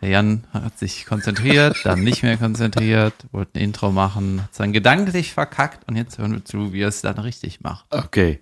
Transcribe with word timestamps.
Der 0.00 0.08
Jan 0.08 0.44
hat 0.52 0.78
sich 0.78 1.04
konzentriert, 1.04 1.76
dann 1.84 2.00
nicht 2.02 2.22
mehr 2.22 2.38
konzentriert, 2.38 3.12
wollte 3.32 3.58
ein 3.58 3.64
Intro 3.64 3.92
machen, 3.92 4.42
hat 4.42 4.54
sein 4.54 4.72
gedanklich 4.72 5.34
verkackt 5.34 5.86
und 5.88 5.96
jetzt 5.96 6.16
hören 6.16 6.32
wir 6.32 6.44
zu, 6.44 6.72
wie 6.72 6.80
er 6.82 6.88
es 6.88 7.02
dann 7.02 7.18
richtig 7.18 7.60
macht. 7.60 7.84
Okay. 7.90 8.40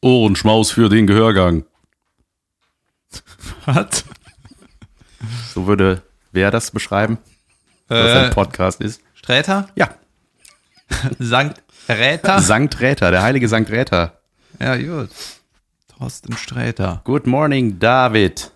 Ohrenschmaus 0.00 0.70
für 0.70 0.88
den 0.88 1.06
Gehörgang. 1.06 1.64
Was? 3.64 4.04
So 5.52 5.66
würde 5.66 6.02
wer 6.32 6.50
das 6.50 6.70
beschreiben, 6.70 7.18
was 7.88 8.10
Äh, 8.10 8.18
ein 8.26 8.30
Podcast 8.30 8.80
ist. 8.80 9.00
Sträter? 9.14 9.68
Ja, 9.74 9.94
Sankt 11.18 11.62
Räter? 11.88 12.40
Sankt 12.40 12.80
Räter, 12.80 13.10
der 13.10 13.22
heilige 13.22 13.48
Sankt 13.48 13.70
Räter. 13.70 14.20
Ja, 14.60 14.76
gut. 14.76 15.10
Thorsten 15.88 16.36
Sträter. 16.36 17.00
Good 17.04 17.26
morning, 17.26 17.78
David. 17.78 18.50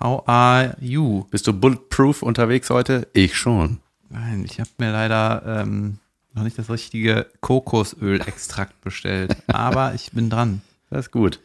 How 0.00 0.22
are 0.26 0.76
you? 0.80 1.24
Bist 1.30 1.46
du 1.46 1.52
bulletproof 1.52 2.22
unterwegs 2.22 2.70
heute? 2.70 3.08
Ich 3.12 3.36
schon. 3.36 3.80
Nein, 4.10 4.44
ich 4.44 4.60
habe 4.60 4.70
mir 4.78 4.92
leider 4.92 5.42
ähm, 5.46 5.98
noch 6.34 6.42
nicht 6.42 6.58
das 6.58 6.70
richtige 6.70 7.26
Kokosölextrakt 7.40 8.80
bestellt, 8.80 9.36
aber 9.46 9.94
ich 9.94 10.12
bin 10.12 10.30
dran. 10.30 10.62
Das 10.90 11.06
ist 11.06 11.10
gut. 11.12 11.40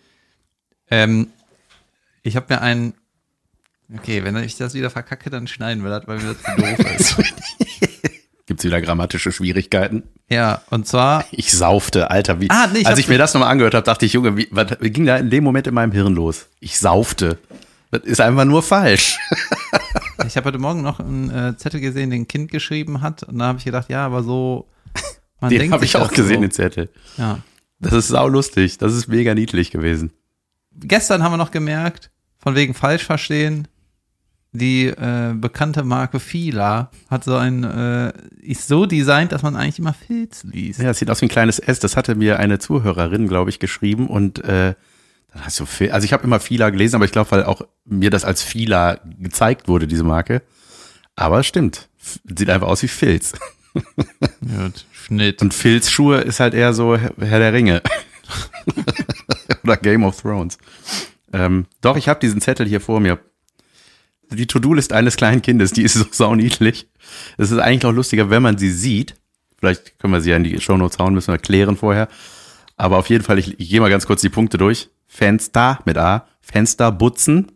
Ähm, 0.92 1.28
ich 2.24 2.36
habe 2.36 2.54
mir 2.54 2.62
einen. 2.62 2.94
Okay, 3.96 4.24
wenn 4.24 4.36
ich 4.38 4.56
das 4.56 4.74
wieder 4.76 4.90
verkacke, 4.90 5.30
dann 5.30 5.48
schneiden 5.48 5.84
wir 5.84 5.90
das, 5.90 6.08
weil 6.08 6.20
mir 6.20 6.34
das 6.34 6.44
zu 6.44 6.62
doof 6.62 6.80
ist. 6.96 7.16
Gibt's 8.60 8.66
wieder 8.66 8.82
grammatische 8.82 9.32
Schwierigkeiten? 9.32 10.04
Ja, 10.30 10.62
und 10.70 10.86
zwar, 10.86 11.24
Ich 11.32 11.54
saufte, 11.54 12.12
Alter. 12.12 12.42
Wie, 12.42 12.50
Ah, 12.50 12.68
nee, 12.68 12.80
ich 12.80 12.88
als 12.88 13.00
ich 13.00 13.08
mir 13.08 13.18
das 13.18 13.34
nochmal 13.34 13.50
angehört 13.52 13.74
habe, 13.74 13.86
dachte 13.86 14.06
ich, 14.06 14.12
Junge, 14.12 14.36
wie, 14.36 14.50
was 14.52 14.78
ging 14.82 15.06
da 15.06 15.16
in 15.16 15.30
dem 15.30 15.46
Moment 15.46 15.66
in 15.68 15.74
meinem 15.74 15.94
Hirn 15.94 16.14
los? 16.14 16.48
Ich 16.60 16.78
saufte. 16.78 17.38
Das 17.92 18.02
ist 18.04 18.20
einfach 18.20 18.44
nur 18.44 18.62
falsch. 18.62 19.18
ich 20.28 20.36
habe 20.36 20.48
heute 20.48 20.58
Morgen 20.58 20.82
noch 20.82 21.00
einen 21.00 21.30
äh, 21.30 21.56
Zettel 21.56 21.80
gesehen, 21.80 22.10
den 22.10 22.24
ein 22.24 22.28
Kind 22.28 22.52
geschrieben 22.52 23.00
hat. 23.02 23.24
Und 23.24 23.40
da 23.40 23.46
habe 23.46 23.60
ich 23.60 23.64
gedacht, 23.66 23.90
ja, 23.90 24.06
aber 24.06 24.24
so. 24.24 24.68
Man 25.40 25.50
Den 25.52 25.72
habe 25.72 25.86
ich 25.86 25.96
auch 25.96 26.12
gesehen, 26.12 26.36
So. 26.36 26.42
den 26.42 26.52
Zettel. 26.52 26.90
Ja. 27.18 27.40
Das 27.80 27.94
ist 27.94 28.10
saulustig. 28.10 28.78
Das 28.78 28.94
ist 28.94 29.08
mega 29.08 29.34
niedlich 29.34 29.72
gewesen. 29.72 30.12
Gestern 30.76 31.24
haben 31.24 31.32
wir 31.32 31.38
noch 31.38 31.52
gemerkt, 31.52 32.12
von 32.40 32.56
wegen 32.56 32.74
falsch 32.74 33.06
verstehen, 33.06 33.70
die 34.52 34.88
äh, 34.88 35.34
bekannte 35.36 35.84
Marke 35.84 36.20
Fila 36.20 36.90
hat 37.10 37.24
so 37.24 37.36
ein, 37.36 37.64
äh, 37.64 38.14
ist 38.42 38.68
so 38.68 38.86
designt, 38.86 39.32
dass 39.32 39.44
man 39.44 39.56
eigentlich 39.56 39.80
immer 39.80 39.94
Filz 39.94 40.44
liest. 40.44 40.80
Ja, 40.80 40.88
das 40.88 41.00
sieht 41.00 41.10
aus 41.10 41.22
wie 41.22 41.28
ein 41.28 41.30
kleines 41.30 41.60
S. 41.60 41.80
Das 41.80 41.96
hatte 41.96 42.16
mir 42.16 42.40
eine 42.40 42.60
Zuhörerin, 42.60 43.28
glaube 43.28 43.50
ich, 43.50 43.60
geschrieben. 43.60 44.08
Und 44.08 44.44
äh, 44.44 44.74
dann 45.34 45.46
hast 45.46 45.60
du 45.60 45.66
viel, 45.66 45.92
also 45.92 46.06
ich 46.06 46.14
habe 46.14 46.24
immer 46.24 46.40
Fila 46.40 46.70
gelesen, 46.72 46.96
aber 46.96 47.06
ich 47.06 47.12
glaube, 47.12 47.32
weil 47.32 47.44
auch 47.44 47.62
mir 47.86 48.10
das 48.10 48.26
als 48.26 48.42
Fila 48.42 49.00
gezeigt 49.20 49.68
wurde, 49.68 49.88
diese 49.88 50.04
Marke. 50.04 50.42
Aber 51.16 51.40
es 51.40 51.48
stimmt. 51.48 51.90
Sieht 52.24 52.50
einfach 52.50 52.68
aus 52.68 52.82
wie 52.82 52.88
Filz. 52.88 53.34
Gut, 53.74 54.86
Schnitt. 54.92 55.42
Und 55.42 55.54
Filzschuhe 55.54 56.22
ist 56.22 56.40
halt 56.40 56.54
eher 56.54 56.74
so 56.74 56.98
Herr 56.98 57.14
Herr 57.20 57.40
der 57.40 57.54
Ringe. 57.54 57.84
Oder 59.64 59.78
Game 59.78 60.04
of 60.04 60.22
Thrones. 60.22 60.58
Ähm, 61.34 61.66
doch, 61.82 61.98
ich 61.98 62.10
habe 62.10 62.20
diesen 62.20 62.42
Zettel 62.42 62.68
hier 62.68 62.82
vor 62.82 63.00
mir. 63.00 63.20
Die 64.32 64.48
To-Do-List 64.48 64.94
eines 64.94 65.18
kleinen 65.18 65.42
Kindes, 65.42 65.72
die 65.72 65.84
ist 65.84 65.96
so 65.96 66.06
sauniedlich. 66.12 66.88
Es 67.38 67.52
ist 67.52 67.58
eigentlich 67.60 67.84
noch 67.84 67.94
lustiger, 67.94 68.30
wenn 68.30 68.44
man 68.44 68.58
sie 68.58 68.72
sieht. 68.72 69.16
Vielleicht 69.58 69.98
können 70.00 70.14
wir 70.14 70.22
sie 70.22 70.30
ja 70.30 70.38
in 70.38 70.44
die 70.44 70.62
Shownotes 70.62 71.00
hauen, 71.00 71.14
müssen 71.14 71.34
wir 71.34 71.40
klären 71.40 71.78
vorher. 71.78 72.08
Aber 72.78 72.98
auf 72.98 73.10
jeden 73.10 73.24
Fall, 73.24 73.40
ich, 73.40 73.60
ich 73.60 73.70
gehe 73.70 73.82
mal 73.82 73.90
ganz 73.90 74.06
kurz 74.06 74.22
die 74.22 74.30
Punkte 74.30 74.58
durch. 74.58 74.90
Fenster 75.08 75.80
mit 75.86 75.98
A, 75.98 76.28
Fenster 76.40 76.92
putzen, 76.92 77.52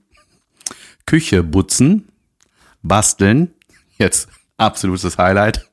Küche 1.05 1.43
putzen, 1.43 2.09
basteln. 2.81 3.53
Jetzt 3.97 4.27
absolutes 4.57 5.17
Highlight. 5.17 5.69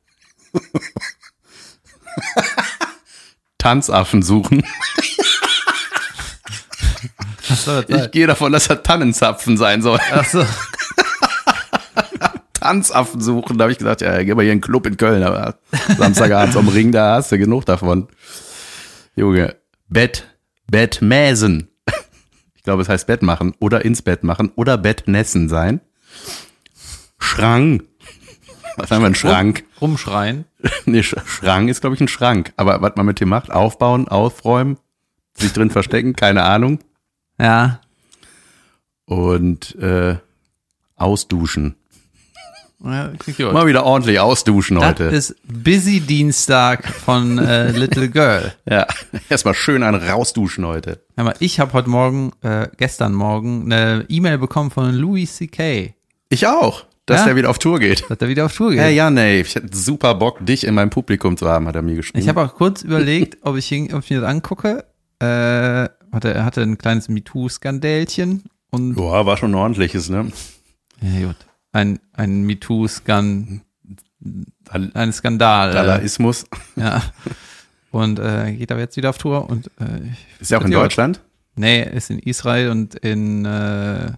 Tanzaffen 3.59 4.23
suchen. 4.23 4.63
Ich 7.89 8.11
gehe 8.13 8.27
davon, 8.27 8.53
dass 8.53 8.69
er 8.69 8.83
Tannenzapfen 8.83 9.57
sein 9.57 9.83
soll. 9.83 9.99
Ach 10.13 10.25
so. 10.25 10.45
Tanzaffen 12.55 13.21
suchen. 13.21 13.59
Da 13.59 13.65
habe 13.65 13.73
ich 13.73 13.79
gesagt, 13.79 14.03
ja, 14.03 14.23
geh 14.23 14.35
mal 14.35 14.43
hier 14.43 14.53
in 14.53 14.57
einen 14.57 14.61
Club 14.61 14.87
in 14.87 14.97
Köln, 14.97 15.23
aber 15.23 15.57
Samstagabends 15.97 16.57
am 16.57 16.69
Ring, 16.69 16.93
da 16.93 17.15
hast 17.15 17.33
du 17.33 17.39
genug 17.39 17.65
davon. 17.65 18.09
Junge, 19.17 19.57
Bett, 19.89 20.27
Bettmäsen. 20.71 21.69
Ich 22.55 22.63
glaube, 22.63 22.83
es 22.83 22.91
heißt 22.91 23.07
Bett 23.07 23.23
machen 23.23 23.55
oder 23.59 23.85
ins 23.87 24.03
Bett 24.03 24.23
machen 24.23 24.53
oder 24.55 24.77
Bettnässen 24.77 25.49
sein. 25.49 25.81
Schrank. 27.19 27.85
Was 28.77 28.91
haben 28.91 29.03
wir, 29.03 29.07
ein 29.07 29.15
Schrank? 29.15 29.65
Rumschreien. 29.81 30.45
Nee, 30.85 31.03
Sch 31.03 31.17
Schrank 31.25 31.71
ist, 31.71 31.81
glaube 31.81 31.97
ich, 31.97 32.03
ein 32.03 32.09
Schrank. 32.09 32.53
Aber 32.57 32.83
was 32.83 32.97
man 32.97 33.07
mit 33.07 33.19
dem 33.19 33.31
macht, 33.31 33.51
aufbauen, 33.51 34.09
aufräumen, 34.09 34.77
sich 35.35 35.55
drin 35.55 35.71
verstecken, 35.71 36.15
keine 36.15 36.43
Ahnung. 36.43 36.81
Ja. 37.39 37.81
Und 39.07 39.75
äh, 39.77 40.17
ausduschen. 40.97 41.77
Ja. 42.83 43.53
Mal 43.53 43.67
wieder 43.67 43.85
ordentlich 43.85 44.19
ausduschen 44.21 44.77
Das 44.79 44.89
heute. 44.91 45.05
ist 45.05 45.37
Busy 45.45 46.01
Dienstag 46.01 46.87
von 46.89 47.39
äh, 47.39 47.71
Little 47.77 48.09
Girl. 48.09 48.53
Ja, 48.69 48.87
erstmal 49.29 49.55
schön 49.55 49.83
ein 49.83 49.95
rausduschen 49.95 50.67
heute. 50.67 51.01
Hör 51.17 51.25
mal, 51.25 51.35
ich 51.41 51.61
habe 51.61 51.73
heute 51.75 51.91
Morgen, 51.91 52.33
äh, 52.43 52.69
gestern 52.77 53.13
Morgen, 53.15 53.65
eine 53.73 54.05
E-Mail 54.09 54.39
bekommen 54.39 54.71
von 54.71 54.95
Louis 54.95 55.37
C.K., 55.37 55.95
Ich 56.31 56.47
auch, 56.47 56.85
dass 57.07 57.21
Ja? 57.21 57.27
der 57.27 57.37
wieder 57.37 57.51
auf 57.51 57.59
Tour 57.59 57.79
geht. 57.79 58.09
dass 58.09 58.19
er 58.19 58.29
wieder 58.29 58.47
auf 58.47 58.55
Tour 58.57 58.71
geht. 58.71 58.81
Hey, 58.81 58.95
ja, 58.95 59.11
nee, 59.11 59.41
ich 59.41 59.55
hätte 59.55 59.77
super 59.77 60.15
Bock, 60.15 60.39
dich 60.45 60.65
in 60.65 60.75
meinem 60.75 60.91
Publikum 60.91 61.37
zu 61.37 61.49
haben, 61.49 61.67
hat 61.69 61.77
er 61.77 61.83
mir 61.83 61.97
geschrieben. 61.97 62.19
Ich 62.21 62.29
habe 62.29 62.41
auch 62.43 62.55
kurz 62.55 62.83
überlegt, 62.83 63.39
ob 63.43 63.57
ich, 63.57 63.71
ihn, 63.73 63.93
ob 63.93 64.05
ich 64.05 64.11
mir 64.11 64.21
das 64.21 64.31
angucke. 64.31 64.85
Äh, 65.19 65.89
hatte, 66.13 66.33
er 66.35 66.45
hatte 66.47 66.63
ein 66.63 66.79
kleines 66.79 67.09
MeToo-Skandälchen 67.11 68.45
und 68.71 68.95
Boah, 68.95 69.27
war 69.27 69.37
schon 69.37 69.51
ein 69.53 69.55
ordentliches, 69.55 70.09
ne? 70.09 70.33
ja, 71.03 71.27
gut, 71.27 71.37
ein, 71.73 72.01
ein 72.13 72.43
MeToo-Skan, 72.45 73.63
ein 74.71 75.13
Skandal. 75.13 75.73
Dadaismus. 75.73 76.47
ja. 76.77 77.03
Und 77.91 78.19
äh, 78.19 78.53
geht 78.53 78.71
aber 78.71 78.81
jetzt 78.81 78.97
wieder 78.97 79.11
auf 79.11 79.19
Tour 79.19 79.49
und 79.51 79.67
äh, 79.81 80.13
Ist 80.39 80.51
ja 80.51 80.59
auch 80.59 80.65
in. 80.65 80.71
Deutschland? 80.71 81.21
nee, 81.57 81.83
ist 81.83 82.11
in 82.11 82.21
Israel 82.21 82.71
und 82.71 82.95
in 82.95 83.45
äh, 83.45 84.13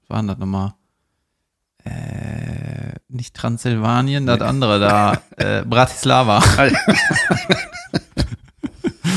was 0.00 0.08
war 0.08 0.18
denn 0.18 0.28
das 0.28 0.38
nochmal? 0.38 0.74
Äh, 1.84 2.94
nicht 3.08 3.34
Transsilvanien, 3.34 4.26
das 4.26 4.40
andere 4.40 4.80
da, 4.80 5.22
äh, 5.36 5.64
Bratislava. 5.64 6.42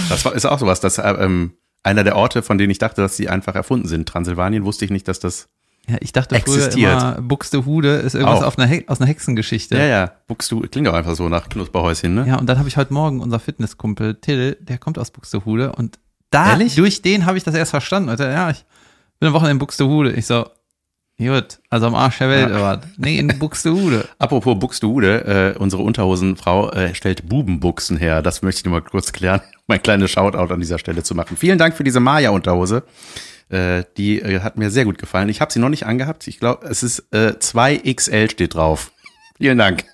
Das 0.10 0.26
war, 0.26 0.34
ist 0.36 0.46
auch 0.46 0.60
sowas, 0.60 0.80
dass 0.80 0.98
äh, 0.98 1.10
ähm, 1.10 1.54
einer 1.84 2.04
der 2.04 2.16
Orte, 2.16 2.44
von 2.44 2.58
denen 2.58 2.70
ich 2.70 2.78
dachte, 2.78 3.02
dass 3.02 3.16
sie 3.16 3.30
einfach 3.30 3.56
erfunden 3.56 3.88
sind. 3.88 4.08
Transsilvanien 4.08 4.66
wusste 4.66 4.86
ich 4.86 4.92
nicht, 4.92 5.08
dass 5.08 5.20
das. 5.20 5.50
Ja, 5.92 5.98
ich 6.00 6.12
dachte 6.14 6.36
Existiert. 6.36 6.74
früher 6.74 6.92
immer, 6.92 7.22
Buxtehude 7.22 7.96
ist 7.98 8.16
irgendwas 8.16 8.44
auf 8.44 8.58
einer 8.58 8.68
He 8.68 8.86
aus 8.88 9.02
einer 9.02 9.10
Hexengeschichte. 9.10 9.76
Ja, 9.78 9.86
ja, 9.86 10.12
Buxtehude, 10.28 10.70
klingt 10.70 10.88
auch 10.88 10.94
einfach 10.94 11.16
so 11.16 11.28
nach 11.28 11.50
Knusperhäuschen, 11.50 12.14
ne? 12.14 12.26
Ja, 12.28 12.38
und 12.38 12.48
dann 12.48 12.58
habe 12.60 12.70
ich 12.70 12.78
heute 12.78 12.94
Morgen 12.94 13.20
unser 13.20 13.40
Fitnesskumpel 13.40 14.16
Till, 14.16 14.58
der 14.62 14.78
kommt 14.78 14.98
aus 14.98 15.12
Buxtehude 15.12 15.74
und 15.74 16.00
da 16.30 16.52
Ehrlich? 16.52 16.76
durch 16.76 17.02
den 17.02 17.26
habe 17.26 17.38
ich 17.38 17.44
das 17.44 17.56
erst 17.56 17.72
verstanden. 17.72 18.10
Und 18.10 18.20
ja, 18.20 18.50
ich 18.52 18.64
bin 19.20 19.28
am 19.28 19.34
Wochenende 19.34 19.52
in 19.54 19.60
Buxtehude. 19.60 20.14
Ich 20.14 20.26
so, 20.28 20.46
gut, 21.18 21.60
also 21.70 21.88
am 21.88 21.96
Arsch 21.96 22.20
der 22.20 22.30
Welt, 22.30 22.50
Ja. 22.50 22.56
aber 22.56 22.82
nee, 22.98 23.18
in 23.20 23.28
Buxtehude. 23.38 24.08
Apropos 24.18 24.58
Buxtehude, 24.58 25.54
äh, 25.56 25.60
unsere 25.60 25.82
Unterhosenfrau 25.84 26.72
äh, 26.72 26.96
stellt 26.96 27.28
Bubenbuchsen 27.28 27.98
her. 27.98 28.22
Das 28.22 28.42
möchte 28.44 28.60
ich 28.60 28.66
nur 28.66 28.76
mal 28.76 28.82
kurz 28.82 29.12
klären, 29.12 29.42
um 29.68 29.74
ein 29.76 29.84
kleines 29.84 30.10
Shoutout 30.12 30.54
an 30.54 30.62
dieser 30.62 30.80
Stelle 30.80 31.04
zu 31.04 31.16
machen. 31.16 31.36
Vielen 31.36 31.58
Dank 31.58 31.76
für 31.76 31.84
diese 31.84 32.00
Maya-Unterhose. 32.00 32.84
Äh, 33.52 33.84
die 33.98 34.22
äh, 34.22 34.40
hat 34.40 34.58
mir 34.58 34.72
sehr 34.72 34.86
gut 34.86 34.98
gefallen. 34.98 35.28
Ich 35.30 35.42
habe 35.42 35.52
sie 35.52 35.60
noch 35.60 35.70
nicht 35.70 35.86
angehabt. 35.86 36.28
Ich 36.28 36.40
glaube, 36.40 36.66
es 36.68 36.84
ist 36.84 37.00
äh, 37.12 37.34
2XL 37.38 38.32
steht 38.32 38.54
drauf. 38.56 38.92
Vielen 39.38 39.58
Dank. 39.58 39.86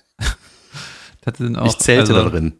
Auch, 1.56 1.66
Ich 1.66 1.78
zählte 1.78 2.14
also, 2.14 2.24
da 2.24 2.30
drin. 2.30 2.54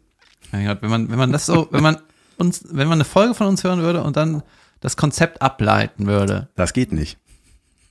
Mein 0.51 0.67
Gott, 0.67 0.81
wenn 0.81 0.89
man, 0.89 1.09
wenn 1.09 1.17
man 1.17 1.31
das 1.31 1.45
so, 1.47 1.67
wenn 1.71 1.81
man 1.81 1.97
uns, 2.37 2.63
wenn 2.69 2.87
man 2.87 2.97
eine 2.97 3.05
Folge 3.05 3.33
von 3.33 3.47
uns 3.47 3.63
hören 3.63 3.81
würde 3.81 4.03
und 4.03 4.15
dann 4.15 4.43
das 4.79 4.95
Konzept 4.95 5.41
ableiten 5.41 6.05
würde, 6.05 6.49
Das 6.55 6.73
geht 6.73 6.91
nicht. 6.91 7.17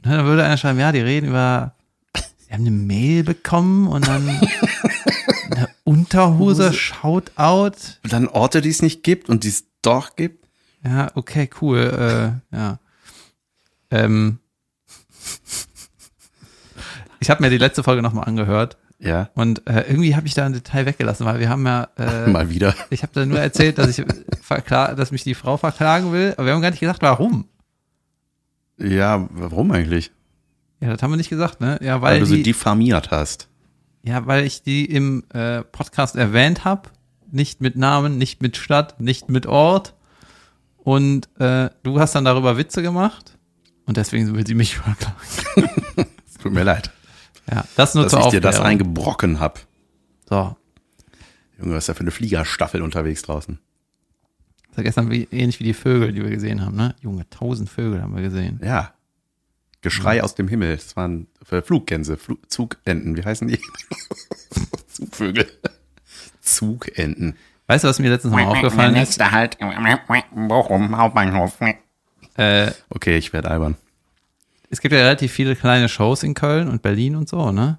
dann 0.02 0.24
würde 0.26 0.44
einer 0.44 0.56
schreiben, 0.56 0.78
ja, 0.78 0.92
die 0.92 1.00
reden 1.00 1.28
über, 1.28 1.74
sie 2.14 2.52
haben 2.52 2.60
eine 2.60 2.70
Mail 2.70 3.24
bekommen 3.24 3.88
und 3.88 4.06
dann 4.06 4.28
eine 5.50 5.68
Unterhose, 5.84 6.72
Shoutout. 6.72 7.76
Und 8.04 8.12
dann 8.12 8.28
Orte, 8.28 8.60
die 8.60 8.70
es 8.70 8.80
nicht 8.82 9.02
gibt 9.02 9.28
und 9.28 9.44
die 9.44 9.48
es 9.48 9.64
doch 9.82 10.14
gibt. 10.16 10.46
Ja, 10.84 11.10
okay, 11.14 11.50
cool. 11.60 12.40
Äh, 12.52 12.56
ja. 12.56 12.78
Ähm, 13.90 14.38
ich 17.20 17.30
habe 17.30 17.42
mir 17.42 17.50
die 17.50 17.58
letzte 17.58 17.82
Folge 17.82 18.02
nochmal 18.02 18.24
angehört. 18.24 18.76
Ja, 19.00 19.30
Und 19.34 19.64
äh, 19.68 19.84
irgendwie 19.88 20.16
habe 20.16 20.26
ich 20.26 20.34
da 20.34 20.44
ein 20.44 20.52
Detail 20.52 20.86
weggelassen, 20.86 21.24
weil 21.24 21.38
wir 21.38 21.48
haben 21.48 21.64
ja, 21.64 21.88
äh, 21.96 22.28
mal 22.28 22.50
wieder. 22.50 22.74
ich 22.90 23.02
habe 23.02 23.12
da 23.14 23.24
nur 23.24 23.38
erzählt, 23.38 23.78
dass 23.78 23.96
ich 23.96 24.04
verkla 24.42 24.94
dass 24.94 25.12
mich 25.12 25.22
die 25.22 25.34
Frau 25.34 25.56
verklagen 25.56 26.12
will, 26.12 26.34
aber 26.36 26.46
wir 26.46 26.54
haben 26.54 26.62
gar 26.62 26.70
nicht 26.70 26.80
gesagt, 26.80 27.02
warum. 27.02 27.46
Ja, 28.76 29.28
warum 29.30 29.70
eigentlich? 29.70 30.10
Ja, 30.80 30.90
das 30.90 31.02
haben 31.02 31.12
wir 31.12 31.16
nicht 31.16 31.30
gesagt, 31.30 31.60
ne? 31.60 31.78
Ja, 31.80 32.02
Weil, 32.02 32.14
weil, 32.14 32.20
du 32.20 32.26
sie 32.26 32.38
die, 32.38 32.42
diffamiert 32.42 33.12
hast. 33.12 33.48
ja, 34.02 34.26
weil 34.26 34.44
ich 34.44 34.62
die 34.62 34.84
im 34.84 35.24
äh, 35.32 35.62
Podcast 35.62 36.16
erwähnt 36.16 36.64
habe, 36.64 36.90
nicht 37.30 37.60
mit 37.60 37.76
Namen, 37.76 38.18
nicht 38.18 38.42
mit 38.42 38.56
Stadt, 38.56 39.00
nicht 39.00 39.28
mit 39.28 39.46
Ort. 39.46 39.94
Und 40.78 41.28
äh, 41.38 41.70
du 41.84 42.00
hast 42.00 42.16
dann 42.16 42.24
darüber 42.24 42.56
Witze 42.56 42.82
gemacht 42.82 43.37
und 43.88 43.96
deswegen 43.96 44.34
will 44.36 44.46
sie 44.46 44.54
mich 44.54 44.76
verklagen. 44.78 46.08
Tut 46.40 46.52
mir 46.52 46.62
leid, 46.62 46.92
Ja, 47.50 47.64
das 47.74 47.94
nur 47.94 48.04
dass 48.04 48.12
zur 48.12 48.20
ich 48.20 48.28
dir 48.28 48.40
das 48.40 48.60
eingebrocken 48.60 49.40
hab. 49.40 49.66
So, 50.28 50.56
Junge, 51.58 51.74
was 51.74 51.84
ist 51.84 51.88
da 51.88 51.94
für 51.94 52.00
eine 52.00 52.10
Fliegerstaffel 52.12 52.82
unterwegs 52.82 53.22
draußen? 53.22 53.58
das 54.68 54.76
war 54.76 54.84
gestern 54.84 55.10
wie, 55.10 55.26
ähnlich 55.32 55.58
wie 55.58 55.64
die 55.64 55.74
Vögel, 55.74 56.12
die 56.12 56.22
wir 56.22 56.30
gesehen 56.30 56.64
haben, 56.64 56.76
ne? 56.76 56.94
Junge, 57.00 57.28
tausend 57.30 57.68
Vögel 57.68 58.00
haben 58.00 58.14
wir 58.14 58.22
gesehen. 58.22 58.60
Ja. 58.62 58.92
Geschrei 59.80 60.22
aus 60.22 60.34
dem 60.34 60.48
Himmel. 60.48 60.76
Das 60.76 60.96
waren 60.96 61.28
äh, 61.50 61.62
Fluggänse, 61.62 62.16
Flu 62.16 62.36
Zugenten. 62.48 63.16
Wie 63.16 63.24
heißen 63.24 63.48
die? 63.48 63.60
Zugvögel. 64.88 65.46
Zugenten. 66.40 67.36
Weißt 67.66 67.84
du, 67.84 67.88
was 67.88 67.98
mir 67.98 68.10
letztens 68.10 68.34
mal 68.34 68.44
aufgefallen 68.44 68.94
ist? 68.94 69.00
Nächster 69.00 69.30
Halt, 69.30 69.58
Bochum, 70.34 70.96
Hauptbahnhof. 70.96 71.58
Äh, 72.38 72.70
Okay, 72.90 73.16
ich 73.18 73.32
werde 73.32 73.50
albern. 73.50 73.76
es 74.70 74.80
gibt 74.80 74.92
ja 74.92 75.00
relativ 75.00 75.32
viele 75.32 75.56
kleine 75.56 75.88
Shows 75.88 76.22
in 76.22 76.34
Köln 76.34 76.68
und 76.68 76.82
Berlin 76.82 77.16
und 77.16 77.28
so, 77.28 77.52
ne? 77.52 77.78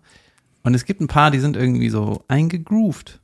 Und 0.64 0.74
es 0.74 0.86
gibt 0.86 1.02
ein 1.02 1.08
paar, 1.08 1.32
die 1.32 1.40
sind 1.40 1.56
irgendwie 1.56 1.90
so 1.90 2.24
eingegroovt. 2.28 3.20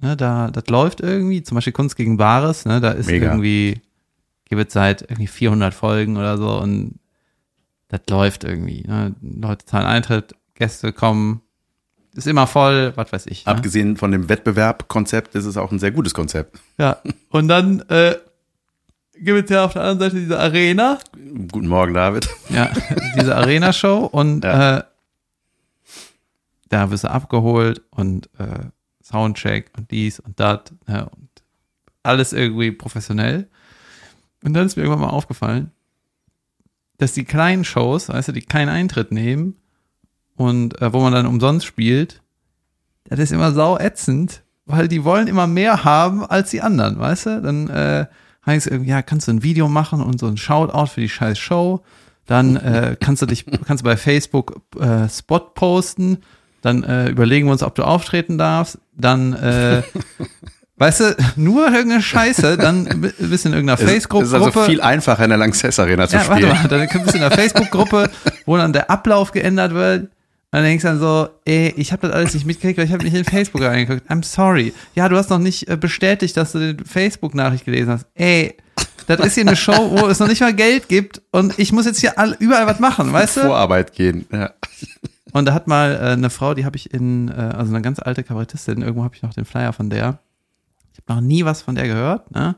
Ne, 0.00 0.16
da, 0.16 0.50
das 0.50 0.68
läuft 0.68 1.00
irgendwie, 1.00 1.42
zum 1.42 1.56
Beispiel 1.56 1.72
Kunst 1.72 1.96
gegen 1.96 2.16
Bares, 2.16 2.64
ne, 2.64 2.80
da 2.80 2.92
ist 2.92 3.06
Mega. 3.08 3.26
irgendwie, 3.26 3.80
gibt 4.44 4.66
es 4.68 4.72
seit 4.72 5.02
irgendwie 5.02 5.26
400 5.26 5.74
Folgen 5.74 6.16
oder 6.16 6.38
so 6.38 6.58
und 6.60 7.00
das 7.88 8.02
läuft 8.08 8.44
irgendwie, 8.44 8.82
ne? 8.86 9.14
Leute 9.20 9.64
zahlen 9.66 9.86
Eintritt, 9.86 10.34
Gäste 10.54 10.92
kommen, 10.92 11.40
ist 12.14 12.26
immer 12.28 12.46
voll, 12.46 12.92
was 12.96 13.12
weiß 13.12 13.26
ich. 13.26 13.44
Ne? 13.46 13.52
Abgesehen 13.52 13.96
von 13.96 14.10
dem 14.12 14.28
Wettbewerbkonzept 14.28 15.34
ist 15.34 15.44
es 15.46 15.56
auch 15.56 15.72
ein 15.72 15.78
sehr 15.78 15.90
gutes 15.90 16.14
Konzept. 16.14 16.58
Ja, 16.78 16.98
und 17.30 17.48
dann 17.48 17.80
äh, 17.88 18.16
gibt 19.22 19.44
es 19.44 19.50
ja 19.50 19.64
auf 19.64 19.72
der 19.74 19.82
anderen 19.82 19.98
Seite 20.10 20.16
diese 20.20 20.38
Arena, 20.38 20.98
Guten 21.52 21.68
Morgen, 21.68 21.94
David. 21.94 22.28
Ja, 22.48 22.70
diese 23.18 23.36
Arena-Show 23.36 24.04
und 24.06 24.44
Ja. 24.44 24.78
äh, 24.78 24.82
da 26.68 26.90
wirst 26.90 27.04
du 27.04 27.10
abgeholt 27.10 27.82
und 27.90 28.28
äh, 28.38 28.66
Soundcheck 29.02 29.70
und 29.76 29.90
dies 29.90 30.20
und 30.20 30.38
das 30.38 30.60
ja, 30.86 31.02
und 31.04 31.28
alles 32.02 32.32
irgendwie 32.32 32.72
professionell. 32.72 33.48
Und 34.44 34.54
dann 34.54 34.66
ist 34.66 34.76
mir 34.76 34.82
irgendwann 34.84 35.08
mal 35.08 35.14
aufgefallen, 35.14 35.72
dass 36.98 37.12
die 37.12 37.24
kleinen 37.24 37.64
Shows, 37.64 38.08
weißt 38.08 38.28
du, 38.28 38.32
die 38.32 38.42
keinen 38.42 38.68
Eintritt 38.68 39.12
nehmen 39.12 39.56
und 40.36 40.80
äh, 40.82 40.92
wo 40.92 41.00
man 41.00 41.12
dann 41.12 41.26
umsonst 41.26 41.66
spielt, 41.66 42.22
das 43.04 43.18
ist 43.18 43.32
immer 43.32 43.52
sau 43.52 43.78
ätzend, 43.78 44.42
weil 44.66 44.88
die 44.88 45.04
wollen 45.04 45.28
immer 45.28 45.46
mehr 45.46 45.84
haben 45.84 46.24
als 46.26 46.50
die 46.50 46.60
anderen, 46.60 46.98
weißt 46.98 47.26
du? 47.26 47.42
Dann 47.42 47.68
äh, 47.70 48.06
heißt 48.48 48.66
irgendwie, 48.66 48.90
ja, 48.90 49.02
kannst 49.02 49.28
du 49.28 49.32
ein 49.32 49.42
Video 49.44 49.68
machen 49.68 50.02
und 50.02 50.18
so 50.18 50.26
ein 50.26 50.36
Shoutout 50.36 50.86
für 50.86 51.00
die 51.00 51.08
scheiß 51.08 51.38
Show. 51.38 51.82
Dann 52.26 52.56
äh, 52.56 52.96
kannst 53.00 53.22
du 53.22 53.26
dich, 53.26 53.46
kannst 53.66 53.82
du 53.82 53.84
bei 53.84 53.96
Facebook 53.96 54.60
äh, 54.78 55.08
Spot 55.08 55.38
posten. 55.38 56.18
Dann 56.60 56.82
äh, 56.82 57.08
überlegen 57.08 57.46
wir 57.46 57.52
uns, 57.52 57.62
ob 57.62 57.74
du 57.76 57.84
auftreten 57.84 58.36
darfst. 58.36 58.78
Dann, 58.96 59.32
äh, 59.34 59.82
weißt 60.76 61.00
du, 61.00 61.16
nur 61.36 61.66
irgendeine 61.72 62.02
Scheiße. 62.02 62.56
Dann 62.58 62.84
bist 63.18 63.44
du 63.44 63.48
in 63.50 63.54
irgendeiner 63.54 63.74
Es 63.74 63.80
ist 63.82 63.90
Facebook-Gruppe. 63.90 64.44
also 64.44 64.62
viel 64.62 64.80
einfacher 64.80 65.22
in 65.24 65.30
der 65.30 65.38
Lanxess 65.38 65.78
Arena 65.78 66.08
zu 66.08 66.16
Ja, 66.16 66.28
warte 66.28 66.42
spielen. 66.46 66.62
mal, 66.62 66.68
dann 66.68 66.88
bist 66.88 67.12
du 67.12 67.14
in 67.14 67.20
der 67.20 67.30
Facebook-Gruppe, 67.30 68.10
wo 68.44 68.56
dann 68.56 68.72
der 68.72 68.90
Ablauf 68.90 69.30
geändert 69.32 69.72
wird. 69.72 70.10
Und 70.50 70.60
dann 70.60 70.64
denkst 70.64 70.82
du 70.82 70.88
dann 70.88 70.98
so, 70.98 71.28
ey, 71.44 71.74
ich 71.76 71.92
habe 71.92 72.06
das 72.06 72.16
alles 72.16 72.32
nicht 72.32 72.46
mitgekriegt, 72.46 72.78
weil 72.78 72.86
ich 72.86 72.92
habe 72.92 73.04
nicht 73.04 73.14
in 73.14 73.24
Facebook 73.24 73.60
reingeguckt. 73.60 74.10
I'm 74.10 74.24
sorry. 74.24 74.72
Ja, 74.94 75.08
du 75.10 75.16
hast 75.16 75.28
noch 75.28 75.38
nicht 75.38 75.68
äh, 75.68 75.76
bestätigt, 75.76 76.38
dass 76.38 76.52
du 76.52 76.74
die 76.74 76.84
Facebook-Nachricht 76.84 77.66
gelesen 77.66 77.90
hast. 77.92 78.06
Ey, 78.14 78.56
das 79.06 79.20
ist 79.20 79.34
hier 79.34 79.46
eine 79.46 79.56
Show, 79.56 79.90
wo 79.90 80.06
es 80.06 80.18
noch 80.20 80.28
nicht 80.28 80.40
mal 80.40 80.54
Geld 80.54 80.88
gibt 80.88 81.22
und 81.32 81.58
ich 81.58 81.72
muss 81.72 81.86
jetzt 81.86 82.00
hier 82.00 82.18
all, 82.18 82.36
überall 82.38 82.66
was 82.66 82.78
machen, 82.78 83.12
weißt 83.12 83.38
du? 83.38 83.40
Vorarbeit 83.42 83.92
gehen. 83.92 84.26
Ja. 84.32 84.52
Und 85.32 85.46
da 85.46 85.54
hat 85.54 85.66
mal 85.66 85.94
äh, 85.94 86.12
eine 86.12 86.30
Frau, 86.30 86.54
die 86.54 86.64
habe 86.64 86.76
ich 86.76 86.92
in, 86.92 87.28
äh, 87.28 87.32
also 87.32 87.74
eine 87.74 87.82
ganz 87.82 87.98
alte 88.00 88.22
Kabarettistin, 88.22 88.82
irgendwo 88.82 89.04
habe 89.04 89.14
ich 89.14 89.22
noch 89.22 89.34
den 89.34 89.44
Flyer 89.44 89.72
von 89.72 89.90
der. 89.90 90.18
Ich 90.92 91.00
habe 91.06 91.20
noch 91.20 91.26
nie 91.26 91.44
was 91.44 91.62
von 91.62 91.74
der 91.74 91.86
gehört, 91.86 92.30
ne? 92.30 92.56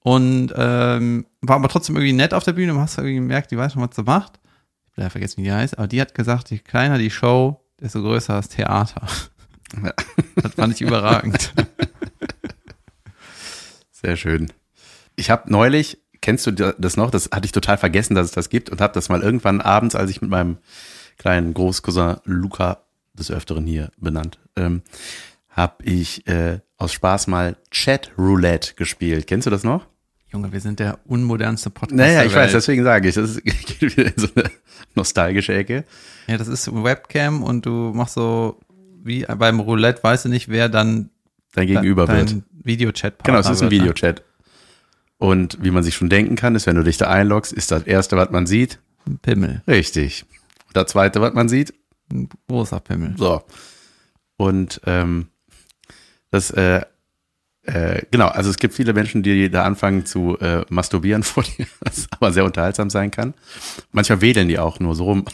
Und 0.00 0.54
ähm, 0.56 1.26
war 1.42 1.56
aber 1.56 1.68
trotzdem 1.68 1.96
irgendwie 1.96 2.14
nett 2.14 2.32
auf 2.32 2.44
der 2.44 2.52
Bühne, 2.52 2.72
man 2.72 2.82
hast 2.82 2.96
irgendwie 2.96 3.16
gemerkt, 3.16 3.50
die 3.50 3.58
weiß 3.58 3.72
schon, 3.74 3.82
was 3.82 3.94
sie 3.94 4.02
macht. 4.02 4.37
Leider 4.98 5.10
vergessen, 5.10 5.36
wie 5.38 5.44
die 5.44 5.52
heißt, 5.52 5.78
aber 5.78 5.86
die 5.86 6.00
hat 6.00 6.12
gesagt, 6.12 6.50
je 6.50 6.58
kleiner 6.58 6.98
die 6.98 7.12
Show, 7.12 7.64
desto 7.80 8.02
größer 8.02 8.34
das 8.34 8.48
Theater. 8.48 9.06
Ja. 9.82 9.92
Das 10.42 10.54
fand 10.54 10.74
ich 10.74 10.80
überragend. 10.80 11.52
Sehr 13.90 14.16
schön. 14.16 14.52
Ich 15.16 15.30
habe 15.30 15.52
neulich, 15.52 15.98
kennst 16.20 16.46
du 16.46 16.52
das 16.52 16.96
noch? 16.96 17.10
Das 17.10 17.30
hatte 17.32 17.44
ich 17.44 17.52
total 17.52 17.76
vergessen, 17.76 18.14
dass 18.14 18.26
es 18.26 18.32
das 18.32 18.50
gibt 18.50 18.70
und 18.70 18.80
habe 18.80 18.92
das 18.92 19.08
mal 19.08 19.22
irgendwann 19.22 19.60
abends, 19.60 19.94
als 19.94 20.10
ich 20.10 20.20
mit 20.20 20.30
meinem 20.30 20.58
kleinen 21.16 21.54
Großcousin 21.54 22.16
Luca 22.24 22.84
des 23.14 23.30
Öfteren 23.30 23.66
hier 23.66 23.90
benannt, 23.98 24.38
ähm, 24.56 24.82
habe 25.48 25.84
ich 25.84 26.26
äh, 26.28 26.60
aus 26.76 26.92
Spaß 26.92 27.26
mal 27.26 27.56
Chat 27.70 28.12
Roulette 28.16 28.74
gespielt. 28.74 29.26
Kennst 29.26 29.46
du 29.46 29.50
das 29.50 29.64
noch? 29.64 29.86
Junge, 30.32 30.52
wir 30.52 30.60
sind 30.60 30.78
der 30.78 30.98
unmodernste 31.06 31.70
Podcast. 31.70 31.96
Naja, 31.96 32.24
ich 32.24 32.34
weiß, 32.34 32.52
deswegen 32.52 32.84
sage 32.84 33.08
ich, 33.08 33.14
das 33.14 33.30
ist, 33.30 33.44
geht 33.44 33.96
wieder 33.96 34.06
in 34.06 34.12
so 34.16 34.28
eine 34.34 34.50
nostalgische 34.94 35.54
Ecke. 35.54 35.84
Ja, 36.26 36.36
das 36.36 36.48
ist 36.48 36.70
Webcam 36.72 37.42
und 37.42 37.64
du 37.64 37.92
machst 37.94 38.14
so, 38.14 38.60
wie 39.02 39.24
beim 39.24 39.60
Roulette, 39.60 40.02
weißt 40.02 40.26
du 40.26 40.28
nicht, 40.28 40.48
wer 40.48 40.68
dann 40.68 41.10
Dein 41.54 41.66
Gegenüber 41.66 42.06
dein 42.06 42.30
wird. 42.30 42.42
Videochat 42.62 43.24
Genau, 43.24 43.38
es 43.38 43.48
ist 43.48 43.62
ein 43.62 43.68
ne? 43.68 43.70
Videochat. 43.70 44.22
Und 45.16 45.58
wie 45.62 45.70
man 45.70 45.82
sich 45.82 45.94
schon 45.94 46.10
denken 46.10 46.36
kann, 46.36 46.54
ist, 46.54 46.66
wenn 46.66 46.76
du 46.76 46.84
dich 46.84 46.98
da 46.98 47.08
einloggst, 47.08 47.52
ist 47.52 47.70
das 47.70 47.84
erste, 47.84 48.16
was 48.16 48.30
man 48.30 48.46
sieht, 48.46 48.78
Ein 49.06 49.18
Pimmel. 49.18 49.62
richtig. 49.66 50.26
Und 50.66 50.76
das 50.76 50.88
zweite, 50.92 51.20
was 51.22 51.32
man 51.32 51.48
sieht, 51.48 51.72
Ein 52.12 52.28
großer 52.48 52.80
Pimmel. 52.80 53.14
So. 53.16 53.42
Und 54.36 54.80
ähm, 54.84 55.28
das, 56.30 56.50
äh, 56.50 56.82
äh, 57.68 58.02
genau, 58.10 58.28
also 58.28 58.48
es 58.48 58.58
gibt 58.58 58.72
viele 58.72 58.94
Menschen, 58.94 59.22
die 59.22 59.50
da 59.50 59.64
anfangen 59.64 60.06
zu 60.06 60.38
äh, 60.38 60.64
masturbieren 60.70 61.22
vor 61.24 61.42
dir, 61.42 61.66
was 61.80 62.06
aber 62.10 62.32
sehr 62.32 62.44
unterhaltsam 62.44 62.88
sein 62.88 63.10
kann. 63.10 63.34
Manchmal 63.92 64.22
wedeln 64.22 64.48
die 64.48 64.58
auch 64.58 64.80
nur 64.80 64.94
so 64.94 65.04
rum. 65.04 65.24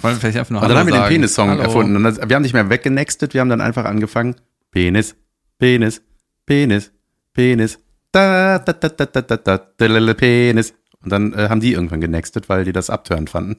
Wollen 0.00 0.14
wir 0.14 0.20
vielleicht 0.20 0.38
einfach 0.38 0.52
nur 0.52 0.62
Und 0.62 0.68
dann 0.68 0.78
haben 0.78 0.86
wir 0.86 0.94
den? 0.94 1.08
Penis-Song 1.08 1.58
erfunden. 1.58 1.96
Und 1.96 2.04
das, 2.04 2.16
wir 2.16 2.36
haben 2.36 2.42
nicht 2.42 2.54
mehr 2.54 2.70
weggenextet, 2.70 3.34
wir 3.34 3.40
haben 3.40 3.48
dann 3.48 3.60
einfach 3.60 3.84
angefangen. 3.84 4.36
Penis, 4.70 5.16
Penis, 5.58 6.02
Penis, 6.46 6.92
Penis, 7.34 7.78
da, 8.12 8.58
da, 8.58 8.72
da, 8.72 8.88
da, 8.88 9.06
da, 9.06 9.20
da, 9.20 9.36
da, 9.36 9.36
da, 9.36 9.58
da, 9.76 10.00
da, 10.00 10.14
Penis. 10.14 10.74
Und 11.02 11.10
dann 11.10 11.32
äh, 11.32 11.48
haben 11.48 11.60
die 11.60 11.72
irgendwann 11.72 12.00
genextet, 12.00 12.48
weil 12.48 12.64
die 12.64 12.72
das 12.72 12.90
abtörend 12.90 13.28
fanden. 13.28 13.56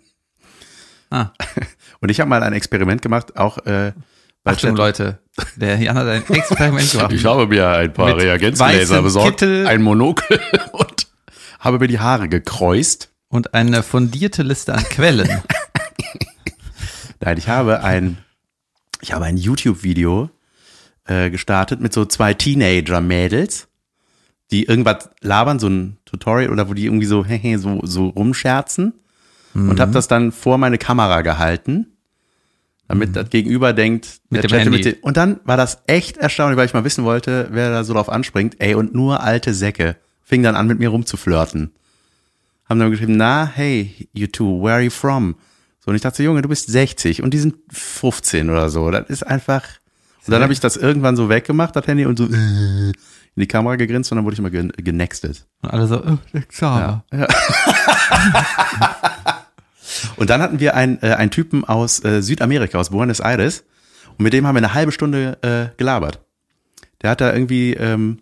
Ah, 1.10 1.32
Und 2.00 2.10
ich 2.10 2.20
habe 2.20 2.30
mal 2.30 2.42
ein 2.42 2.53
Experiment 2.53 3.01
gemacht, 3.01 3.38
auch 3.38 3.58
äh, 3.65 3.92
Achtung, 4.44 4.76
Leute. 4.76 5.20
Der 5.56 5.78
Jan 5.78 5.98
hat 5.98 6.08
ein 6.08 6.24
Experiment 6.28 6.92
gemacht. 6.92 7.14
Ich 7.14 7.26
habe 7.26 7.48
mir 7.48 7.70
ein 7.70 7.94
paar 7.94 8.18
Reagenzgläser 8.18 9.02
besorgt, 9.02 9.40
Kittel. 9.40 9.68
ein 9.68 9.82
Monokel 9.82 10.40
und 10.74 11.08
habe 11.60 11.80
mir 11.80 11.88
die 11.88 12.00
Haare 12.00 12.28
gekreuzt. 12.28 13.10
Und 13.30 13.54
eine 13.54 13.82
fundierte 13.82 14.44
Liste 14.44 14.76
an 14.76 14.84
Quellen. 14.84 15.42
Nein, 17.20 17.38
ich 17.38 17.48
habe 17.48 17.84
ein, 17.84 18.18
ich 19.02 19.14
habe 19.14 19.26
ein 19.26 19.38
YouTube-Video 19.38 20.30
äh, 21.06 21.32
gestartet 21.32 21.80
mit 21.82 21.94
so 21.94 22.06
zwei 22.06 22.34
Teenager-Mädels, 22.36 23.70
die 24.52 24.66
irgendwas 24.66 25.10
labern, 25.22 25.58
so 25.58 25.68
ein 25.68 25.98
Tutorial 26.06 26.52
oder 26.52 26.70
wo 26.70 26.74
die 26.76 26.86
irgendwie 26.86 27.08
so, 27.08 27.26
hehe, 27.26 27.58
so, 27.60 27.80
so 27.84 28.10
rumscherzen 28.10 28.94
und 29.56 29.80
habe 29.80 29.92
das 29.92 30.08
dann 30.08 30.32
vor 30.32 30.58
meine 30.58 30.80
Kamera 30.80 31.22
gehalten, 31.22 31.93
damit 32.94 33.16
das 33.16 33.30
Gegenüber 33.30 33.74
denkt, 33.74 34.20
Mit 34.30 34.44
der 34.44 34.50
dem 34.50 34.60
Handy. 34.60 34.82
den- 34.82 34.96
und 35.02 35.18
dann 35.18 35.40
war 35.46 35.58
das 35.58 35.80
echt 35.88 36.18
erstaunlich, 36.18 36.58
weil 36.58 36.66
ich 36.66 36.74
mal 36.74 36.84
wissen 36.84 37.04
wollte, 37.04 37.48
wer 37.52 37.70
da 37.70 37.84
so 37.84 37.94
drauf 37.94 38.10
anspringt. 38.10 38.56
Ey, 38.60 38.76
und 38.76 38.94
nur 38.94 39.22
alte 39.22 39.54
Säcke 39.54 39.96
fing 40.24 40.44
dann 40.44 40.56
an, 40.56 40.68
mit 40.68 40.80
mir 40.80 40.90
rumzuflirten. 40.90 41.72
Haben 42.70 42.80
dann 42.80 42.92
geschrieben, 42.92 43.18
na, 43.18 43.46
hey, 43.54 44.08
you 44.14 44.28
two, 44.28 44.62
where 44.64 44.74
are 44.76 44.82
you 44.82 44.90
from? 44.90 45.36
So, 45.80 45.90
und 45.90 45.96
ich 45.96 46.02
dachte, 46.02 46.18
so, 46.18 46.24
Junge, 46.24 46.42
du 46.42 46.48
bist 46.50 46.70
60 46.72 47.22
und 47.22 47.34
die 47.34 47.40
sind 47.40 47.56
15 47.70 48.50
oder 48.50 48.70
so. 48.70 48.90
Das 48.90 49.10
ist 49.10 49.24
einfach. 49.24 49.64
Und 50.26 50.32
dann 50.32 50.42
habe 50.42 50.54
ich 50.54 50.62
das 50.62 50.78
irgendwann 50.78 51.18
so 51.18 51.28
weggemacht, 51.28 51.76
das 51.76 51.86
Handy, 51.88 52.06
und 52.06 52.18
so 52.18 52.26
in 52.26 52.94
die 53.36 53.48
Kamera 53.48 53.76
gegrinst 53.76 54.12
und 54.12 54.16
dann 54.16 54.24
wurde 54.26 54.36
ich 54.36 54.42
mal 54.42 54.50
gen 54.52 54.72
genextet. 54.78 55.46
Und 55.62 55.72
alle 55.72 55.88
so, 55.88 56.02
oh, 56.02 56.18
der 56.34 56.44
Xaver. 56.44 57.04
Und 60.16 60.30
dann 60.30 60.42
hatten 60.42 60.60
wir 60.60 60.76
einen, 60.76 61.02
äh, 61.02 61.14
einen 61.14 61.32
Typen 61.32 61.66
aus 61.66 62.04
äh, 62.04 62.22
Südamerika, 62.22 62.78
aus 62.78 62.90
Buenos 62.90 63.20
Aires. 63.20 63.64
Und 64.18 64.24
mit 64.24 64.34
dem 64.34 64.46
haben 64.46 64.56
wir 64.56 64.60
eine 64.60 64.74
halbe 64.74 64.92
Stunde 64.92 65.38
äh, 65.42 65.76
gelabert. 65.78 66.22
Der 67.02 67.12
hat 67.12 67.22
da 67.22 67.34
irgendwie 67.34 67.74
ähm, 67.74 68.20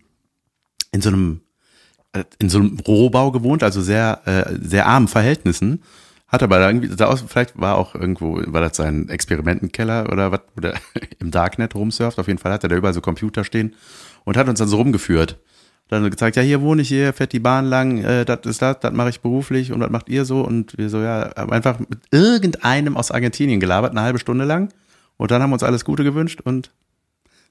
in 0.91 1.01
so 1.01 1.09
einem 1.09 1.41
äh, 2.13 2.23
in 2.39 2.49
so 2.49 2.59
einem 2.59 2.79
Rohbau 2.79 3.31
gewohnt, 3.31 3.63
also 3.63 3.81
sehr 3.81 4.21
äh, 4.25 4.55
sehr 4.61 4.87
armen 4.87 5.07
Verhältnissen. 5.07 5.83
Hat 6.27 6.43
aber 6.43 6.59
da 6.59 6.67
irgendwie, 6.67 6.87
da 6.95 7.07
aus, 7.07 7.25
vielleicht 7.27 7.59
war 7.59 7.75
auch 7.75 7.93
irgendwo, 7.93 8.41
war 8.45 8.61
das 8.61 8.77
sein 8.77 9.09
Experimentenkeller 9.09 10.09
oder 10.09 10.31
was, 10.31 10.41
oder 10.55 10.75
im 11.19 11.29
Darknet 11.29 11.75
rumsurft. 11.75 12.19
Auf 12.19 12.27
jeden 12.27 12.39
Fall 12.39 12.53
hat 12.53 12.63
er 12.63 12.69
da 12.69 12.75
überall 12.77 12.93
so 12.93 13.01
Computer 13.01 13.43
stehen 13.43 13.75
und 14.23 14.37
hat 14.37 14.47
uns 14.47 14.59
dann 14.59 14.69
so 14.69 14.77
rumgeführt. 14.77 15.39
Dann 15.91 16.09
gezeigt, 16.09 16.37
ja, 16.37 16.41
hier 16.41 16.61
wohne 16.61 16.83
ich, 16.83 16.87
hier 16.87 17.11
fährt 17.11 17.33
die 17.33 17.41
Bahn 17.41 17.65
lang, 17.65 17.97
äh, 17.97 18.23
das 18.23 18.39
ist 18.45 18.61
das, 18.61 18.79
das 18.79 18.93
mache 18.93 19.09
ich 19.09 19.19
beruflich 19.19 19.73
und 19.73 19.81
was 19.81 19.89
macht 19.89 20.07
ihr 20.07 20.23
so? 20.23 20.39
Und 20.39 20.77
wir 20.77 20.89
so, 20.89 21.01
ja, 21.01 21.33
haben 21.35 21.51
einfach 21.51 21.79
mit 21.79 21.99
irgendeinem 22.11 22.95
aus 22.95 23.11
Argentinien 23.11 23.59
gelabert, 23.59 23.91
eine 23.91 23.99
halbe 23.99 24.17
Stunde 24.17 24.45
lang. 24.45 24.69
Und 25.17 25.31
dann 25.31 25.41
haben 25.41 25.49
wir 25.49 25.55
uns 25.55 25.63
alles 25.63 25.83
Gute 25.83 26.05
gewünscht 26.05 26.39
und 26.41 26.71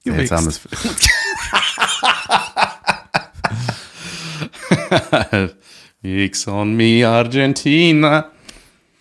Gewichst. 0.04 0.30
seltsames. 0.30 0.60
X 6.02 6.48
on 6.48 6.74
me, 6.76 7.06
Argentina. 7.06 8.30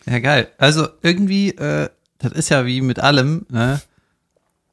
Ja, 0.06 0.20
geil. 0.20 0.50
Also 0.58 0.90
irgendwie, 1.02 1.52
äh, 1.52 1.88
das 2.18 2.34
ist 2.34 2.50
ja 2.50 2.66
wie 2.66 2.82
mit 2.82 3.00
allem, 3.00 3.46
ne? 3.48 3.80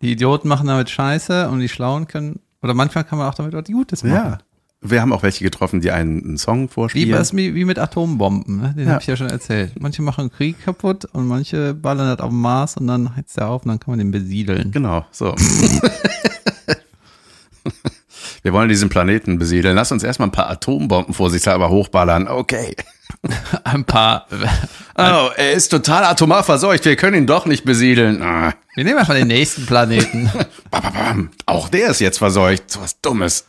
Die 0.02 0.10
Idioten 0.10 0.48
machen 0.48 0.66
damit 0.66 0.90
Scheiße 0.90 1.48
und 1.50 1.60
die 1.60 1.68
Schlauen 1.68 2.08
können, 2.08 2.40
oder 2.62 2.74
manchmal 2.74 3.04
kann 3.04 3.20
man 3.20 3.28
auch 3.28 3.34
damit 3.34 3.52
was 3.52 3.66
Gutes 3.66 4.02
machen. 4.02 4.12
Ja. 4.12 4.38
Wir 4.82 5.00
haben 5.00 5.12
auch 5.12 5.22
welche 5.22 5.42
getroffen, 5.42 5.80
die 5.80 5.90
einen, 5.90 6.22
einen 6.22 6.38
Song 6.38 6.68
vorspielen. 6.68 7.26
wie, 7.32 7.54
wie 7.54 7.64
mit 7.64 7.78
Atombomben, 7.78 8.60
ne? 8.60 8.74
den 8.76 8.86
Ja. 8.86 8.94
hab 8.94 9.00
ich 9.00 9.06
ja 9.06 9.16
schon 9.16 9.30
erzählt. 9.30 9.72
Manche 9.80 10.02
machen 10.02 10.30
Krieg 10.30 10.62
kaputt 10.64 11.06
und 11.06 11.26
manche 11.26 11.72
ballern 11.74 12.08
das 12.08 12.20
auf 12.20 12.30
den 12.30 12.40
Mars 12.40 12.76
und 12.76 12.86
dann 12.86 13.16
heizt 13.16 13.38
er 13.38 13.48
auf 13.48 13.62
und 13.62 13.68
dann 13.70 13.80
kann 13.80 13.92
man 13.92 13.98
den 13.98 14.10
besiedeln. 14.10 14.70
Genau, 14.72 15.06
so. 15.10 15.34
Wir 18.42 18.52
wollen 18.52 18.68
diesen 18.68 18.88
Planeten 18.88 19.38
besiedeln. 19.38 19.74
Lass 19.74 19.90
uns 19.90 20.04
erstmal 20.04 20.28
ein 20.28 20.32
paar 20.32 20.48
Atombomben 20.48 21.14
vorsichtshalber 21.14 21.68
hochballern. 21.68 22.28
Okay. 22.28 22.76
Ein 23.64 23.84
paar. 23.84 24.26
Oh, 24.96 25.30
er 25.36 25.52
ist 25.52 25.68
total 25.68 26.04
atomar 26.04 26.44
verseucht. 26.44 26.84
Wir 26.84 26.96
können 26.96 27.16
ihn 27.16 27.26
doch 27.26 27.46
nicht 27.46 27.64
besiedeln. 27.64 28.22
Ah. 28.22 28.52
Wir 28.74 28.84
nehmen 28.84 28.98
einfach 28.98 29.14
den 29.14 29.26
nächsten 29.28 29.66
Planeten. 29.66 30.30
Auch 31.46 31.68
der 31.68 31.88
ist 31.90 32.00
jetzt 32.00 32.18
verseucht. 32.18 32.70
So 32.70 32.82
was 32.82 33.00
Dummes. 33.00 33.46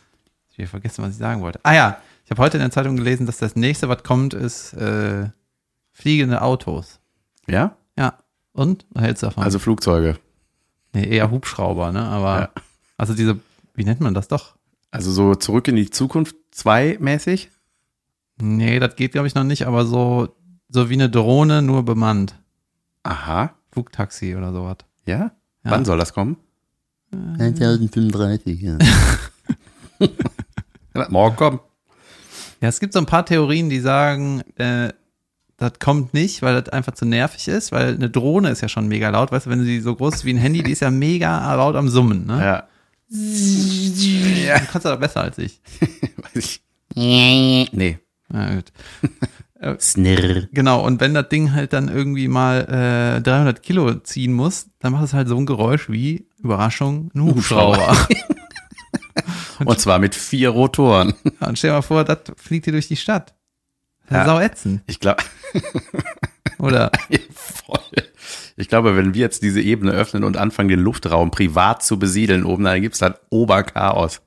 Ich 0.58 0.64
habe 0.64 0.70
vergessen, 0.70 1.04
was 1.04 1.12
ich 1.12 1.16
sagen 1.18 1.40
wollte. 1.40 1.60
Ah 1.62 1.74
ja, 1.74 1.98
ich 2.24 2.30
habe 2.30 2.42
heute 2.42 2.56
in 2.56 2.62
der 2.62 2.70
Zeitung 2.70 2.96
gelesen, 2.96 3.26
dass 3.26 3.38
das 3.38 3.56
nächste, 3.56 3.88
was 3.88 4.02
kommt, 4.02 4.34
ist 4.34 4.72
äh, 4.74 5.30
fliegende 5.92 6.42
Autos. 6.42 6.98
Ja? 7.46 7.76
Ja. 7.96 8.18
Und? 8.52 8.84
Was 8.90 9.04
hältst 9.04 9.22
du 9.22 9.26
davon? 9.28 9.44
Also 9.44 9.58
Flugzeuge. 9.58 10.18
nee, 10.92 11.08
eher 11.08 11.30
Hubschrauber, 11.30 11.92
ne? 11.92 12.02
Aber 12.02 12.40
Ja. 12.40 12.50
also 12.96 13.14
diese, 13.14 13.38
wie 13.74 13.84
nennt 13.84 14.00
man 14.00 14.14
das 14.14 14.26
doch? 14.28 14.56
Also 14.90 15.10
so 15.12 15.34
zurück 15.36 15.68
in 15.68 15.76
die 15.76 15.90
Zukunft 15.90 16.34
2 16.50 16.98
mäßig. 17.00 17.50
Nee, 18.40 18.78
das 18.80 18.96
geht, 18.96 19.12
glaube 19.12 19.26
ich, 19.28 19.34
noch 19.34 19.44
nicht, 19.44 19.66
aber 19.66 19.84
so, 19.86 20.34
so 20.68 20.90
wie 20.90 20.94
eine 20.94 21.08
Drohne, 21.10 21.62
nur 21.62 21.84
bemannt. 21.84 22.34
Aha. 23.04 23.54
Flugtaxi 23.70 24.34
oder 24.34 24.52
sowas. 24.52 24.78
Ja? 25.06 25.18
Ja. 25.18 25.30
Wann 25.62 25.84
soll 25.84 25.98
das 25.98 26.12
kommen? 26.12 26.36
2035, 27.12 28.60
ja. 28.60 28.78
Ja, 30.98 31.06
morgen 31.10 31.36
kommen. 31.36 31.60
Ja, 32.60 32.68
es 32.68 32.80
gibt 32.80 32.92
so 32.92 32.98
ein 32.98 33.06
paar 33.06 33.24
Theorien, 33.24 33.70
die 33.70 33.80
sagen, 33.80 34.42
äh, 34.56 34.92
das 35.58 35.72
kommt 35.80 36.14
nicht, 36.14 36.42
weil 36.42 36.60
das 36.60 36.72
einfach 36.72 36.94
zu 36.94 37.04
nervig 37.04 37.48
ist, 37.48 37.72
weil 37.72 37.94
eine 37.94 38.10
Drohne 38.10 38.50
ist 38.50 38.60
ja 38.60 38.68
schon 38.68 38.88
mega 38.88 39.10
laut. 39.10 39.32
Weißt 39.32 39.46
du, 39.46 39.50
wenn 39.50 39.64
sie 39.64 39.80
so 39.80 39.94
groß 39.94 40.16
ist 40.16 40.24
wie 40.24 40.32
ein 40.32 40.38
Handy, 40.38 40.62
die 40.62 40.72
ist 40.72 40.80
ja 40.80 40.90
mega 40.90 41.54
laut 41.54 41.76
am 41.76 41.88
Summen. 41.88 42.26
Ne? 42.26 42.38
Ja. 42.44 42.68
Du 43.10 44.66
kannst 44.70 44.84
das 44.84 45.00
besser 45.00 45.22
als 45.22 45.38
ich. 45.38 45.60
Weiß 46.34 46.36
ich. 46.44 46.60
Nee. 46.94 47.98
Na 48.28 48.54
gut. 48.54 48.72
Snirr. 49.80 50.48
Genau, 50.52 50.84
und 50.84 51.00
wenn 51.00 51.14
das 51.14 51.28
Ding 51.28 51.52
halt 51.52 51.72
dann 51.72 51.88
irgendwie 51.88 52.28
mal 52.28 53.16
äh, 53.18 53.20
300 53.22 53.62
Kilo 53.62 53.92
ziehen 53.94 54.32
muss, 54.32 54.68
dann 54.78 54.92
macht 54.92 55.04
es 55.04 55.14
halt 55.14 55.26
so 55.26 55.36
ein 55.36 55.46
Geräusch 55.46 55.90
wie, 55.90 56.28
Überraschung, 56.38 57.10
ein 57.14 57.22
Hubschrauber. 57.22 57.96
Und 59.68 59.78
zwar 59.78 59.98
mit 59.98 60.14
vier 60.14 60.48
Rotoren. 60.48 61.12
Ja, 61.42 61.46
und 61.48 61.58
stell 61.58 61.68
dir 61.68 61.74
mal 61.74 61.82
vor, 61.82 62.02
das 62.02 62.20
fliegt 62.38 62.64
hier 62.64 62.72
durch 62.72 62.88
die 62.88 62.96
Stadt. 62.96 63.34
Ja. 64.10 64.24
sau 64.24 64.40
ätzend, 64.40 64.80
Ich 64.86 64.98
glaube, 64.98 65.22
oder? 66.58 66.90
voll. 67.34 67.78
Ich 68.56 68.68
glaube, 68.68 68.96
wenn 68.96 69.12
wir 69.12 69.20
jetzt 69.20 69.42
diese 69.42 69.60
Ebene 69.60 69.92
öffnen 69.92 70.24
und 70.24 70.38
anfangen, 70.38 70.70
den 70.70 70.80
Luftraum 70.80 71.30
privat 71.30 71.84
zu 71.84 71.98
besiedeln 71.98 72.44
oben, 72.44 72.64
dann 72.64 72.80
gibt's 72.80 72.98
dann 73.00 73.16
Oberchaos. 73.28 74.22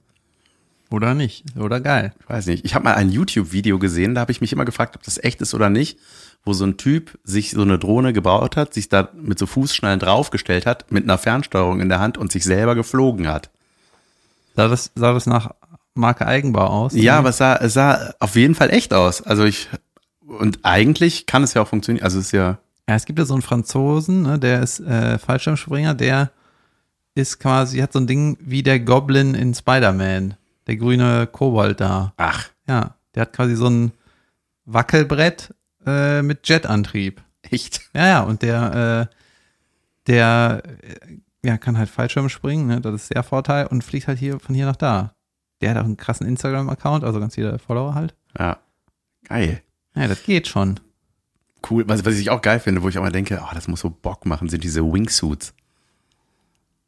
Oder 0.91 1.15
nicht? 1.15 1.43
Oder 1.57 1.79
geil. 1.79 2.13
Ich 2.19 2.29
weiß 2.29 2.45
nicht. 2.45 2.63
Ich 2.63 2.75
habe 2.75 2.83
mal 2.83 2.93
ein 2.93 3.09
YouTube-Video 3.09 3.79
gesehen, 3.79 4.13
da 4.13 4.21
habe 4.21 4.31
ich 4.31 4.41
mich 4.41 4.53
immer 4.53 4.65
gefragt, 4.65 4.95
ob 4.95 5.01
das 5.01 5.17
echt 5.23 5.41
ist 5.41 5.55
oder 5.55 5.71
nicht, 5.71 5.97
wo 6.45 6.53
so 6.53 6.65
ein 6.65 6.77
Typ 6.77 7.17
sich 7.23 7.49
so 7.49 7.63
eine 7.63 7.79
Drohne 7.79 8.13
gebaut 8.13 8.57
hat, 8.57 8.75
sich 8.75 8.89
da 8.89 9.09
mit 9.15 9.39
so 9.39 9.47
Fußschnallen 9.47 9.99
draufgestellt 9.99 10.67
hat, 10.67 10.91
mit 10.91 11.03
einer 11.05 11.17
Fernsteuerung 11.17 11.79
in 11.79 11.89
der 11.89 11.99
Hand 11.99 12.19
und 12.19 12.31
sich 12.31 12.43
selber 12.43 12.75
geflogen 12.75 13.27
hat. 13.27 13.49
Sah 14.55 14.67
das, 14.67 14.91
sah 14.95 15.13
das 15.13 15.25
nach 15.25 15.51
Marke 15.93 16.25
Eigenbau 16.25 16.65
aus? 16.67 16.93
Ja, 16.93 17.17
aber 17.19 17.29
es 17.29 17.37
sah, 17.37 17.55
es 17.57 17.73
sah 17.73 18.13
auf 18.19 18.35
jeden 18.35 18.55
Fall 18.55 18.69
echt 18.69 18.93
aus. 18.93 19.21
Also 19.21 19.43
ich, 19.45 19.69
und 20.25 20.59
eigentlich 20.63 21.25
kann 21.25 21.43
es 21.43 21.53
ja 21.53 21.61
auch 21.61 21.67
funktionieren. 21.67 22.03
Also 22.03 22.19
es 22.19 22.27
ist 22.27 22.31
ja, 22.31 22.57
Ja, 22.87 22.95
es 22.95 23.05
gibt 23.05 23.19
ja 23.19 23.25
so 23.25 23.33
einen 23.33 23.41
Franzosen, 23.41 24.23
ne, 24.23 24.39
der 24.39 24.61
ist 24.61 24.79
äh, 24.79 25.17
Fallschirmspringer, 25.17 25.93
der 25.93 26.31
ist 27.15 27.39
quasi, 27.39 27.79
hat 27.79 27.91
so 27.93 27.99
ein 27.99 28.07
Ding 28.07 28.37
wie 28.39 28.63
der 28.63 28.79
Goblin 28.79 29.33
in 29.35 29.53
Spider-Man. 29.53 30.35
Der 30.67 30.77
grüne 30.77 31.27
Kobold 31.27 31.81
da. 31.81 32.13
ach, 32.17 32.49
Ja, 32.67 32.95
der 33.15 33.21
hat 33.23 33.33
quasi 33.33 33.55
so 33.55 33.67
ein 33.67 33.91
Wackelbrett 34.65 35.53
äh, 35.85 36.21
mit 36.21 36.47
Jetantrieb. 36.47 37.21
echt. 37.41 37.81
Ja, 37.93 38.07
ja, 38.07 38.21
und 38.21 38.41
der, 38.43 39.09
äh, 39.11 39.15
der 40.07 40.63
äh, 40.65 41.17
ja, 41.43 41.57
kann 41.57 41.77
halt 41.77 41.89
Fallschirm 41.89 42.29
springen, 42.29 42.67
ne? 42.67 42.81
das 42.81 43.03
ist 43.03 43.13
der 43.13 43.23
Vorteil, 43.23 43.67
und 43.67 43.83
fliegt 43.83 44.07
halt 44.07 44.19
hier 44.19 44.39
von 44.39 44.55
hier 44.55 44.65
nach 44.65 44.75
da. 44.75 45.13
Der 45.61 45.71
hat 45.71 45.77
auch 45.77 45.83
einen 45.83 45.97
krassen 45.97 46.27
Instagram-Account, 46.27 47.03
also 47.03 47.19
ganz 47.19 47.35
viele 47.35 47.59
Follower 47.59 47.93
halt. 47.93 48.15
Ja. 48.37 48.59
Geil. 49.27 49.61
Ja, 49.95 50.07
das 50.07 50.23
geht 50.23 50.47
schon. 50.47 50.79
Cool. 51.69 51.87
Was, 51.87 52.05
was 52.05 52.15
ich 52.15 52.29
auch 52.29 52.41
geil 52.41 52.59
finde, 52.59 52.81
wo 52.81 52.89
ich 52.89 52.97
auch 52.97 53.03
mal 53.03 53.11
denke, 53.11 53.39
oh, 53.43 53.53
das 53.53 53.67
muss 53.67 53.81
so 53.81 53.89
Bock 53.89 54.25
machen, 54.25 54.49
sind 54.49 54.63
diese 54.63 54.81
Wingsuits. 54.81 55.53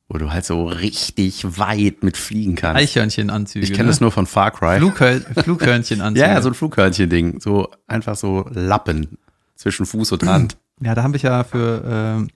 Wo 0.10 0.18
du 0.18 0.32
halt 0.32 0.46
so 0.46 0.68
richtig 0.68 1.58
weit 1.58 2.04
mit 2.04 2.18
fliegen 2.18 2.56
kannst. 2.56 2.82
Eichhörnchenanzüge. 2.82 3.64
ich 3.64 3.72
kenne 3.72 3.86
ne? 3.86 3.90
das 3.90 4.02
nur 4.02 4.12
von 4.12 4.26
Far 4.26 4.52
Cry. 4.52 4.78
Flughör 4.78 5.22
Flughörnchenanzüge. 5.44 6.28
ja, 6.28 6.42
so 6.42 6.50
ein 6.50 6.56
Flughörnchen-Ding. 6.56 7.40
So 7.40 7.70
einfach 7.88 8.16
so 8.16 8.46
Lappen 8.52 9.18
zwischen 9.56 9.86
Fuß 9.86 10.12
und 10.14 10.26
Hand. 10.26 10.58
Ja, 10.82 10.96
da 10.96 11.04
habe 11.04 11.16
ich 11.16 11.24
ja 11.24 11.44
für 11.44 11.84
ähm, 11.86 12.30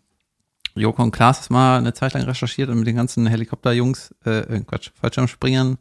Joko 0.79 1.03
und 1.03 1.11
Klaas 1.11 1.49
mal 1.49 1.77
eine 1.77 1.93
Zeit 1.93 2.13
lang 2.13 2.23
recherchiert 2.23 2.69
und 2.69 2.79
mit 2.79 2.87
den 2.87 2.95
ganzen 2.95 3.27
Helikopterjungs, 3.27 4.15
äh, 4.25 4.39
äh, 4.39 4.59
Quatsch, 4.61 4.91
Fallschirmspringern, 4.99 5.77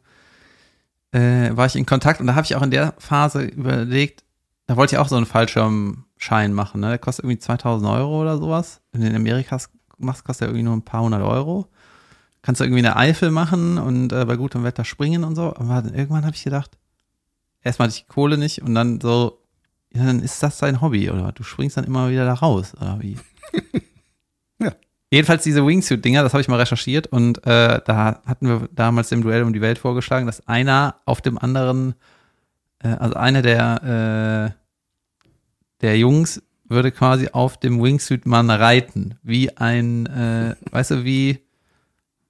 äh, 1.11 1.55
war 1.55 1.65
ich 1.65 1.75
in 1.75 1.85
Kontakt 1.85 2.19
und 2.19 2.27
da 2.27 2.35
habe 2.35 2.45
ich 2.45 2.55
auch 2.55 2.61
in 2.61 2.71
der 2.71 2.93
Phase 2.97 3.43
überlegt, 3.43 4.23
da 4.67 4.75
wollte 4.75 4.95
ich 4.95 4.99
auch 4.99 5.07
so 5.07 5.15
einen 5.15 5.25
Fallschirmschein 5.25 6.53
machen, 6.53 6.81
ne? 6.81 6.89
Der 6.89 6.97
kostet 6.97 7.23
irgendwie 7.23 7.39
2000 7.39 7.89
Euro 7.89 8.21
oder 8.21 8.37
sowas. 8.37 8.81
In 8.91 9.15
Amerika 9.15 9.57
machst, 9.97 10.25
kostet 10.25 10.41
der 10.41 10.47
irgendwie 10.49 10.63
nur 10.63 10.75
ein 10.75 10.83
paar 10.83 11.01
hundert 11.01 11.23
Euro. 11.23 11.69
Kannst 12.41 12.61
du 12.61 12.65
irgendwie 12.65 12.85
eine 12.85 12.97
Eifel 12.97 13.31
machen 13.31 13.77
und 13.77 14.11
äh, 14.11 14.25
bei 14.25 14.35
gutem 14.35 14.63
Wetter 14.63 14.85
springen 14.85 15.23
und 15.23 15.35
so. 15.35 15.55
Aber 15.55 15.83
irgendwann 15.85 16.25
habe 16.25 16.35
ich 16.35 16.43
gedacht, 16.43 16.77
erstmal 17.63 17.87
hatte 17.87 17.97
ich 17.97 18.05
die 18.05 18.13
Kohle 18.13 18.37
nicht 18.37 18.61
und 18.61 18.75
dann 18.75 18.99
so, 18.99 19.41
ja, 19.93 20.05
dann 20.05 20.21
ist 20.21 20.43
das 20.43 20.57
dein 20.57 20.81
Hobby, 20.81 21.09
oder? 21.09 21.31
Du 21.31 21.43
springst 21.43 21.77
dann 21.77 21.85
immer 21.85 22.09
wieder 22.09 22.25
da 22.25 22.33
raus, 22.33 22.73
oder 22.75 22.97
wie? 23.01 23.17
Ja. 25.09 25.17
Jedenfalls 25.17 25.43
diese 25.43 25.65
Wingsuit-Dinger, 25.65 26.23
das 26.23 26.33
habe 26.33 26.41
ich 26.41 26.47
mal 26.47 26.59
recherchiert 26.59 27.07
und 27.07 27.37
äh, 27.45 27.79
da 27.85 28.21
hatten 28.25 28.47
wir 28.47 28.69
damals 28.73 29.11
im 29.11 29.21
Duell 29.21 29.43
um 29.43 29.53
die 29.53 29.61
Welt 29.61 29.77
vorgeschlagen, 29.77 30.25
dass 30.25 30.47
einer 30.47 30.95
auf 31.05 31.21
dem 31.21 31.37
anderen, 31.37 31.95
äh, 32.79 32.89
also 32.89 33.15
einer 33.15 33.41
der, 33.41 34.53
äh, 34.53 35.81
der 35.81 35.97
Jungs 35.97 36.41
würde 36.69 36.91
quasi 36.91 37.29
auf 37.31 37.57
dem 37.57 37.81
Wingsuit-Mann 37.81 38.49
reiten, 38.49 39.15
wie 39.23 39.55
ein, 39.55 40.07
äh, 40.07 40.55
weißt 40.71 40.91
du, 40.91 41.05
wie, 41.05 41.39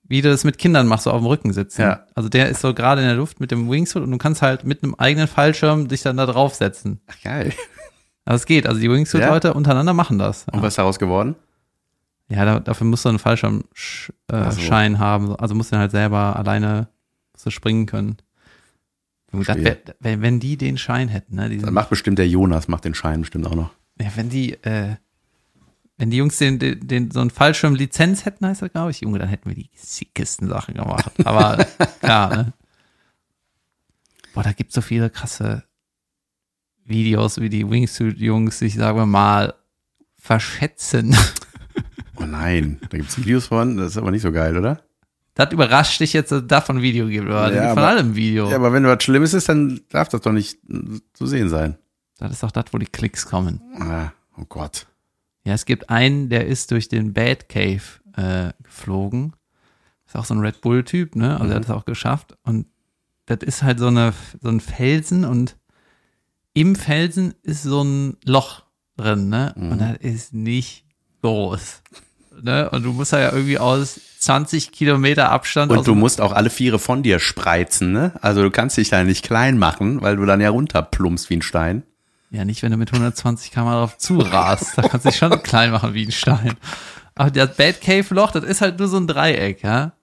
wie 0.04 0.22
du 0.22 0.30
das 0.30 0.44
mit 0.44 0.60
Kindern 0.60 0.86
machst, 0.88 1.06
so 1.06 1.12
auf 1.12 1.20
dem 1.20 1.26
Rücken 1.26 1.54
sitzen. 1.54 1.82
Ja. 1.82 2.06
Also 2.14 2.30
der 2.30 2.50
ist 2.50 2.62
so 2.62 2.76
gerade 2.76 3.02
in 3.02 3.08
der 3.08 3.18
Luft 3.18 3.40
mit 3.40 3.50
dem 3.50 3.70
Wingsuit 3.70 4.04
und 4.04 4.12
du 4.12 4.18
kannst 4.20 4.44
halt 4.44 4.64
mit 4.64 4.84
einem 4.84 4.94
eigenen 4.96 5.28
Fallschirm 5.28 5.88
dich 5.88 6.04
dann 6.04 6.18
da 6.18 6.28
draufsetzen. 6.28 7.02
Ach, 7.08 7.22
geil. 7.24 7.54
Aber 8.26 8.36
es 8.36 8.46
geht, 8.46 8.68
also 8.68 8.80
die 8.80 8.92
Wingsuit-Leute 8.92 9.54
untereinander 9.54 9.94
machen 9.94 10.20
das. 10.20 10.46
Und 10.52 10.62
was 10.62 10.74
ist 10.74 10.78
daraus 10.78 11.00
geworden? 11.00 11.36
Ja, 12.30 12.44
da, 12.44 12.60
dafür 12.60 12.86
musst 12.88 13.06
du 13.06 13.10
einen 13.10 13.20
Fallschirmschein 13.20 13.64
äh, 14.30 14.98
so. 14.98 15.00
Haben. 15.00 15.36
Also 15.36 15.56
musst 15.56 15.72
du 15.72 15.78
halt 15.78 15.92
selber 15.92 16.36
alleine 16.36 16.90
musst 17.34 17.46
du 17.46 17.50
springen 17.52 17.86
können. 17.86 18.18
Wär, 19.32 19.78
wenn, 20.00 20.22
wenn 20.22 20.40
die 20.40 20.58
den 20.58 20.78
Schein 20.78 21.10
hätten, 21.10 21.36
ne? 21.36 21.56
Dann 21.58 21.74
macht 21.74 21.90
bestimmt 21.90 22.18
der 22.18 22.28
Jonas, 22.28 22.68
macht 22.68 22.86
den 22.86 22.96
Schein 22.96 23.22
bestimmt 23.22 23.46
auch 23.46 23.56
noch. 23.56 23.72
ja, 24.00 24.10
wenn 24.16 24.30
die, 24.30 24.54
äh, 24.64 24.96
Wenn 25.98 26.12
die 26.12 26.18
Jungs 26.18 26.38
den, 26.38 26.60
den, 26.60 26.88
den 26.88 27.12
so 27.12 27.20
einen 27.20 27.30
Fallschirm-Lizenz 27.30 28.26
hätten, 28.26 28.46
heißt 28.46 28.62
das, 28.62 28.72
glaube 28.72 28.92
ich, 28.92 29.02
Junge, 29.02 29.20
dann 29.20 29.30
hätten 29.30 29.50
wir 29.50 29.56
die 29.56 29.70
sickesten 29.76 30.48
Sachen 30.48 30.76
gemacht. 30.76 31.12
Aber 31.26 31.66
klar, 32.00 32.36
ne? 32.36 32.54
Boah, 34.34 34.44
da 34.44 34.54
gibt's 34.54 34.76
so 34.76 34.82
viele 34.82 35.10
krasse 35.10 35.64
Videos, 36.86 37.42
wie 37.42 37.50
die 37.50 37.68
Wingsuit-Jungs 37.70 38.60
sich, 38.60 38.76
sagen 38.76 38.98
wir 38.98 39.06
mal, 39.06 39.56
verschätzen. 40.18 41.16
Nein, 42.30 42.80
da 42.90 42.98
gibt's 42.98 43.18
Videos 43.18 43.48
von, 43.48 43.78
das 43.78 43.92
ist 43.92 43.98
aber 43.98 44.12
nicht 44.12 44.22
so 44.22 44.32
geil, 44.32 44.58
oder? 44.58 44.82
Das 45.34 45.52
überrascht 45.52 46.00
dich 46.00 46.14
jetzt, 46.14 46.32
dass 46.32 46.42
es 46.42 46.48
davon 46.48 46.82
Video 46.82 47.08
gibt, 47.08 47.26
oder? 47.28 47.54
Ja, 47.54 47.70
von 47.70 47.78
aber- 47.80 47.88
allem 47.88 48.16
Video. 48.16 48.50
Ja, 48.50 48.56
aber 48.56 48.74
wenn 48.74 48.84
was 48.86 49.04
Schlimmes 49.04 49.34
ist, 49.34 49.48
dann 49.50 49.82
darf 49.90 50.10
das 50.10 50.22
doch 50.22 50.32
nicht 50.32 50.60
zu 51.14 51.28
sehen 51.28 51.50
sein. 51.50 51.78
Das 52.18 52.32
ist 52.32 52.42
doch 52.44 52.52
das, 52.52 52.66
wo 52.72 52.78
die 52.80 52.88
Klicks 52.88 53.28
kommen. 53.28 53.62
Ah, 53.80 54.12
oh 54.38 54.46
Gott. 54.50 54.88
Ja, 55.44 55.54
es 55.54 55.66
gibt 55.66 55.90
einen, 55.90 56.30
der 56.30 56.48
ist 56.48 56.72
durch 56.72 56.90
den 56.90 57.14
Bad 57.14 57.50
Cave 57.50 57.82
äh, 58.16 58.52
geflogen. 58.64 59.34
Ist 60.08 60.16
auch 60.16 60.26
so 60.26 60.34
ein 60.34 60.40
Red 60.40 60.62
Bull-Typ, 60.62 61.16
ne? 61.16 61.40
Also 61.40 61.52
er 61.52 61.56
hat 61.58 61.64
es 61.66 61.70
auch 61.70 61.86
geschafft. 61.86 62.36
Und 62.44 62.66
das 63.28 63.40
ist 63.42 63.62
halt 63.62 63.78
so, 63.78 63.88
eine, 63.88 64.14
so 64.42 64.50
ein 64.50 64.60
Felsen 64.60 65.24
und 65.24 65.56
im 66.54 66.76
Felsen 66.76 67.36
ist 67.44 67.62
so 67.64 67.84
ein 67.84 68.18
Loch 68.26 68.64
drin, 68.96 69.30
ne? 69.30 69.54
Und 69.56 69.80
das 69.80 69.98
ist 69.98 70.34
nicht 70.34 70.86
groß. 71.22 71.84
Ne? 72.42 72.70
Und 72.70 72.84
du 72.84 72.94
musst 72.94 73.14
da 73.14 73.20
ja 73.20 73.32
irgendwie 73.32 73.58
aus 73.60 74.00
20 74.20 74.72
Kilometer 74.72 75.32
Abstand 75.32 75.72
Und 75.72 75.88
du 75.88 75.96
musst 75.96 76.22
auch 76.22 76.32
alle 76.32 76.50
Viere 76.50 76.80
von 76.80 77.04
dir 77.04 77.20
spreizen, 77.20 77.92
ne? 77.92 78.14
Also 78.22 78.42
du 78.42 78.52
kannst 78.52 78.78
dich 78.78 78.90
da 78.90 79.04
nicht 79.04 79.24
klein 79.24 79.58
machen, 79.58 80.02
weil 80.02 80.16
du 80.18 80.26
dann 80.26 80.42
ja 80.42 80.50
runterplumpst 80.50 81.30
wie 81.30 81.38
ein 81.38 81.42
Stein. 81.42 81.84
Ja, 82.30 82.44
nicht, 82.44 82.62
wenn 82.64 82.72
du 82.72 82.78
mit 82.78 82.92
120 82.92 83.52
km 83.52 83.66
drauf 83.68 83.98
zurast. 83.98 84.78
Da 84.78 84.82
kannst 84.82 85.06
du 85.06 85.10
dich 85.10 85.18
schon 85.18 85.32
klein 85.44 85.72
machen 85.72 85.94
wie 85.94 86.06
ein 86.06 86.12
Stein. 86.12 86.56
Aber 87.16 87.32
das 87.32 87.56
Bad 87.56 87.80
Cave 87.82 88.06
Loch, 88.14 88.32
das 88.32 88.44
ist 88.44 88.62
halt 88.62 88.78
nur 88.80 88.88
so 88.88 88.98
ein 88.98 89.08
Dreieck, 89.08 89.64
ja? 89.64 89.94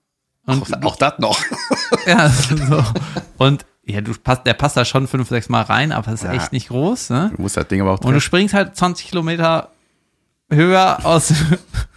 Und 0.47 0.63
Auch, 0.63 0.83
auch 0.93 0.97
das 0.97 1.19
noch. 1.19 1.39
Ja, 2.07 2.29
so. 2.29 2.85
Und 3.39 3.65
ja, 3.87 4.01
du 4.01 4.13
passt, 4.15 4.47
der 4.47 4.55
passt 4.55 4.77
da 4.77 4.85
schon 4.85 5.07
fünf, 5.09 5.29
sechs 5.29 5.49
Mal 5.49 5.63
rein, 5.63 5.91
aber 5.93 6.09
es 6.13 6.23
ist 6.23 6.25
Ja. 6.25 6.33
echt 6.33 6.53
nicht 6.53 6.69
groß, 6.69 7.11
ne? 7.11 7.33
Du 7.37 7.43
musst 7.43 7.57
das 7.57 7.67
Ding 7.69 7.81
aber 7.81 7.91
auch 7.93 7.99
Und 7.99 8.03
du 8.07 8.09
treffen. 8.13 8.21
springst 8.21 8.55
halt 8.55 8.77
20 8.77 9.09
Kilometer 9.09 9.71
höher 10.51 10.99
aus 11.05 11.33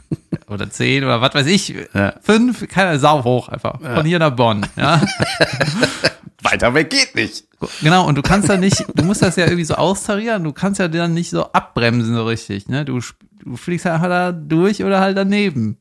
oder 0.47 0.69
10 0.69 1.03
oder 1.03 1.21
was 1.21 1.33
weiß 1.33 1.47
ich, 1.47 1.75
Ja. 1.93 2.13
fünf, 2.21 2.67
keine 2.67 2.99
Sau 2.99 3.23
hoch 3.23 3.49
einfach. 3.49 3.79
Von 3.81 4.05
hier 4.05 4.19
nach 4.19 4.35
Bonn, 4.35 4.65
ja. 4.75 5.01
Weiter 6.43 6.73
weg 6.73 6.89
geht 6.89 7.15
nicht. 7.15 7.45
Genau, 7.81 8.07
und 8.07 8.15
du 8.15 8.21
kannst 8.21 8.47
da 8.49 8.55
nicht, 8.57 8.85
du 8.95 9.03
musst 9.03 9.21
das 9.21 9.35
ja 9.35 9.45
irgendwie 9.45 9.65
so 9.65 9.73
austarieren, 9.75 10.43
du 10.43 10.53
kannst 10.53 10.79
ja 10.79 10.87
dann 10.87 11.13
nicht 11.13 11.29
so 11.29 11.51
abbremsen 11.51 12.13
so 12.15 12.25
richtig, 12.25 12.69
ne? 12.69 12.85
Du, 12.85 13.01
du 13.43 13.57
fliegst 13.57 13.85
halt 13.85 13.95
einfach 13.95 14.07
da 14.09 14.31
durch 14.31 14.83
oder 14.83 14.99
halt 14.99 15.17
daneben. 15.17 15.77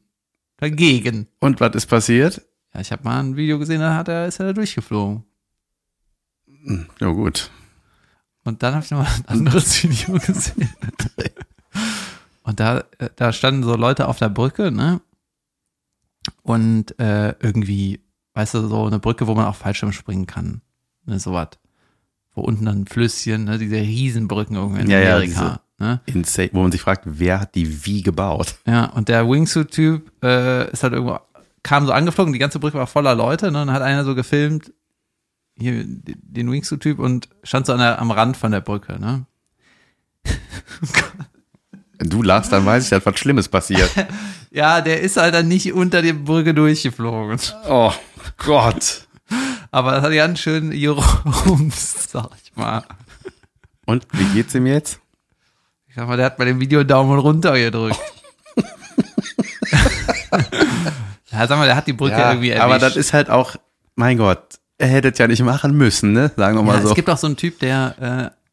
Dagegen. 0.58 1.28
Und 1.38 1.60
was 1.60 1.74
ist 1.76 1.86
passiert? 1.86 2.40
Ja, 2.74 2.80
ich 2.80 2.90
habe 2.90 3.04
mal 3.04 3.20
ein 3.20 3.36
Video 3.36 3.58
gesehen, 3.58 3.80
da 3.80 3.94
hat 3.94 4.08
er, 4.08 4.26
ist 4.26 4.40
er 4.40 4.46
da 4.46 4.52
durchgeflogen. 4.54 5.22
Ja 6.98 7.08
gut. 7.08 7.50
Und 8.44 8.62
dann 8.62 8.74
habe 8.74 8.84
ich 8.84 8.90
noch 8.90 8.98
mal 9.02 9.06
ein 9.08 9.28
anderes 9.28 9.82
Video 9.82 10.14
gesehen. 10.14 10.70
Und 12.46 12.60
da, 12.60 12.84
äh, 12.98 13.10
da 13.16 13.32
standen 13.32 13.64
so 13.64 13.74
Leute 13.74 14.06
auf 14.06 14.18
der 14.18 14.28
Brücke, 14.28 14.70
ne? 14.70 15.00
Und 16.42 16.98
äh, 17.00 17.34
irgendwie, 17.40 18.00
weißt 18.34 18.54
du, 18.54 18.68
so 18.68 18.86
eine 18.86 19.00
Brücke, 19.00 19.26
wo 19.26 19.34
man 19.34 19.46
auch 19.46 19.56
Fallschirm 19.56 19.92
springen 19.92 20.26
kann. 20.26 20.60
Ne, 21.04 21.18
sowas. 21.18 21.48
Wo 22.34 22.42
unten 22.42 22.64
dann 22.66 22.82
ein 22.82 22.86
Flüsschen, 22.86 23.44
ne, 23.44 23.58
diese 23.58 23.76
Riesenbrücken 23.76 24.54
irgendwie 24.56 24.82
in 24.82 24.90
Ja, 24.90 25.00
ja, 25.00 25.16
Amerika. 25.16 25.60
ne? 25.78 26.00
Insane, 26.06 26.50
wo 26.52 26.62
man 26.62 26.70
sich 26.72 26.80
fragt, 26.82 27.02
wer 27.06 27.40
hat 27.40 27.54
die 27.56 27.84
wie 27.84 28.02
gebaut? 28.02 28.56
Ja, 28.66 28.86
und 28.86 29.08
der 29.08 29.28
Wingsuit-Typ 29.28 30.12
äh, 30.22 30.70
ist 30.70 30.82
halt 30.84 30.92
irgendwo, 30.92 31.18
kam 31.64 31.84
so 31.86 31.92
angeflogen, 31.92 32.32
die 32.32 32.38
ganze 32.38 32.60
Brücke 32.60 32.78
war 32.78 32.86
voller 32.86 33.14
Leute, 33.16 33.50
ne? 33.50 33.62
Und 33.62 33.66
dann 33.68 33.74
hat 33.74 33.82
einer 33.82 34.04
so 34.04 34.14
gefilmt, 34.14 34.72
hier 35.58 35.84
den 35.84 36.50
Wingsuit-Typ 36.52 36.98
und 37.00 37.28
stand 37.42 37.66
so 37.66 37.72
an 37.72 37.78
der, 37.80 37.98
am 38.00 38.10
Rand 38.12 38.36
von 38.36 38.52
der 38.52 38.60
Brücke, 38.60 39.00
ne? 39.00 39.26
Wenn 42.06 42.10
du 42.10 42.22
lachst, 42.22 42.52
dann 42.52 42.64
weiß 42.64 42.84
ich, 42.84 42.90
dass 42.90 43.04
was 43.04 43.18
Schlimmes 43.18 43.48
passiert. 43.48 43.90
Ja, 44.52 44.80
der 44.80 45.00
ist 45.02 45.18
halt 45.18 45.34
dann 45.34 45.48
nicht 45.48 45.74
unter 45.74 46.00
die 46.00 46.14
Brücke 46.14 46.54
durchgeflogen. 46.54 47.38
Oh 47.68 47.92
Gott. 48.38 49.06
Aber 49.70 49.90
das 49.90 50.02
hat 50.02 50.14
ganz 50.14 50.38
schön 50.38 50.70
gerumst, 50.70 52.10
sag 52.10 52.30
ich 52.42 52.56
mal. 52.56 52.82
Und 53.84 54.06
wie 54.12 54.24
geht's 54.32 54.54
ihm 54.54 54.66
jetzt? 54.66 54.98
Ich 55.88 55.96
sag 55.96 56.08
mal, 56.08 56.16
der 56.16 56.26
hat 56.26 56.38
bei 56.38 56.46
dem 56.46 56.58
Video 56.58 56.84
Daumen 56.84 57.18
runter 57.18 57.58
gedrückt. 57.58 57.98
ja, 61.32 61.46
sag 61.46 61.58
mal, 61.58 61.66
der 61.66 61.76
hat 61.76 61.86
die 61.86 61.92
Brücke 61.92 62.16
irgendwie 62.16 62.50
erwischt. 62.50 62.64
aber 62.64 62.78
das 62.78 62.96
ist 62.96 63.12
halt 63.12 63.28
auch, 63.28 63.56
mein 63.94 64.16
Gott, 64.16 64.58
er 64.78 64.88
hätte 64.88 65.08
es 65.08 65.18
ja 65.18 65.26
nicht 65.26 65.42
machen 65.42 65.76
müssen, 65.76 66.12
ne? 66.12 66.30
Sagen 66.34 66.56
wir 66.56 66.62
mal 66.62 66.76
ja, 66.76 66.82
so. 66.82 66.88
Es 66.90 66.94
gibt 66.94 67.10
auch 67.10 67.18
so 67.18 67.26
einen 67.26 67.36
Typ, 67.36 67.58
der, 67.58 68.32
äh, 68.32 68.45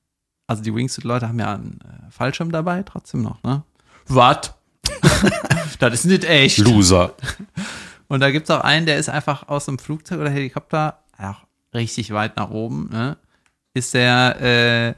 also 0.47 0.61
die 0.63 0.73
Wingsuit-Leute 0.73 1.27
haben 1.27 1.39
ja 1.39 1.53
einen 1.55 1.79
äh, 1.81 2.11
Fallschirm 2.11 2.51
dabei, 2.51 2.83
trotzdem 2.83 3.21
noch, 3.21 3.41
ne? 3.43 3.63
Was? 4.07 4.53
das 5.79 5.93
ist 5.93 6.05
nicht 6.05 6.25
echt. 6.25 6.57
Loser. 6.57 7.13
Und 8.07 8.19
da 8.19 8.29
gibt's 8.31 8.49
auch 8.51 8.61
einen, 8.61 8.85
der 8.85 8.97
ist 8.97 9.09
einfach 9.09 9.47
aus 9.47 9.65
dem 9.65 9.79
Flugzeug 9.79 10.19
oder 10.19 10.29
Helikopter, 10.29 10.99
auch 11.17 11.45
richtig 11.73 12.11
weit 12.13 12.37
nach 12.37 12.49
oben, 12.49 12.89
ne? 12.91 13.17
Ist 13.73 13.93
der 13.93 14.41
äh, 14.41 14.93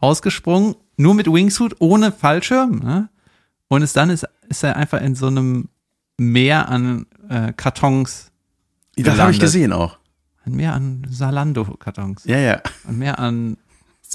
rausgesprungen, 0.00 0.76
nur 0.96 1.14
mit 1.14 1.26
Wingsuit, 1.26 1.76
ohne 1.80 2.12
Fallschirm, 2.12 2.78
ne? 2.80 3.08
Und 3.68 3.82
ist 3.82 3.96
dann 3.96 4.10
ist, 4.10 4.26
ist 4.48 4.62
er 4.62 4.76
einfach 4.76 5.00
in 5.00 5.14
so 5.14 5.26
einem 5.28 5.68
Meer 6.18 6.68
an 6.68 7.06
äh, 7.30 7.52
Kartons, 7.54 8.30
Das 8.96 9.04
habe 9.06 9.14
Gelandet. 9.16 9.34
ich 9.36 9.40
gesehen 9.40 9.72
auch. 9.72 9.96
ein 10.44 10.52
Meer 10.52 10.74
an 10.74 11.06
Salando-Kartons, 11.08 12.24
Ja, 12.26 12.36
ja. 12.38 12.60
ein 12.86 12.98
Meer 12.98 13.18
an 13.18 13.56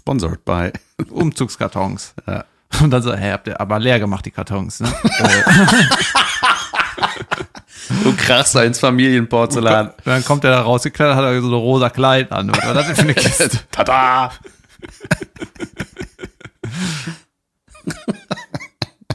Sponsored 0.07 0.45
by. 0.45 0.71
Umzugskartons. 1.09 2.13
Ja. 2.25 2.45
Und 2.81 2.91
dann 2.91 3.01
so, 3.01 3.13
hey, 3.13 3.31
habt 3.31 3.47
ihr 3.47 3.59
aber 3.59 3.77
leer 3.77 3.99
gemacht, 3.99 4.25
die 4.25 4.31
Kartons, 4.31 4.79
ne? 4.79 4.89
Du 8.03 8.13
krachst 8.15 8.55
ins 8.55 8.79
Familienporzellan. 8.79 9.87
Und 9.87 10.07
dann 10.07 10.23
kommt 10.23 10.43
er 10.43 10.51
da 10.51 10.61
rausgeklettert, 10.61 11.15
hat 11.15 11.23
er 11.23 11.41
so 11.41 11.47
ein 11.47 11.53
rosa 11.53 11.89
Kleid 11.89 12.31
an. 12.31 12.51
Was 12.51 12.65
war 12.65 12.73
das 12.73 12.87
denn 12.87 12.95
für 12.95 13.01
eine 13.01 13.13
Kiste? 13.13 13.49
Tada! 13.71 14.31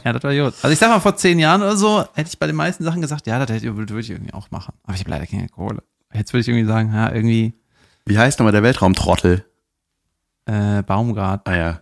Ja, 0.03 0.13
das 0.13 0.23
war 0.23 0.33
gut. 0.33 0.53
Also 0.61 0.69
ich 0.69 0.79
sag 0.79 0.89
mal, 0.89 0.99
vor 0.99 1.15
zehn 1.15 1.39
Jahren 1.39 1.61
oder 1.61 1.77
so 1.77 2.03
hätte 2.13 2.29
ich 2.29 2.39
bei 2.39 2.47
den 2.47 2.55
meisten 2.55 2.83
Sachen 2.83 3.01
gesagt, 3.01 3.27
ja, 3.27 3.43
das 3.43 3.55
hätte 3.55 3.75
würde 3.77 3.99
ich 3.99 4.09
irgendwie 4.09 4.33
auch 4.33 4.49
machen. 4.51 4.73
Aber 4.83 4.93
ich 4.93 5.01
habe 5.01 5.11
leider 5.11 5.27
keine 5.27 5.49
Kohle. 5.49 5.83
Jetzt 6.13 6.33
würde 6.33 6.41
ich 6.41 6.47
irgendwie 6.47 6.67
sagen, 6.67 6.93
ja, 6.93 7.11
irgendwie 7.11 7.53
Wie 8.05 8.17
heißt 8.17 8.39
nochmal 8.39 8.53
der 8.53 8.63
Weltraumtrottel? 8.63 9.45
Äh, 10.45 10.81
Baumgart. 10.83 11.47
Ah 11.47 11.55
ja, 11.55 11.81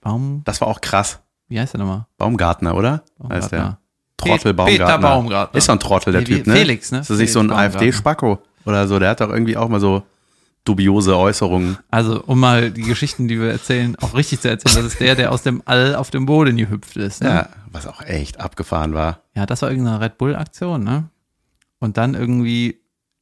Baum, 0.00 0.42
das 0.44 0.60
war 0.60 0.68
auch 0.68 0.80
krass. 0.80 1.20
wie 1.48 1.58
heißt 1.58 1.74
der 1.74 1.80
nochmal? 1.80 2.06
Baumgartner, 2.18 2.76
oder? 2.76 3.04
Heißt 3.28 3.52
der. 3.52 3.58
Baumgartner. 3.58 3.78
Trottel 4.16 4.54
Baumgartner. 4.54 4.86
Peter 4.86 4.98
Baumgartner. 4.98 5.58
Ist 5.58 5.68
doch 5.68 5.74
ein 5.74 5.80
Trottel, 5.80 6.12
der 6.12 6.24
Typ, 6.24 6.46
ne? 6.46 6.54
Felix, 6.54 6.92
ne? 6.92 7.00
Ist 7.00 7.10
das 7.10 7.18
nicht 7.18 7.32
so 7.32 7.40
ein 7.40 7.48
Baumgartner. 7.48 7.80
AfD-Spacko 7.80 8.38
oder 8.64 8.86
so? 8.88 8.98
Der 8.98 9.10
hat 9.10 9.20
doch 9.20 9.30
irgendwie 9.30 9.56
auch 9.56 9.68
mal 9.68 9.80
so 9.80 10.02
dubiose 10.64 11.16
Äußerungen. 11.16 11.76
Also, 11.90 12.22
um 12.24 12.40
mal 12.40 12.70
die 12.70 12.82
Geschichten, 12.82 13.28
die 13.28 13.38
wir 13.38 13.50
erzählen, 13.50 13.96
auch 14.00 14.14
richtig 14.14 14.40
zu 14.40 14.48
erzählen, 14.48 14.76
das 14.76 14.94
ist 14.94 15.00
der, 15.00 15.14
der 15.14 15.30
aus 15.32 15.42
dem 15.42 15.62
All 15.66 15.94
auf 15.94 16.10
dem 16.10 16.24
Boden 16.26 16.56
gehüpft 16.56 16.96
ist. 16.96 17.22
Ne? 17.22 17.28
Ja, 17.28 17.48
was 17.70 17.86
auch 17.86 18.00
echt 18.00 18.40
abgefahren 18.40 18.94
war. 18.94 19.20
Ja, 19.34 19.44
das 19.44 19.60
war 19.60 19.70
irgendeine 19.70 20.00
Red 20.00 20.16
Bull-Aktion, 20.16 20.82
ne? 20.82 21.10
Und 21.80 21.98
dann 21.98 22.14
irgendwie 22.14 22.80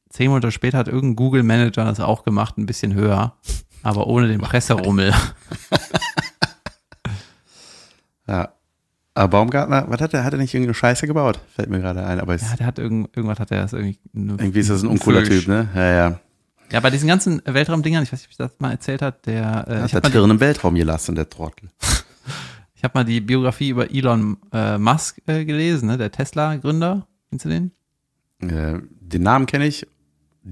zehn 0.09 0.29
Monate 0.29 0.51
später 0.51 0.77
hat 0.77 0.87
irgendein 0.87 1.17
Google-Manager 1.17 1.83
das 1.83 1.99
auch 1.99 2.23
gemacht, 2.23 2.57
ein 2.57 2.65
bisschen 2.65 2.93
höher, 2.93 3.35
aber 3.83 4.07
ohne 4.07 4.27
den 4.27 4.41
Presserummel. 4.41 5.13
Ja. 8.27 8.53
Aber 9.15 9.27
Baumgartner, 9.27 9.85
was 9.89 10.01
hat 10.01 10.13
er? 10.13 10.23
Hat 10.23 10.33
er 10.33 10.39
nicht 10.39 10.53
irgendeine 10.53 10.73
Scheiße 10.73 11.05
gebaut? 11.05 11.39
Fällt 11.53 11.69
mir 11.69 11.79
gerade 11.79 12.03
ein, 12.05 12.19
aber 12.19 12.35
Ja, 12.35 12.55
der 12.57 12.65
hat 12.65 12.79
irgend, 12.79 13.15
irgendwas 13.15 13.39
hat 13.39 13.51
er 13.51 13.61
das 13.61 13.73
irgendwie. 13.73 13.99
irgendwie 14.13 14.59
ist 14.59 14.69
das 14.69 14.81
ein 14.81 14.87
uncooler. 14.87 15.23
Typ, 15.23 15.47
ne? 15.47 15.67
Ja, 15.75 15.91
ja. 15.91 16.19
Ja, 16.71 16.79
bei 16.79 16.89
diesen 16.89 17.07
ganzen 17.07 17.41
Weltraumdingern, 17.45 18.01
ich 18.01 18.11
weiß 18.11 18.19
nicht, 18.21 18.27
ob 18.27 18.31
ich 18.31 18.37
das 18.37 18.51
mal 18.59 18.71
erzählt 18.71 19.03
hat, 19.03 19.27
der, 19.27 19.41
äh, 19.67 19.75
Hat 19.81 19.85
ich 19.85 19.91
der 19.91 20.01
habe 20.01 20.11
Tirn 20.11 20.31
im 20.31 20.39
Weltraum 20.39 20.73
gelassen, 20.73 21.13
der 21.13 21.29
Trottel. 21.29 21.69
ich 22.75 22.83
hab 22.83 22.95
mal 22.95 23.03
die 23.05 23.21
Biografie 23.21 23.69
über 23.69 23.91
Elon 23.91 24.37
äh, 24.51 24.79
Musk 24.79 25.21
äh, 25.27 25.45
gelesen, 25.45 25.89
ne? 25.89 25.97
der 25.97 26.11
Tesla-Gründer. 26.11 27.05
Kennst 27.29 27.45
du 27.45 27.49
den? 27.49 27.71
Äh, 28.39 28.79
den 28.99 29.21
Namen 29.21 29.45
kenne 29.45 29.67
ich, 29.67 29.85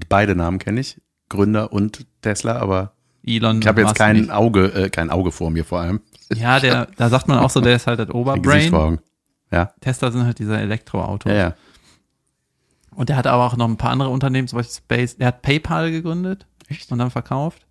beide 0.08 0.36
Namen 0.36 0.60
kenne 0.60 0.78
ich, 0.78 1.00
Gründer 1.28 1.72
und 1.72 2.06
Tesla, 2.20 2.58
aber 2.60 2.92
Elon 3.24 3.60
ich 3.60 3.66
habe 3.66 3.82
jetzt 3.82 3.94
kein 3.94 4.16
nicht. 4.16 4.30
Auge, 4.30 4.66
äh, 4.74 4.90
kein 4.90 5.10
Auge 5.10 5.32
vor 5.32 5.50
mir 5.50 5.64
vor 5.64 5.80
allem. 5.80 6.00
Ja, 6.34 6.60
der, 6.60 6.86
da 6.96 7.08
sagt 7.08 7.28
man 7.28 7.38
auch 7.38 7.50
so, 7.50 7.60
der 7.60 7.76
ist 7.76 7.86
halt 7.86 7.98
das 7.98 8.10
Oberbrain. 8.14 8.98
Ja, 9.50 9.72
Tesla 9.80 10.10
sind 10.10 10.24
halt 10.24 10.38
diese 10.38 10.56
Elektroautos. 10.56 11.30
ja, 11.30 11.38
ja. 11.38 11.54
Und 12.94 13.08
der 13.08 13.16
hat 13.16 13.26
aber 13.26 13.46
auch 13.46 13.56
noch 13.56 13.68
ein 13.68 13.76
paar 13.76 13.90
andere 13.90 14.10
Unternehmen, 14.10 14.48
zum 14.48 14.58
Beispiel 14.58 14.76
Space, 14.76 15.16
der 15.16 15.28
hat 15.28 15.42
PayPal 15.42 15.90
gegründet 15.90 16.46
Echt? 16.68 16.92
und 16.92 16.98
dann 16.98 17.10
verkauft. 17.10 17.66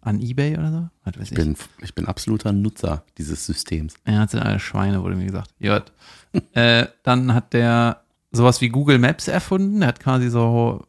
an 0.00 0.20
Ebay 0.20 0.54
oder 0.56 0.72
so. 0.72 0.88
Was 1.04 1.20
weiß 1.20 1.30
Ich 1.30 1.36
bin, 1.36 1.56
ich 1.82 1.94
bin 1.94 2.06
absoluter 2.06 2.52
Nutzer 2.52 3.04
dieses 3.18 3.46
Systems. 3.46 3.94
Er 4.04 4.20
hat 4.20 4.30
sind 4.30 4.40
alle 4.40 4.58
Schweine, 4.58 5.02
wurde 5.02 5.14
mir 5.16 5.26
gesagt. 5.26 5.50
Jut. 5.58 5.92
äh, 6.52 6.86
dann 7.02 7.34
hat 7.34 7.52
der 7.52 8.02
sowas 8.32 8.60
wie 8.60 8.70
Google 8.70 8.98
Maps 8.98 9.28
erfunden. 9.28 9.82
Er 9.82 9.88
hat 9.88 10.00
quasi 10.00 10.30
so 10.30 10.84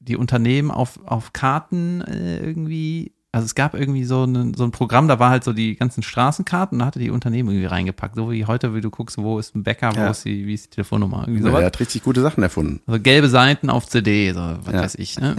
die 0.00 0.16
Unternehmen 0.16 0.70
auf, 0.70 0.98
auf 1.06 1.32
Karten 1.32 2.00
äh, 2.02 2.38
irgendwie. 2.38 3.12
Also 3.38 3.46
es 3.46 3.54
gab 3.54 3.74
irgendwie 3.74 4.02
so, 4.04 4.24
eine, 4.24 4.52
so 4.56 4.64
ein 4.64 4.72
Programm, 4.72 5.06
da 5.06 5.20
war 5.20 5.30
halt 5.30 5.44
so 5.44 5.52
die 5.52 5.76
ganzen 5.76 6.02
Straßenkarten 6.02 6.74
und 6.74 6.80
da 6.80 6.86
hatte 6.86 6.98
die 6.98 7.10
Unternehmen 7.10 7.50
irgendwie 7.50 7.66
reingepackt. 7.66 8.16
So 8.16 8.32
wie 8.32 8.44
heute, 8.46 8.74
wie 8.74 8.80
du 8.80 8.90
guckst, 8.90 9.16
wo 9.16 9.38
ist 9.38 9.54
ein 9.54 9.62
Bäcker, 9.62 9.94
wo 9.94 10.00
Ja. 10.00 10.10
ist 10.10 10.24
die, 10.24 10.44
wie 10.46 10.54
ist 10.54 10.66
die 10.66 10.70
Telefonnummer? 10.70 11.20
Irgendwie 11.28 11.42
Ja, 11.44 11.50
sowas. 11.50 11.60
er 11.60 11.66
hat 11.66 11.78
richtig 11.78 12.02
gute 12.02 12.20
Sachen 12.20 12.42
erfunden. 12.42 12.80
Also 12.88 13.00
gelbe 13.00 13.28
Seiten 13.28 13.70
auf 13.70 13.86
CD, 13.86 14.32
so 14.32 14.40
was 14.40 14.74
Ja. 14.74 14.80
weiß 14.82 14.94
ich, 14.96 15.20
ne? 15.20 15.36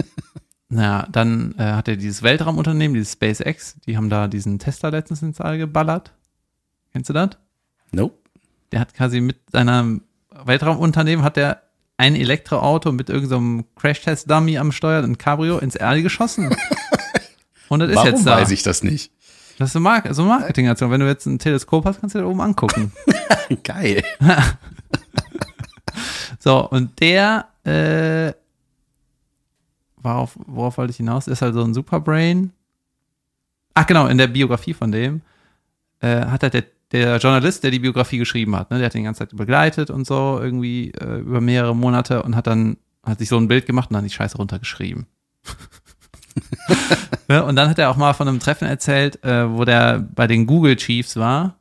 naja, 0.70 1.06
dann 1.12 1.54
äh, 1.58 1.62
hat 1.72 1.88
er 1.88 1.96
dieses 1.96 2.22
Weltraumunternehmen, 2.22 2.94
dieses 2.94 3.12
SpaceX, 3.12 3.76
die 3.86 3.98
haben 3.98 4.08
da 4.08 4.28
diesen 4.28 4.58
Tesla 4.58 4.88
letztens 4.88 5.20
ins 5.20 5.40
All 5.42 5.58
geballert. 5.58 6.12
Kennst 6.92 7.10
du 7.10 7.12
das? 7.12 7.30
Nope. 7.92 8.14
Der 8.72 8.80
hat 8.80 8.94
quasi 8.94 9.20
mit 9.20 9.36
seinem 9.52 10.02
Weltraumunternehmen 10.44 11.22
hat 11.24 11.36
er 11.36 11.60
ein 11.98 12.16
Elektroauto 12.16 12.92
mit 12.92 13.10
irgendeinem 13.10 13.64
Crash-Test-Dummy 13.76 14.56
am 14.56 14.72
Steuer, 14.72 15.02
ein 15.02 15.18
Cabrio, 15.18 15.58
ins 15.58 15.76
All 15.76 16.00
geschossen. 16.02 16.48
Und 17.70 17.80
das 17.80 17.90
ist 17.90 17.96
Warum 17.96 18.10
jetzt 18.10 18.26
da. 18.26 18.36
weiß 18.36 18.50
ich 18.50 18.62
das 18.62 18.82
nicht? 18.82 19.10
Das 19.58 19.68
ist 19.68 19.72
so, 19.72 19.80
Mar 19.80 20.02
so 20.12 20.24
Marketingaktion. 20.24 20.90
Wenn 20.90 21.00
du 21.00 21.06
jetzt 21.06 21.24
ein 21.26 21.38
Teleskop 21.38 21.84
hast, 21.86 22.00
kannst 22.00 22.14
du 22.14 22.18
da 22.18 22.26
oben 22.26 22.40
angucken. 22.42 22.92
Geil. 23.64 24.02
So, 26.42 26.66
und 26.70 26.98
der, 27.00 27.48
äh, 27.64 28.32
worauf, 29.98 30.38
worauf 30.46 30.78
wollte 30.78 30.90
ich 30.90 30.96
hinaus? 30.96 31.28
Ist 31.28 31.42
halt 31.42 31.52
so 31.52 31.62
ein 31.62 31.74
Superbrain. 31.74 32.52
Ach 33.74 33.86
genau, 33.86 34.06
in 34.06 34.16
der 34.16 34.26
Biografie 34.26 34.72
von 34.72 34.90
dem 34.90 35.20
äh, 36.00 36.24
hat 36.24 36.42
halt 36.42 36.54
der, 36.54 36.64
der 36.92 37.18
Journalist, 37.18 37.62
der 37.62 37.70
die 37.70 37.78
Biografie 37.78 38.16
geschrieben 38.16 38.56
hat, 38.56 38.70
ne, 38.70 38.78
der 38.78 38.86
hat 38.86 38.94
den 38.94 39.02
die 39.02 39.04
ganze 39.04 39.18
Zeit 39.18 39.36
begleitet 39.36 39.90
und 39.90 40.06
so 40.06 40.40
irgendwie 40.40 40.92
äh, 40.92 41.18
über 41.18 41.42
mehrere 41.42 41.76
Monate 41.76 42.22
und 42.22 42.34
hat 42.36 42.46
dann 42.46 42.78
hat 43.04 43.18
sich 43.18 43.28
so 43.28 43.36
ein 43.36 43.48
Bild 43.48 43.66
gemacht 43.66 43.90
und 43.90 43.94
dann 43.94 44.04
die 44.04 44.10
Scheiße 44.10 44.36
runtergeschrieben. 44.38 45.06
ja, 47.28 47.40
und 47.42 47.56
dann 47.56 47.68
hat 47.68 47.78
er 47.78 47.90
auch 47.90 47.96
mal 47.96 48.12
von 48.12 48.28
einem 48.28 48.40
Treffen 48.40 48.66
erzählt, 48.66 49.22
äh, 49.24 49.50
wo 49.50 49.64
der 49.64 49.98
bei 49.98 50.26
den 50.26 50.46
Google 50.46 50.76
Chiefs 50.76 51.16
war, 51.16 51.56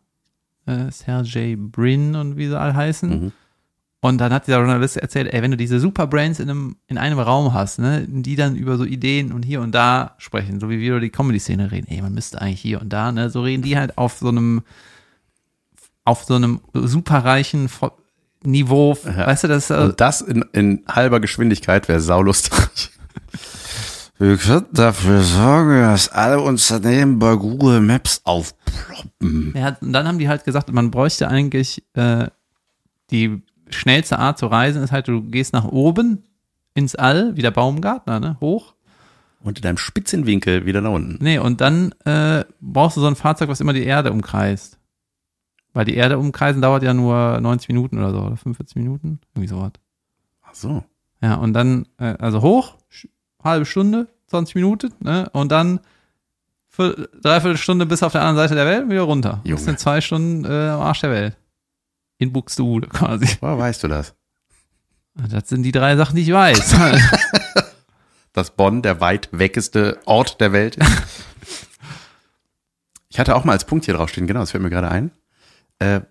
äh, 0.65 0.92
Sergey 0.92 1.56
Brin 1.56 2.15
und 2.15 2.38
wie 2.38 2.48
sie 2.48 2.60
all 2.60 2.76
heißen. 2.76 3.10
Mhm. 3.10 3.32
Und 4.02 4.20
dann 4.20 4.32
hat 4.32 4.48
dieser 4.48 4.60
Journalist 4.60 4.96
erzählt, 4.96 5.34
ey, 5.34 5.42
wenn 5.42 5.52
du 5.52 5.58
diese 5.58 5.80
Superbrains 5.80 6.39
in 6.39 6.50
einem, 6.50 6.78
in 6.88 6.98
einem 6.98 7.20
Raum 7.20 7.54
hast, 7.54 7.80
ne, 7.80 8.06
die 8.08 8.38
dann 8.38 8.56
über 8.56 8.78
so 8.78 8.86
Ideen 8.86 9.34
und 9.34 9.44
hier 9.44 9.60
und 9.60 9.76
da 9.76 10.15
sprechen, 10.20 10.62
so 10.62 10.70
wie 10.70 10.80
wir 10.80 10.92
über 10.92 11.02
die 11.02 11.10
Comedy-Szene 11.10 11.72
reden, 11.72 11.88
ey, 11.89 12.02
man 12.02 12.13
müsste 12.13 12.42
eigentlich 12.42 12.62
hier 12.62 12.80
und 12.80 12.94
da, 12.94 13.12
ne, 13.12 13.30
so 13.30 13.42
reden 13.42 13.62
die 13.62 13.78
halt 13.78 13.98
auf 13.98 14.18
so 14.18 14.30
einem, 14.30 14.62
auf 16.06 16.24
so 16.24 16.36
einem 16.36 16.62
superreichen 16.74 17.70
Niveau, 18.42 18.98
weißt 19.04 19.44
du, 19.44 19.48
das, 19.50 19.70
äh, 19.70 19.76
Und 19.76 20.00
das 20.00 20.22
in, 20.22 20.46
in 20.54 20.84
halber 20.88 21.20
Geschwindigkeit 21.20 21.89
wäre 21.89 22.00
saulustig. 22.00 22.92
Wir 24.19 24.36
könnten 24.36 24.75
dafür 24.75 25.21
sorgen, 25.21 25.82
dass 25.82 26.10
alle 26.10 26.41
Unternehmen 26.41 27.19
bei 27.19 27.36
Google 27.36 27.79
Maps 27.79 28.19
aufploppen. 28.25 29.53
Ja, 29.55 29.77
und 29.79 29.93
dann 29.93 30.10
haben 30.10 30.19
die 30.19 30.27
halt 30.27 30.43
gesagt, 30.43 30.69
man 30.73 30.91
bräuchte 30.91 31.29
eigentlich 31.29 31.86
äh, 31.93 32.27
die 33.12 33.41
schnellste 33.69 34.19
Art 34.19 34.38
zu 34.38 34.47
reisen, 34.47 34.84
ist 34.84 34.91
halt, 34.91 35.08
du 35.08 35.21
gehst 35.21 35.53
nach 35.53 35.63
oben 35.63 36.23
ins 36.73 36.95
All, 36.95 37.38
wie 37.38 37.41
der 37.41 37.51
Baumgartner, 37.51 38.19
ne, 38.19 38.38
hoch. 38.41 38.73
Und 39.41 39.60
in 39.60 39.65
einem 39.65 39.77
Spitzenwinkel 39.77 40.65
wieder 40.65 40.82
nach 40.82 40.91
unten. 40.91 41.23
Nee, 41.23 41.39
und 41.39 41.62
dann 41.62 41.93
äh, 42.03 42.43
brauchst 42.60 42.97
du 42.97 43.01
so 43.01 43.08
ein 43.08 43.15
Fahrzeug, 43.15 43.47
was 43.47 43.62
immer 43.62 43.71
die 43.71 43.86
Erde 43.86 44.12
umkreist. 44.12 44.79
Weil 45.71 45.86
die 45.86 45.95
Erde 45.95 46.17
umkreisen 46.17 46.62
dauert 46.62 46.84
ja 46.84 46.93
nur 46.93 47.39
90 47.39 47.69
Minuten 47.69 47.97
oder 47.97 48.12
so, 48.12 48.19
oder 48.19 48.36
45 48.36 48.75
Minuten, 48.75 49.21
irgendwie 49.34 49.47
sowas. 49.47 49.71
Ach 50.43 50.53
so. 50.53 50.84
Ja, 51.21 51.36
und 51.36 51.53
dann, 51.53 51.88
äh, 51.97 52.15
also 52.19 52.41
hoch, 52.41 52.79
halbe 53.43 53.65
Stunde, 53.65 54.08
20 54.28 54.56
Minuten, 54.56 54.93
ne? 54.99 55.30
Und 55.34 55.52
dann 55.52 55.80
für 56.69 57.10
dreiviertel 57.21 57.58
Stunde 57.58 57.86
bis 57.86 58.04
auf 58.04 58.13
der 58.13 58.21
anderen 58.21 58.38
Seite 58.38 58.56
der 58.56 58.65
Welt 58.65 58.84
und 58.84 58.91
wieder 58.91 59.02
runter. 59.02 59.41
Junge. 59.43 59.56
Das 59.56 59.65
sind 59.65 59.80
zwei 59.80 60.02
Stunden 60.02 60.45
äh, 60.45 60.69
am 60.69 60.82
Arsch 60.82 61.02
der 61.02 61.12
Welt. 61.12 61.38
In 62.17 62.32
Buxtehude 62.32 62.88
quasi. 62.89 63.28
Woher 63.41 63.58
weißt 63.58 63.84
du 63.84 63.88
das? 63.88 64.13
Das 65.15 65.49
sind 65.49 65.63
die 65.63 65.71
drei 65.71 65.97
Sachen, 65.97 66.15
die 66.15 66.21
ich 66.21 66.32
weiß. 66.32 66.75
Dass 68.34 68.52
Bonn 68.52 68.82
der 68.82 69.02
weit 69.02 69.30
weggeste 69.32 69.99
Ort 70.06 70.39
der 70.39 70.54
Welt 70.54 70.78
ist. 70.78 71.02
ich 73.10 73.19
hatte 73.19 73.36
auch 73.36 73.43
mal 73.43 73.54
als 73.54 73.65
Punkt 73.65 73.86
hier 73.86 73.95
draufstehen, 73.95 74.28
genau, 74.28 74.39
das 74.41 74.52
fällt 74.52 74.63
mir 74.63 74.69
gerade 74.69 74.89
ein. 74.89 75.12
Äh, 75.80 76.02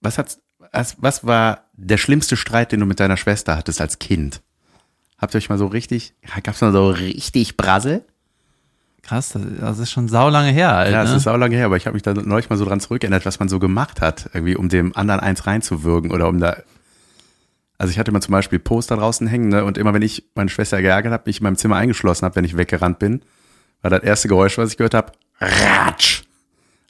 was, 0.00 0.18
hat's, 0.18 0.40
was, 0.72 0.96
was 1.00 1.24
war 1.26 1.68
der 1.74 1.98
schlimmste 1.98 2.36
Streit, 2.36 2.72
den 2.72 2.80
du 2.80 2.86
mit 2.86 2.98
deiner 2.98 3.16
Schwester 3.16 3.56
hattest 3.56 3.80
als 3.80 3.98
Kind? 3.98 4.42
Habt 5.18 5.34
ihr 5.34 5.38
euch 5.38 5.48
mal 5.48 5.58
so 5.58 5.66
richtig, 5.66 6.14
gab's 6.42 6.60
mal 6.60 6.72
so 6.72 6.90
richtig 6.90 7.56
Brassel? 7.56 8.04
Krass, 9.02 9.30
das, 9.30 9.42
das 9.60 9.78
ist 9.78 9.92
schon 9.92 10.08
saulange 10.08 10.50
her, 10.50 10.74
halt, 10.74 10.92
Ja, 10.92 11.04
es 11.04 11.10
ne? 11.10 11.16
ist 11.16 11.28
auch 11.28 11.36
lange 11.36 11.56
her, 11.56 11.66
aber 11.66 11.76
ich 11.76 11.86
habe 11.86 11.94
mich 11.94 12.02
da 12.02 12.12
neulich 12.12 12.50
mal 12.50 12.56
so 12.56 12.64
dran 12.64 12.80
zurückerinnert, 12.80 13.24
was 13.24 13.38
man 13.38 13.48
so 13.48 13.58
gemacht 13.60 14.00
hat, 14.00 14.30
irgendwie, 14.34 14.56
um 14.56 14.68
dem 14.68 14.96
anderen 14.96 15.20
eins 15.20 15.46
reinzuwürgen 15.46 16.10
oder 16.10 16.28
um 16.28 16.40
da. 16.40 16.56
Also 17.78 17.92
ich 17.92 17.98
hatte 17.98 18.10
mal 18.10 18.20
zum 18.20 18.32
Beispiel 18.32 18.58
Poster 18.58 18.96
draußen 18.96 19.26
hängen, 19.26 19.48
ne, 19.48 19.64
und 19.64 19.78
immer 19.78 19.94
wenn 19.94 20.02
ich 20.02 20.24
meine 20.34 20.50
Schwester 20.50 20.82
geärgert 20.82 21.12
habe, 21.12 21.22
mich 21.26 21.38
in 21.38 21.44
meinem 21.44 21.56
Zimmer 21.56 21.76
eingeschlossen 21.76 22.24
habe, 22.24 22.34
wenn 22.36 22.44
ich 22.44 22.56
weggerannt 22.56 22.98
bin, 22.98 23.22
war 23.80 23.90
das 23.90 24.02
erste 24.02 24.28
Geräusch, 24.28 24.58
was 24.58 24.70
ich 24.72 24.76
gehört 24.76 24.94
habe, 24.94 25.12
Ratsch! 25.40 26.22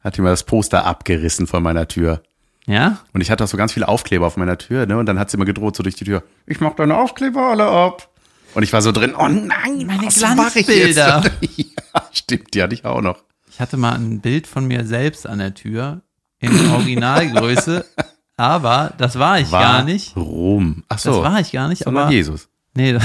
Hat 0.03 0.17
die 0.17 0.23
mal 0.23 0.31
das 0.31 0.45
Poster 0.45 0.87
abgerissen 0.87 1.47
von 1.47 1.62
meiner 1.62 1.87
Tür. 1.89 2.23
Ja? 2.67 2.99
Und 3.12 3.21
ich 3.21 3.31
hatte 3.31 3.45
auch 3.45 3.49
so 3.49 3.57
ganz 3.57 3.73
viele 3.73 3.89
Aufkleber 3.89 4.27
auf 4.27 4.37
meiner 4.37 4.57
Tür, 4.57 4.87
ne? 4.87 4.97
Und 4.97 5.07
dann 5.07 5.19
hat 5.19 5.31
sie 5.31 5.37
immer 5.37 5.45
gedroht, 5.45 5.77
so 5.77 5.83
durch 5.83 5.97
die 5.97 6.05
Tür, 6.05 6.23
ich 6.47 6.61
mach 6.61 6.75
deine 6.75 6.97
Aufkleber 6.97 7.51
alle 7.51 7.67
ab. 7.67 8.09
Und 8.57 8.62
ich 8.62 8.73
war 8.73 8.81
so 8.81 8.90
drin, 8.90 9.14
oh 9.14 9.29
nein, 9.29 9.85
Meine 9.87 10.07
was 10.07 10.19
mach 10.35 10.57
ich 10.57 10.66
jetzt? 10.66 10.95
Glanzbilder. 10.95 11.31
ja, 11.57 12.03
stimmt, 12.11 12.55
die 12.55 12.62
hatte 12.62 12.73
ich 12.73 12.87
auch 12.87 13.03
noch. 13.03 13.23
Ich 13.51 13.61
hatte 13.61 13.77
mal 13.77 13.92
ein 13.92 14.21
Bild 14.21 14.47
von 14.47 14.66
mir 14.66 14.87
selbst 14.87 15.27
an 15.27 15.40
der 15.40 15.53
Tür 15.53 16.01
in 16.40 16.71
Originalgröße, 16.71 17.85
aber 18.38 18.95
das 18.97 19.19
war 19.19 19.40
ich 19.40 19.53
War 19.53 19.62
gar 19.62 19.85
nicht. 19.85 20.16
Rom. 20.16 20.85
Ach 20.88 20.95
Das 20.97 21.03
so. 21.03 21.23
war 21.23 21.38
ich 21.38 21.53
gar 21.53 21.69
nicht, 21.69 21.85
sondern 21.85 22.05
aber 22.05 22.12
Jesus. 22.12 22.49
nee, 22.75 22.95
da, 22.95 23.01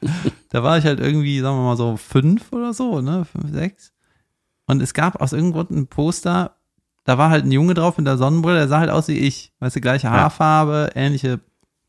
da 0.48 0.62
war 0.62 0.78
ich 0.78 0.86
halt 0.86 0.98
irgendwie, 0.98 1.40
sagen 1.40 1.58
wir 1.58 1.64
mal 1.64 1.76
so 1.76 1.98
fünf 1.98 2.50
oder 2.52 2.72
so, 2.72 3.02
ne, 3.02 3.26
fünf, 3.30 3.52
sechs. 3.52 3.92
Und 4.64 4.80
es 4.80 4.94
gab 4.94 5.20
aus 5.20 5.34
irgendeinem 5.34 5.52
Grund 5.66 5.70
ein 5.72 5.86
Poster, 5.88 6.56
da 7.04 7.18
war 7.18 7.28
halt 7.28 7.44
ein 7.44 7.52
Junge 7.52 7.74
drauf 7.74 7.98
mit 7.98 8.06
der 8.06 8.16
Sonnenbrille, 8.16 8.60
der 8.60 8.68
sah 8.68 8.78
halt 8.78 8.90
aus 8.90 9.08
wie 9.08 9.18
ich, 9.18 9.52
weißt 9.60 9.76
du, 9.76 9.80
gleiche 9.82 10.08
Haarfarbe, 10.10 10.92
ähnliche 10.94 11.40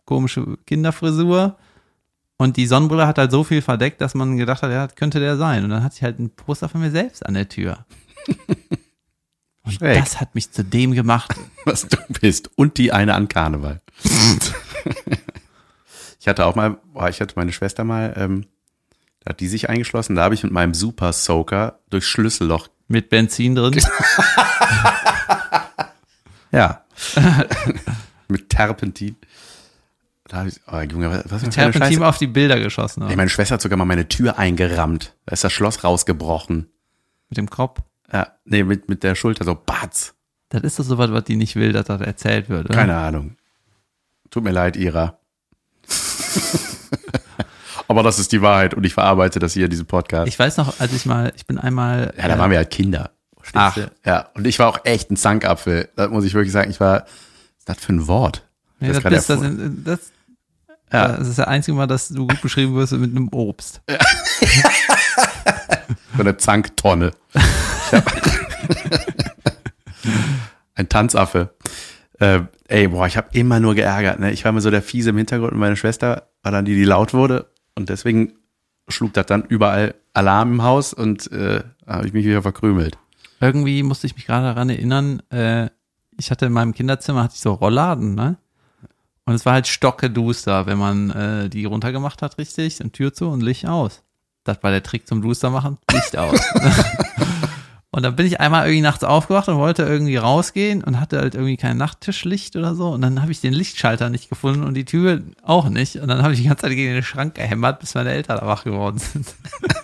komische 0.04 0.58
Kinderfrisur. 0.65 1.56
Und 2.38 2.58
die 2.58 2.67
Sonnenbrille 2.67 3.08
hat 3.08 3.17
halt 3.17 3.32
so 3.32 3.43
viel 3.43 3.62
verdeckt, 3.62 4.00
dass 4.00 4.13
man 4.13 4.38
gedacht 4.38 4.62
hat, 4.62 4.71
ja, 4.71 4.86
das 4.86 4.95
könnte 4.95 5.19
der 5.19 5.38
sein. 5.38 5.63
Und 5.63 5.71
dann 5.71 5.84
hatte 5.84 5.95
ich 5.97 6.04
halt 6.04 6.19
ein 6.19 6.30
Poster 6.30 6.69
von 6.69 6.82
mir 6.82 6.91
selbst 6.91 7.26
an 7.26 7.34
der 7.34 7.50
Tür. 7.50 7.86
Und 9.63 9.73
Schräg. 9.73 10.00
das 10.00 10.21
hat 10.21 10.36
mich 10.36 10.52
zu 10.52 10.63
dem 10.63 10.93
gemacht. 10.93 11.34
was 11.65 11.88
du 11.88 11.97
bist. 12.21 12.52
Und 12.56 12.78
die 12.78 12.93
eine 12.93 13.15
an 13.15 13.28
Karneval. 13.28 13.82
ich 16.19 16.28
hatte 16.28 16.45
auch 16.45 16.56
mal, 16.56 16.78
boah, 16.93 17.10
ich 17.10 17.19
hatte 17.19 17.34
meine 17.36 17.52
Schwester 17.52 17.84
mal, 17.84 18.13
ähm, 18.15 18.45
da 19.21 19.32
hat 19.32 19.39
die 19.39 19.47
sich 19.47 19.69
eingeschlossen, 19.69 20.15
da 20.15 20.23
habe 20.23 20.36
ich 20.36 20.43
mit 20.43 20.54
meinem 20.54 20.73
Super 20.73 21.12
Soaker 21.12 21.80
durchs 21.89 22.08
Schlüsselloch. 22.08 22.69
Mit 22.88 23.10
Benzin 23.10 23.56
drin. 23.56 23.82
Ja. 26.52 26.86
mit 28.28 28.50
Terpentin. 28.50 29.15
Da 30.28 30.38
habe 30.38 30.50
ich, 30.50 30.60
oh 30.72 30.80
Junge, 30.80 31.10
was, 31.10 31.24
was 31.32 31.40
für 31.42 31.46
eine 31.46 31.50
Terpentin 31.54 31.94
Scheiße. 31.94 32.06
auf 32.08 32.18
die 32.18 32.28
Bilder 32.28 32.60
geschossen. 32.60 33.04
Ey, 33.04 33.16
meine 33.16 33.30
Schwester 33.30 33.54
hat 33.56 33.62
sogar 33.62 33.78
mal 33.78 33.86
meine 33.86 34.08
Tür 34.10 34.38
eingerammt. 34.38 35.13
Da 35.26 35.34
ist 35.34 35.44
das 35.44 35.54
Schloss 35.54 35.84
rausgebrochen. 35.84 36.68
Mit 37.30 37.38
dem 37.38 37.50
Kopf. 37.50 37.80
Ja, 38.12 38.34
nee, 38.46 38.63
mit, 38.63 38.90
mit 38.90 39.04
der 39.04 39.16
Schulter 39.16 39.46
so, 39.46 39.56
batz. 39.56 40.13
Das 40.50 40.62
ist 40.63 40.80
doch 40.80 40.84
so 40.84 40.98
was, 40.98 41.12
was 41.12 41.24
die 41.26 41.36
nicht 41.36 41.56
will, 41.56 41.74
dass 41.74 41.86
das 41.86 42.02
erzählt 42.02 42.50
wird. 42.50 42.66
Oder? 42.70 42.76
Keine 42.76 42.96
Ahnung. 42.96 43.36
Tut 44.30 44.44
mir 44.44 44.52
leid, 44.52 44.76
Ira. 44.76 45.18
Aber 47.88 48.04
das 48.04 48.20
ist 48.20 48.32
die 48.34 48.42
Wahrheit 48.42 48.74
und 48.74 48.86
ich 48.86 48.94
verarbeite 48.94 49.40
das 49.40 49.54
hier 49.54 49.66
in 49.66 49.70
diesem 49.72 49.86
Podcast. 49.86 50.28
Ich 50.28 50.38
weiß 50.38 50.58
noch, 50.58 50.80
als 50.80 50.92
ich 50.94 51.06
mal, 51.06 51.32
ich 51.36 51.46
bin 51.46 51.58
einmal. 51.58 52.13
ja, 52.18 52.28
da 52.28 52.38
waren 52.38 52.52
wir 52.52 52.58
halt 52.58 52.70
Kinder. 52.70 53.12
Ach. 53.54 53.78
Ja, 54.06 54.30
und 54.34 54.46
ich 54.46 54.60
war 54.60 54.68
auch 54.68 54.80
echt 54.84 55.10
ein 55.10 55.16
Zankapfel. 55.16 55.88
Das 55.96 56.10
muss 56.10 56.26
ich 56.26 56.34
wirklich 56.34 56.52
sagen. 56.52 56.70
Ich 56.70 56.82
war, 56.82 57.04
was 57.04 57.10
ist 57.60 57.70
das 57.70 57.78
für 57.78 57.94
ein 57.94 58.08
Wort? 58.08 58.46
Nee, 58.80 58.90
Das 58.90 59.02
das, 59.02 59.12
bist, 59.13 59.30
das, 59.30 59.40
das, 59.86 60.00
Ja. 60.91 61.10
das 61.17 61.28
ist 61.28 61.39
das 61.39 61.47
einzige 61.47 61.76
Mal, 61.76 61.88
dass 61.88 62.08
du 62.10 62.28
gut 62.28 62.41
beschrieben 62.41 62.76
wirst 62.76 62.93
mit 62.93 63.12
einem 63.12 63.30
Obst. 63.30 63.82
So 66.17 66.23
eine 66.23 66.38
Zanktonne. 66.38 67.12
Ein 70.73 70.89
Tanzaffe. 70.89 71.54
Äh, 72.19 72.41
ey, 72.67 72.88
boah, 72.88 73.06
ich 73.06 73.17
habe 73.17 73.28
immer 73.34 73.60
nur 73.60 73.76
geärgert. 73.76 74.19
Ne? 74.19 74.32
Ich 74.32 74.43
war 74.43 74.50
immer 74.50 74.62
so 74.62 74.71
der 74.71 74.82
Fiese 74.82 75.12
im 75.12 75.17
Hintergrund 75.17 75.54
und 75.54 75.60
meine 75.60 75.76
Schwester 75.76 76.30
war 76.41 76.52
dann 76.52 76.65
die, 76.65 76.73
die 76.73 76.86
laut 76.86 77.13
wurde. 77.13 77.52
Und 77.76 77.89
deswegen 77.89 78.34
schlug 78.89 79.13
das 79.13 79.28
dann 79.28 79.43
überall 79.43 79.93
Alarm 80.13 80.54
im 80.54 80.63
Haus 80.63 80.91
und 80.93 81.32
äh, 81.32 81.62
habe 81.86 82.08
ich 82.08 82.13
mich 82.13 82.26
wieder 82.26 82.41
verkrümelt. 82.41 82.97
Irgendwie 83.39 83.84
musste 83.84 84.08
ich 84.08 84.15
mich 84.15 84.26
gerade 84.26 84.47
daran 84.47 84.71
erinnern, 84.71 85.21
äh, 85.30 85.69
ich 86.17 86.32
hatte 86.32 86.47
in 86.47 86.54
meinem 86.54 86.73
Kinderzimmer 86.73 87.23
hatte 87.23 87.36
ich 87.36 87.41
so 87.41 87.54
Rollladen, 87.54 88.15
ne? 88.15 88.38
Und 89.28 89.34
es 89.34 89.46
war 89.46 89.54
halt 89.54 89.68
stockeduster, 89.68 90.68
wenn 90.68 90.78
man 90.78 91.10
äh, 91.10 91.50
die 91.50 91.66
runtergemacht 91.66 92.22
hat, 92.22 92.38
richtig, 92.38 92.80
und 92.80 92.94
Tür 92.94 93.13
zu 93.13 93.28
und 93.28 93.44
Licht 93.44 93.68
aus. 93.68 94.02
Das 94.46 94.63
war 94.63 94.72
der 94.72 94.82
Trick 94.82 95.06
zum 95.06 95.22
Duster 95.22 95.50
machen, 95.50 95.78
Licht 95.92 96.16
aus. 96.16 96.40
und 97.92 98.04
dann 98.04 98.16
bin 98.16 98.26
ich 98.26 98.40
einmal 98.40 98.63
irgendwie 98.63 98.84
nachts 98.84 99.04
aufgewacht 99.04 99.50
und 99.50 99.58
wollte 99.58 99.84
irgendwie 99.84 100.16
rausgehen 100.16 100.82
und 100.82 101.02
hatte 101.02 101.20
halt 101.20 101.36
irgendwie 101.36 101.58
kein 101.58 101.76
Nachttischlicht 101.76 102.56
oder 102.56 102.74
so. 102.74 102.88
Und 102.92 103.02
dann 103.02 103.22
habe 103.22 103.34
ich 103.34 103.42
den 103.42 103.52
Lichtschalter 103.52 104.10
nicht 104.10 104.30
gefunden 104.30 104.63
und 104.63 104.76
die 104.76 104.86
Tür 104.86 105.22
auch 105.44 105.68
nicht. 105.68 105.98
Und 105.98 106.08
dann 106.08 106.24
habe 106.24 106.34
ich 106.34 106.40
die 106.40 106.48
ganze 106.48 106.62
Zeit 106.62 106.72
gegen 106.72 106.94
den 106.94 107.04
Schrank 107.04 107.36
gehämmert, 107.36 107.82
bis 107.82 107.96
meine 107.96 108.12
Eltern 108.12 108.40
wach 108.48 108.63
geworden 108.63 108.98
sind. 108.98 109.36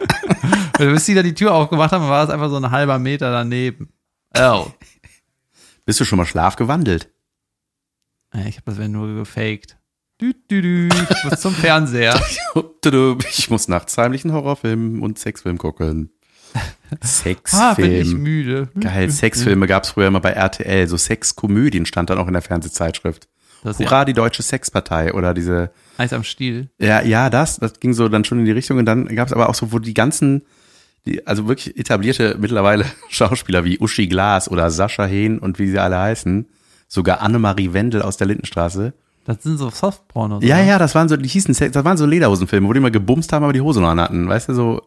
und 0.79 0.93
bis 0.93 1.05
die 1.05 1.15
da 1.15 1.21
die 1.21 1.33
Tür 1.33 1.53
aufgemacht 1.53 1.91
haben, 1.91 2.07
war 2.07 2.23
es 2.23 2.29
einfach 2.29 2.49
so 2.49 2.55
ein 2.55 2.71
halber 2.71 2.97
Meter 2.97 3.29
daneben. 3.29 3.89
Oh. 4.39 4.67
Bist 5.83 5.99
du 5.99 6.05
schon 6.05 6.17
mal 6.17 6.25
schlafgewandelt? 6.25 7.12
Ja, 8.33 8.45
Ich 8.47 8.55
habe 8.57 8.63
das 8.65 8.77
wenn 8.77 8.91
nur 8.91 9.13
gefaked. 9.15 9.77
Dü, 10.21 10.33
dü. 10.49 10.89
Ich 11.09 11.23
muss 11.29 11.41
zum 11.41 11.53
Fernseher. 11.53 12.19
Ich 13.29 13.49
muss 13.49 13.67
nachts 13.67 13.97
heimlich 13.97 14.23
einen 14.23 14.33
Horrorfilm 14.33 15.01
und 15.01 15.19
Sexfilm 15.19 15.57
gucken. 15.57 16.11
Ah, 17.51 17.73
bin 17.73 17.91
ich 17.91 17.97
Sexfilm. 18.07 18.21
müde. 18.21 18.69
Geil, 18.79 19.09
Sexfilme 19.09 19.65
gab 19.67 19.83
es 19.83 19.89
früher 19.91 20.07
immer 20.07 20.19
bei 20.19 20.31
RTL. 20.31 20.87
So 20.87 20.97
Sexkomödien 20.97 21.85
stand 21.85 22.09
dann 22.09 22.19
auch 22.19 22.27
in 22.27 22.33
der 22.33 22.41
Fernsehzeitschrift. 22.43 23.27
Das 23.63 23.77
ist 23.77 23.79
ja 23.79 23.85
Hurra, 23.87 24.05
die 24.05 24.13
deutsche 24.13 24.43
Sexpartei 24.43 25.13
oder 25.13 25.33
diese 25.33 25.71
Eis 25.97 26.13
am 26.13 26.23
Stiel. 26.23 26.69
Ja, 26.79 27.01
ja, 27.01 27.29
das, 27.29 27.57
das 27.57 27.79
ging 27.79 27.93
so 27.93 28.09
dann 28.09 28.25
schon 28.25 28.39
in 28.39 28.45
die 28.45 28.51
Richtung 28.51 28.77
und 28.77 28.85
dann 28.85 29.07
gab 29.15 29.27
es 29.27 29.33
aber 29.33 29.49
auch 29.49 29.55
so, 29.55 29.71
wo 29.71 29.79
die 29.79 29.93
ganzen, 29.93 30.43
die, 31.05 31.25
also 31.25 31.47
wirklich 31.47 31.77
etablierte 31.77 32.35
mittlerweile 32.39 32.85
Schauspieler 33.09 33.63
wie 33.63 33.79
Uschi 33.79 34.07
Glas 34.07 34.49
oder 34.51 34.69
Sascha 34.69 35.05
Hehn 35.05 35.39
und 35.39 35.59
wie 35.59 35.69
sie 35.69 35.79
alle 35.79 35.97
heißen, 35.97 36.45
sogar 36.93 37.21
Annemarie 37.21 37.73
Wendel 37.73 38.01
aus 38.03 38.17
der 38.17 38.27
Lindenstraße. 38.27 38.93
Das 39.25 39.41
sind 39.41 39.57
so 39.57 39.69
Softporn 39.69 40.33
oder 40.33 40.45
Ja, 40.45 40.57
so. 40.57 40.63
ja, 40.69 40.77
das 40.77 40.93
waren 40.95 41.09
so, 41.09 41.17
die 41.17 41.27
hießen, 41.29 41.53
Sex- 41.53 41.71
das 41.73 41.83
waren 41.85 41.97
so 41.97 42.05
Lederhosenfilme, 42.05 42.67
wo 42.67 42.73
die 42.73 42.79
mal 42.79 42.91
gebumst 42.91 43.31
haben, 43.33 43.43
aber 43.43 43.53
die 43.53 43.61
Hose 43.61 43.81
noch 43.81 43.89
an 43.89 43.99
hatten, 44.01 44.27
weißt 44.27 44.49
du, 44.49 44.53
so, 44.53 44.81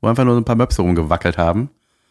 wo 0.00 0.08
einfach 0.08 0.24
nur 0.24 0.34
so 0.34 0.40
ein 0.40 0.44
paar 0.44 0.56
Möpse 0.56 0.82
rumgewackelt 0.82 1.38
haben. 1.38 1.70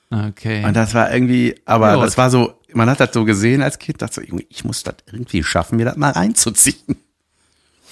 Okay. 0.10 0.64
Und 0.66 0.74
das 0.76 0.94
war 0.94 1.14
irgendwie, 1.14 1.56
aber 1.66 1.96
Ja, 1.96 2.02
das 2.02 2.18
war 2.18 2.30
so, 2.32 2.54
man 2.74 2.90
hat 2.90 3.00
das 3.00 3.10
so 3.14 3.24
gesehen 3.26 3.62
als 3.62 3.78
Kind, 3.78 4.02
dachte 4.02 4.16
so, 4.16 4.22
Junge, 4.22 4.44
ich 4.50 4.64
muss 4.64 4.84
das 4.84 4.96
irgendwie 5.12 5.44
schaffen, 5.44 5.76
mir 5.78 5.86
das 5.86 5.98
mal 5.98 6.12
reinzuziehen. 6.12 6.96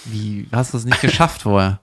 Wie, 0.06 0.48
hast 0.52 0.74
du 0.74 0.78
es 0.78 0.86
nicht 0.86 1.02
geschafft 1.02 1.44
vorher? 1.44 1.80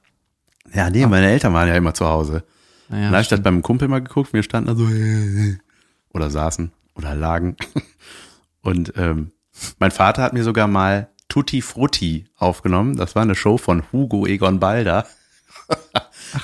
Ja, 0.75 0.91
nee, 0.91 1.07
meine 1.07 1.29
Eltern 1.29 1.53
waren 1.55 1.69
ja 1.69 1.75
immer 1.75 1.95
zu 1.95 2.07
Hause. 2.07 2.45
Naja, 2.89 3.05
Dann 3.05 3.13
habe 3.13 3.23
ich 3.23 3.29
das 3.29 3.43
beim 3.43 3.63
Kumpel 3.63 3.89
mal 3.89 4.03
geguckt, 4.03 4.33
wir 4.33 4.43
standen 4.43 4.69
da 4.69 4.75
so 4.77 4.87
oder 6.15 6.31
saßen 6.31 6.71
oder 6.97 7.15
lagen. 7.15 7.57
Und 8.63 8.93
ähm, 8.97 9.33
mein 9.79 9.91
Vater 9.91 10.23
hat 10.23 10.33
mir 10.33 10.45
sogar 10.45 10.69
mal 10.69 11.09
Tutti 11.29 11.63
Frutti 11.63 12.27
aufgenommen. 12.37 12.97
Das 12.97 13.15
war 13.15 13.23
eine 13.23 13.35
Show 13.35 13.59
von 13.59 13.85
Hugo 13.93 14.27
Egon 14.27 14.61
Balder. 14.61 15.07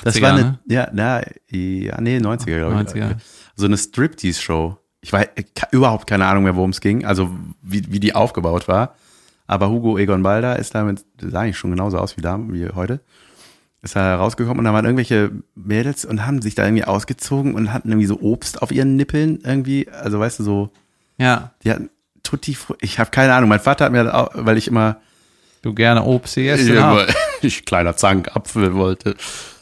Das 0.03 0.17
80er, 0.17 0.21
war 0.21 0.33
eine, 0.33 0.41
ne? 0.41 0.59
ja, 0.65 0.89
na, 0.91 1.21
ja, 1.49 2.01
nee, 2.01 2.17
90er, 2.17 2.57
glaube 2.57 2.73
ich. 2.73 2.93
90er. 2.93 3.15
So 3.55 3.67
eine 3.67 3.77
Striptease-Show. 3.77 4.77
Ich 4.99 5.13
weiß 5.13 5.27
überhaupt 5.71 6.07
keine 6.07 6.25
Ahnung 6.25 6.43
mehr, 6.43 6.57
worum 6.57 6.71
es 6.71 6.81
ging, 6.81 7.05
also 7.05 7.29
wie, 7.61 7.89
wie 7.89 8.01
die 8.01 8.13
aufgebaut 8.13 8.67
war. 8.67 8.95
Aber 9.45 9.69
Hugo 9.69 9.97
Egon 9.97 10.23
Balder 10.23 10.59
ist 10.59 10.75
damit, 10.75 11.05
sah 11.21 11.39
eigentlich 11.39 11.57
schon 11.57 11.71
genauso 11.71 11.99
aus 11.99 12.17
wie 12.17 12.21
da, 12.21 12.37
wie 12.49 12.67
heute 12.69 12.99
ist 13.81 13.95
da 13.95 14.15
rausgekommen 14.15 14.59
und 14.59 14.65
da 14.65 14.73
waren 14.73 14.85
irgendwelche 14.85 15.31
Mädels 15.55 16.05
und 16.05 16.25
haben 16.25 16.41
sich 16.41 16.55
da 16.55 16.65
irgendwie 16.65 16.83
ausgezogen 16.83 17.53
und 17.53 17.73
hatten 17.73 17.89
irgendwie 17.89 18.07
so 18.07 18.19
Obst 18.19 18.61
auf 18.61 18.71
ihren 18.71 18.95
Nippeln 18.95 19.39
irgendwie, 19.43 19.89
also 19.89 20.19
weißt 20.19 20.39
du 20.39 20.43
so, 20.43 20.69
Ja, 21.17 21.51
die 21.63 21.71
hatten 21.71 21.89
Tutti, 22.29 22.53
Fru- 22.55 22.75
ich 22.81 22.99
habe 22.99 23.09
keine 23.11 23.33
Ahnung, 23.33 23.49
mein 23.49 23.59
Vater 23.59 23.85
hat 23.85 23.91
mir, 23.91 24.03
das 24.03 24.13
auch, 24.13 24.29
weil 24.33 24.57
ich 24.57 24.67
immer, 24.67 24.97
du 25.61 25.73
gerne 25.73 26.03
Obst 26.03 26.35
gegessen 26.35 26.73
ich, 26.73 26.79
hast. 26.81 27.15
ich 27.41 27.65
kleiner 27.65 27.95
Zankapfel 27.95 28.73
wollte, 28.75 29.15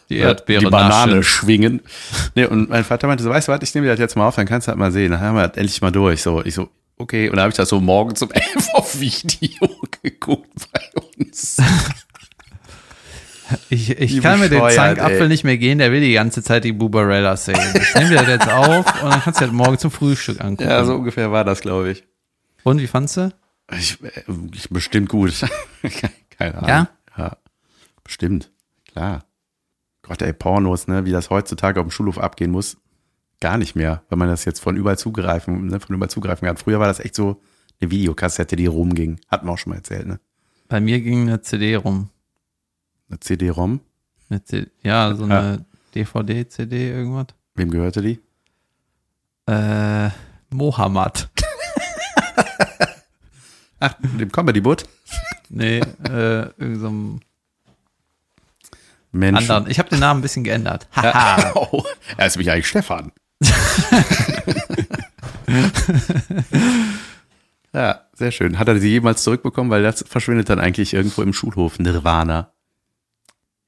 Die 0.10 0.18
äh, 0.18 0.22
Erdbeere 0.24 0.62
die 0.66 0.70
Banane 0.70 1.18
naschen. 1.18 1.24
schwingen. 1.24 1.82
Nee, 2.36 2.46
und 2.46 2.70
mein 2.70 2.84
Vater 2.84 3.08
meinte 3.08 3.24
so, 3.24 3.30
weißt 3.30 3.48
du 3.48 3.52
was, 3.52 3.60
ich 3.64 3.74
nehme 3.76 3.88
dir 3.88 3.92
das 3.94 4.00
jetzt 4.00 4.16
mal 4.16 4.28
auf, 4.28 4.36
dann 4.36 4.46
kannst 4.48 4.68
du 4.68 4.72
das 4.72 4.78
mal 4.80 4.92
sehen, 4.92 5.12
dann 5.12 5.22
haben 5.22 5.36
wir 5.36 5.48
das 5.48 5.58
endlich 5.58 5.82
mal 5.82 5.92
durch, 5.92 6.22
so, 6.22 6.44
ich 6.44 6.54
so, 6.56 6.70
okay, 6.98 7.30
und 7.30 7.36
dann 7.36 7.44
habe 7.44 7.52
ich 7.52 7.58
das 7.58 7.70
so 7.70 7.80
morgens 7.80 8.22
um 8.22 8.32
elf 8.34 8.68
auf 8.74 9.00
Video 9.00 9.70
geguckt 10.02 10.50
bei 10.74 10.82
uns. 11.20 11.58
Ich, 13.70 13.92
ich 13.92 14.22
kann 14.24 14.40
mit 14.40 14.52
dem 14.52 14.68
Zankapfel 14.70 15.22
ey. 15.22 15.28
nicht 15.28 15.44
mehr 15.44 15.58
gehen, 15.60 15.78
der 15.78 15.92
will 15.92 16.02
die 16.02 16.14
ganze 16.14 16.42
Zeit 16.42 16.64
die 16.64 16.72
Bubarella 16.72 17.38
sehen. 17.38 17.60
Ich 17.80 17.94
nehme 17.94 18.10
dir 18.10 18.16
das 18.16 18.28
jetzt 18.28 18.50
auf 18.50 19.04
und 19.04 19.12
dann 19.12 19.22
kannst 19.22 19.40
du 19.40 19.46
das 19.46 19.54
morgen 19.54 19.78
zum 19.78 19.92
Frühstück 19.92 20.42
angucken. 20.44 20.68
Ja, 20.68 20.84
so 20.84 20.96
ungefähr 20.96 21.32
war 21.32 21.44
das, 21.44 21.62
glaube 21.62 21.92
ich. 21.92 22.04
Und 22.66 22.82
wie 22.82 22.88
fandst 22.88 23.18
du? 23.18 23.34
Ich, 23.72 24.04
äh, 24.04 24.24
ich 24.54 24.70
bestimmt 24.70 25.08
gut. 25.08 25.46
Keine 26.38 26.56
Ahnung. 26.56 26.70
Ja? 26.70 26.90
Ja. 27.16 27.38
Bestimmt. 28.04 28.52
Klar. 28.92 29.24
Gott, 30.02 30.22
ey, 30.24 30.34
Pornos, 30.34 30.88
ne, 30.88 31.06
wie 31.06 31.12
das 31.12 31.30
heutzutage 31.30 31.80
auf 31.80 31.86
dem 31.86 31.92
Schulhof 31.92 32.18
abgehen 32.18 32.52
muss. 32.52 32.78
Gar 33.40 33.60
nicht 33.60 33.76
mehr, 33.76 34.04
weil 34.10 34.18
man 34.18 34.30
das 34.30 34.46
jetzt 34.46 34.60
von 34.60 34.76
überall 34.78 34.98
zugreifen, 34.98 35.68
ne, 35.68 35.80
von 35.80 35.96
überall 35.96 36.10
zugreifen 36.10 36.48
kann. 36.48 36.58
Früher 36.58 36.80
war 36.80 36.88
das 36.88 37.00
echt 37.00 37.14
so 37.14 37.40
eine 37.80 37.92
Videokassette, 37.92 38.56
die 38.56 38.66
rumging. 38.66 39.20
Hatten 39.28 39.46
wir 39.46 39.52
auch 39.52 39.58
schon 39.60 39.72
mal 39.72 39.78
erzählt, 39.78 40.08
ne? 40.08 40.20
Bei 40.68 40.80
mir 40.80 41.00
ging 41.02 41.22
eine 41.28 41.42
CD 41.42 41.76
rum. 41.76 42.10
Eine 43.10 43.20
CD-ROM. 43.20 43.80
Ja, 44.82 45.14
so 45.14 45.26
eine 45.26 45.66
DVD, 45.94 46.48
CD, 46.48 46.90
irgendwas. 46.90 47.28
Wem 47.54 47.70
gehörte 47.70 48.02
die? 48.02 48.20
Äh, 49.46 50.10
Mohammed. 50.50 51.30
Ach, 53.80 53.96
dem 54.02 54.32
Comedy-Boot. 54.32 54.86
Nee, 55.50 55.80
äh, 55.80 56.50
irgend 56.58 56.80
so 56.80 56.88
einem 56.88 57.20
Mensch. 59.12 59.42
anderen. 59.42 59.70
Ich 59.70 59.80
habe 59.80 59.90
den 59.90 60.00
Namen 60.00 60.20
ein 60.20 60.22
bisschen 60.22 60.44
geändert. 60.44 60.88
Ja. 60.96 61.54
Oh, 61.72 61.84
er 62.18 62.28
ist 62.28 62.38
mich 62.38 62.52
eigentlich 62.52 62.68
Stefan. 62.68 63.12
ja, 67.74 68.02
sehr 68.14 68.32
schön. 68.32 68.60
Hat 68.60 68.68
er 68.68 68.80
sie 68.80 68.90
jemals 68.90 69.24
zurückbekommen? 69.24 69.72
Weil 69.72 69.84
das 69.84 70.04
verschwindet 70.08 70.50
dann 70.50 70.60
eigentlich 70.60 70.94
irgendwo 70.94 71.22
im 71.22 71.34
Schulhof. 71.34 71.80
Nirvana. 71.80 72.52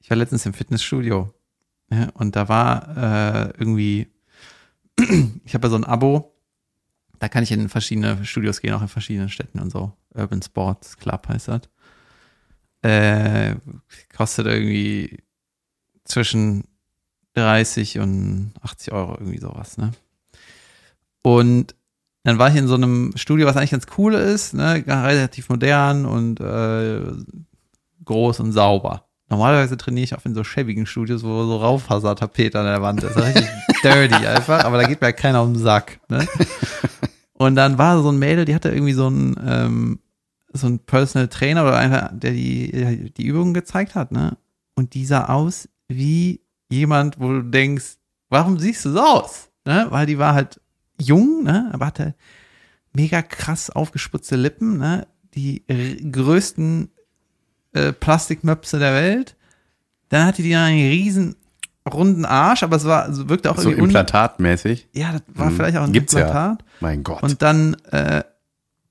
Ich 0.00 0.10
war 0.10 0.16
letztens 0.16 0.46
im 0.46 0.54
Fitnessstudio 0.54 1.32
ja, 1.90 2.08
und 2.14 2.36
da 2.36 2.48
war 2.48 2.96
äh, 2.96 3.50
irgendwie, 3.58 4.08
ich 5.44 5.54
habe 5.54 5.66
ja 5.66 5.70
so 5.70 5.76
ein 5.76 5.84
Abo, 5.84 6.34
da 7.18 7.28
kann 7.28 7.42
ich 7.42 7.52
in 7.52 7.68
verschiedene 7.68 8.24
Studios 8.24 8.60
gehen, 8.60 8.74
auch 8.74 8.82
in 8.82 8.88
verschiedenen 8.88 9.28
Städten 9.28 9.58
und 9.60 9.70
so. 9.70 9.92
Urban 10.14 10.42
Sports 10.42 10.96
Club 10.96 11.28
heißt 11.28 11.48
das. 11.48 11.62
Äh, 12.82 13.56
kostet 14.16 14.46
irgendwie 14.46 15.18
zwischen 16.04 16.64
30 17.34 17.98
und 17.98 18.52
80 18.62 18.92
Euro, 18.92 19.14
irgendwie 19.14 19.38
sowas, 19.38 19.78
ne? 19.78 19.92
Und 21.22 21.74
dann 22.22 22.38
war 22.38 22.50
ich 22.50 22.56
in 22.56 22.68
so 22.68 22.74
einem 22.74 23.12
Studio, 23.16 23.46
was 23.46 23.56
eigentlich 23.56 23.72
ganz 23.72 23.86
cool 23.96 24.14
ist, 24.14 24.54
ne, 24.54 24.84
relativ 24.86 25.48
modern 25.48 26.06
und 26.06 26.40
äh, 26.40 27.00
groß 28.04 28.40
und 28.40 28.52
sauber. 28.52 29.08
Normalerweise 29.28 29.76
trainiere 29.76 30.04
ich 30.04 30.14
auch 30.14 30.24
in 30.24 30.34
so 30.34 30.44
schäbigen 30.44 30.86
Studios, 30.86 31.22
wo 31.22 31.44
so 31.44 31.56
Raufasertapet 31.56 32.56
an 32.56 32.64
der 32.64 32.82
Wand 32.82 33.02
ist 33.02 33.16
richtig 33.16 33.48
dirty 33.82 34.26
einfach, 34.26 34.64
aber 34.64 34.80
da 34.80 34.88
geht 34.88 35.00
mir 35.00 35.08
ja 35.08 35.12
keiner 35.12 35.42
um 35.42 35.54
den 35.54 35.62
Sack. 35.62 36.00
Ne? 36.08 36.26
Und 37.34 37.54
dann 37.54 37.78
war 37.78 38.02
so 38.02 38.10
ein 38.10 38.18
Mädel, 38.18 38.44
die 38.44 38.54
hatte 38.54 38.70
irgendwie 38.70 38.92
so 38.92 39.08
ein, 39.08 39.36
ähm, 39.44 40.00
so 40.52 40.66
ein 40.66 40.80
Personal 40.80 41.28
Trainer 41.28 41.62
oder 41.62 41.76
einer, 41.76 42.10
der 42.12 42.32
die, 42.32 43.12
die 43.16 43.26
Übungen 43.26 43.54
gezeigt 43.54 43.94
hat, 43.94 44.12
ne? 44.12 44.36
Und 44.74 44.94
die 44.94 45.06
sah 45.06 45.26
aus 45.26 45.68
wie 45.88 46.40
jemand, 46.68 47.20
wo 47.20 47.28
du 47.28 47.42
denkst, 47.42 47.96
warum 48.28 48.58
siehst 48.58 48.84
du 48.84 48.92
so 48.92 49.00
aus? 49.00 49.50
Ne? 49.64 49.86
Weil 49.90 50.06
die 50.06 50.18
war 50.18 50.34
halt 50.34 50.60
jung, 51.00 51.42
ne? 51.44 51.70
Aber 51.72 51.86
hatte 51.86 52.14
mega 52.92 53.22
krass 53.22 53.70
aufgesputzte 53.70 54.36
Lippen, 54.36 54.78
ne? 54.78 55.06
Die 55.34 55.64
größten 56.10 56.90
äh, 57.72 57.92
Plastikmöpse 57.92 58.78
der 58.78 58.94
Welt. 58.94 59.36
Dann 60.08 60.26
hatte 60.26 60.42
die 60.42 60.54
einen 60.54 60.80
riesen 60.80 61.36
runden 61.88 62.24
Arsch, 62.24 62.62
aber 62.62 62.76
es 62.76 62.84
war, 62.84 63.08
es 63.08 63.28
wirkte 63.28 63.50
auch 63.50 63.56
So 63.56 63.70
irgendwie 63.70 63.84
implantatmäßig. 63.84 64.88
Ja, 64.92 65.12
das 65.12 65.22
war 65.34 65.50
Mhm. 65.50 65.56
vielleicht 65.56 65.76
auch 65.78 65.84
ein 65.84 65.92
Gibt's 65.92 66.12
ja. 66.12 66.20
Implantat. 66.20 66.64
Mein 66.80 67.02
Gott. 67.02 67.22
Und 67.22 67.42
dann, 67.42 67.76
äh, 67.90 68.22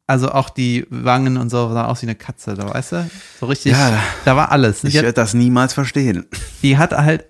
also 0.06 0.32
auch 0.32 0.50
die 0.50 0.86
Wangen 0.90 1.38
und 1.38 1.50
so 1.50 1.72
sah 1.74 1.86
aus 1.86 2.02
wie 2.02 2.06
eine 2.06 2.16
Katze, 2.16 2.54
da 2.54 2.74
weißt 2.74 2.92
du? 2.94 3.10
So 3.40 3.46
richtig, 3.48 3.74
Ja. 3.74 3.92
da 4.26 4.36
war 4.36 4.52
alles. 4.52 4.84
ich 4.84 4.92
Die 4.92 4.98
hat, 4.98 5.04
werde 5.06 5.16
das 5.16 5.34
niemals 5.34 5.74
verstehen. 5.74 6.26
die 6.62 6.78
hat 6.78 6.94
halt 6.94 7.26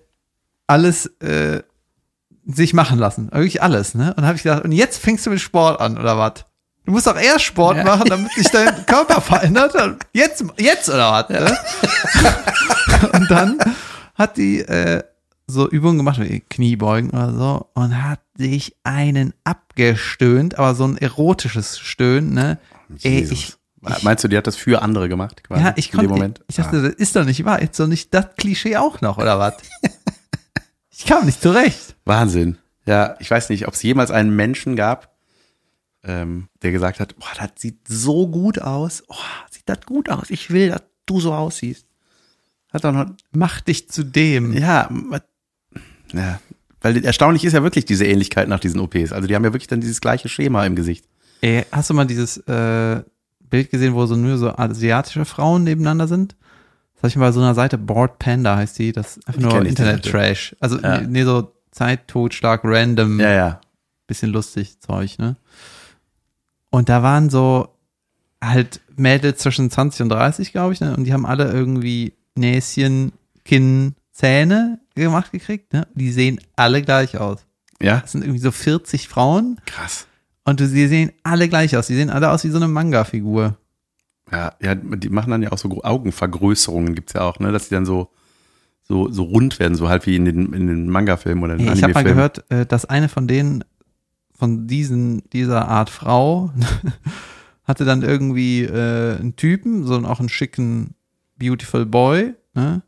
alles 0.67 1.05
äh, 1.21 1.61
sich 2.45 2.73
machen 2.73 2.99
lassen. 2.99 3.29
Wirklich 3.31 3.61
alles, 3.61 3.93
ne? 3.95 4.13
Und 4.15 4.25
habe 4.25 4.35
ich 4.37 4.43
gedacht, 4.43 4.63
und 4.63 4.71
jetzt 4.71 4.99
fängst 5.01 5.25
du 5.25 5.29
mit 5.31 5.41
Sport 5.41 5.81
an, 5.81 5.97
oder 5.97 6.17
was? 6.17 6.45
Du 6.85 6.91
musst 6.93 7.05
doch 7.07 7.17
erst 7.19 7.43
Sport 7.43 7.77
Ja. 7.77 7.83
machen, 7.83 8.05
damit 8.09 8.31
sich 8.33 8.47
dein 8.49 8.69
Körper 8.85 9.19
verändert. 9.21 9.75
Jetzt, 10.13 10.45
jetzt 10.57 10.87
oder 10.87 11.11
was? 11.11 11.29
Ne? 11.29 11.57
und 13.13 13.29
dann 13.31 13.57
hat 14.15 14.37
die, 14.37 14.59
äh, 14.61 15.03
so 15.47 15.69
Übungen 15.69 15.97
gemacht, 15.97 16.19
wie 16.19 16.41
Kniebeugen 16.41 17.09
oder 17.11 17.33
so, 17.33 17.69
und 17.73 18.03
hat 18.03 18.19
sich 18.37 18.75
einen 18.83 19.33
abgestöhnt, 19.43 20.59
aber 20.59 20.75
so 20.75 20.85
ein 20.85 20.97
erotisches 20.97 21.79
Stöhnen, 21.79 22.33
ne? 22.33 22.59
Ey, 23.01 23.23
ich, 23.23 23.31
ich, 23.31 23.57
Meinst 24.03 24.23
du, 24.23 24.27
die 24.27 24.37
hat 24.37 24.47
das 24.47 24.55
für 24.55 24.81
andere 24.81 25.07
gemacht? 25.07 25.43
Quasi, 25.43 25.63
ja, 25.63 25.73
ich 25.77 25.91
konnte, 25.91 26.09
Moment? 26.09 26.41
ich 26.47 26.55
dachte, 26.55 26.81
das 26.81 26.93
ist 26.93 27.15
doch 27.15 27.23
nicht 27.25 27.45
wahr, 27.45 27.61
jetzt 27.61 27.79
doch 27.79 27.87
nicht 27.87 28.13
das 28.13 28.35
Klischee 28.35 28.77
auch 28.77 29.01
noch, 29.01 29.17
oder 29.17 29.39
was? 29.39 29.55
ich 30.89 31.05
kam 31.05 31.25
nicht 31.25 31.41
zurecht. 31.41 31.95
ah, 31.95 32.01
Wahnsinn. 32.05 32.57
Ja, 32.85 33.15
ich 33.19 33.29
weiß 33.29 33.49
nicht, 33.49 33.67
ob 33.67 33.73
es 33.73 33.83
jemals 33.83 34.11
einen 34.11 34.35
Menschen 34.35 34.75
gab, 34.75 35.15
ähm, 36.03 36.47
der 36.61 36.71
gesagt 36.71 36.99
hat, 36.99 37.17
boah, 37.17 37.31
das 37.37 37.51
sieht 37.57 37.87
so 37.87 38.27
gut 38.27 38.61
aus. 38.61 39.03
Oh, 39.07 39.15
sieht 39.51 39.67
das 39.67 39.81
gut 39.85 40.09
aus. 40.09 40.29
Ich 40.29 40.49
will, 40.49 40.69
dass 40.69 40.83
du 41.05 41.19
so 41.19 41.33
aussiehst. 41.33 41.85
Hat 42.71 42.83
doch 42.83 42.93
noch, 42.93 43.07
Mach 43.31 43.61
dich 43.61 43.89
zu 43.89 44.03
dem. 44.03 44.53
ja, 44.53 44.89
ja, 46.13 46.39
weil 46.81 47.03
erstaunlich 47.03 47.43
ist 47.43 47.53
ja 47.53 47.63
wirklich 47.63 47.85
diese 47.85 48.05
Ähnlichkeit 48.05 48.47
nach 48.47 48.59
diesen 48.59 48.79
OPs. 48.79 49.11
Also 49.11 49.27
die 49.27 49.35
haben 49.35 49.43
ja 49.43 49.53
wirklich 49.53 49.67
dann 49.67 49.81
dieses 49.81 50.01
gleiche 50.01 50.29
Schema 50.29 50.65
im 50.65 50.75
Gesicht. 50.75 51.05
Ey, 51.41 51.65
hast 51.71 51.89
du 51.89 51.93
mal 51.93 52.05
dieses 52.05 52.37
äh, 52.47 53.01
Bild 53.49 53.69
gesehen, 53.71 53.93
wo 53.93 54.05
so 54.05 54.15
nur 54.15 54.37
so 54.37 54.49
asiatische 54.51 55.25
Frauen 55.25 55.63
nebeneinander 55.63 56.07
sind? 56.07 56.35
Das 56.95 57.03
habe 57.03 57.09
ich 57.09 57.15
mal 57.17 57.27
bei 57.27 57.31
so 57.31 57.41
einer 57.41 57.53
Seite, 57.55 57.77
Bored 57.77 58.17
Panda 58.19 58.55
heißt 58.57 58.79
die, 58.79 58.91
das 58.91 59.17
ist 59.17 59.27
einfach 59.27 59.41
nur 59.41 59.65
Internet-Trash. 59.65 60.55
Also 60.59 60.79
Ja. 60.79 61.01
nee, 61.01 61.23
so 61.23 61.51
Zeit, 61.71 62.07
Totschlag, 62.07 62.61
random, 62.63 63.19
Ja, 63.19 63.31
ja. 63.31 63.61
bisschen 64.07 64.31
lustig 64.31 64.79
Zeug, 64.79 65.19
ne? 65.19 65.35
Und 66.69 66.89
da 66.89 67.03
waren 67.03 67.29
so 67.29 67.69
halt 68.43 68.81
Mädels 68.95 69.39
zwischen 69.41 69.69
20 69.69 70.01
und 70.03 70.09
30, 70.09 70.51
glaube 70.51 70.73
ich, 70.73 70.81
ne? 70.81 70.95
Und 70.95 71.03
die 71.03 71.13
haben 71.13 71.25
alle 71.25 71.51
irgendwie 71.51 72.13
Näschen, 72.35 73.11
Kinn, 73.45 73.95
Zähne 74.11 74.79
gemacht 75.03 75.31
gekriegt, 75.31 75.73
ne? 75.73 75.87
Die 75.95 76.11
sehen 76.11 76.39
alle 76.55 76.81
gleich 76.81 77.17
aus. 77.17 77.45
Ja, 77.81 77.99
Das 77.99 78.11
sind 78.13 78.23
irgendwie 78.23 78.39
so 78.39 78.51
40 78.51 79.07
Frauen 79.07 79.59
krass. 79.65 80.07
und 80.45 80.59
sie 80.59 80.87
sehen 80.87 81.11
alle 81.23 81.47
gleich 81.47 81.75
aus. 81.77 81.87
Die 81.87 81.95
sehen 81.95 82.09
alle 82.09 82.31
aus 82.31 82.43
wie 82.43 82.49
so 82.49 82.57
eine 82.57 82.67
Manga-Figur. 82.67 83.57
Ja, 84.31 84.53
ja, 84.61 84.75
die 84.75 85.09
machen 85.09 85.31
dann 85.31 85.41
ja 85.43 85.51
auch 85.51 85.57
so 85.57 85.69
Augenvergrößerungen, 85.83 86.95
gibt's 86.95 87.13
ja 87.13 87.21
auch, 87.21 87.39
ne, 87.39 87.51
dass 87.51 87.69
die 87.69 87.75
dann 87.75 87.85
so, 87.85 88.09
so, 88.83 89.09
so 89.11 89.23
rund 89.23 89.59
werden, 89.59 89.75
so 89.75 89.87
halt 89.89 90.05
wie 90.05 90.15
in 90.15 90.25
den, 90.25 90.53
in 90.53 90.67
den 90.67 90.89
Manga-Filmen 90.89 91.43
oder 91.43 91.53
in 91.53 91.59
den 91.59 91.67
Hey, 91.67 91.77
ich 91.77 91.83
habe 91.83 91.93
mal 91.93 91.99
Anime-Filmen. 91.99 92.33
gehört, 92.33 92.51
äh, 92.51 92.65
dass 92.65 92.85
eine 92.85 93.07
von 93.09 93.27
denen, 93.27 93.63
von 94.33 94.67
diesen, 94.67 95.23
dieser 95.31 95.67
Art 95.67 95.89
Frau, 95.89 96.51
hatte 97.63 97.85
dann 97.85 98.01
irgendwie 98.01 98.63
äh, 98.63 99.17
einen 99.17 99.35
Typen, 99.35 99.83
so 99.85 99.95
einen- 99.95 100.05
auch 100.05 100.19
einen 100.19 100.29
schicken, 100.29 100.95
beautiful 101.37 101.85
Boy, 101.85 102.33
ne? 102.53 102.81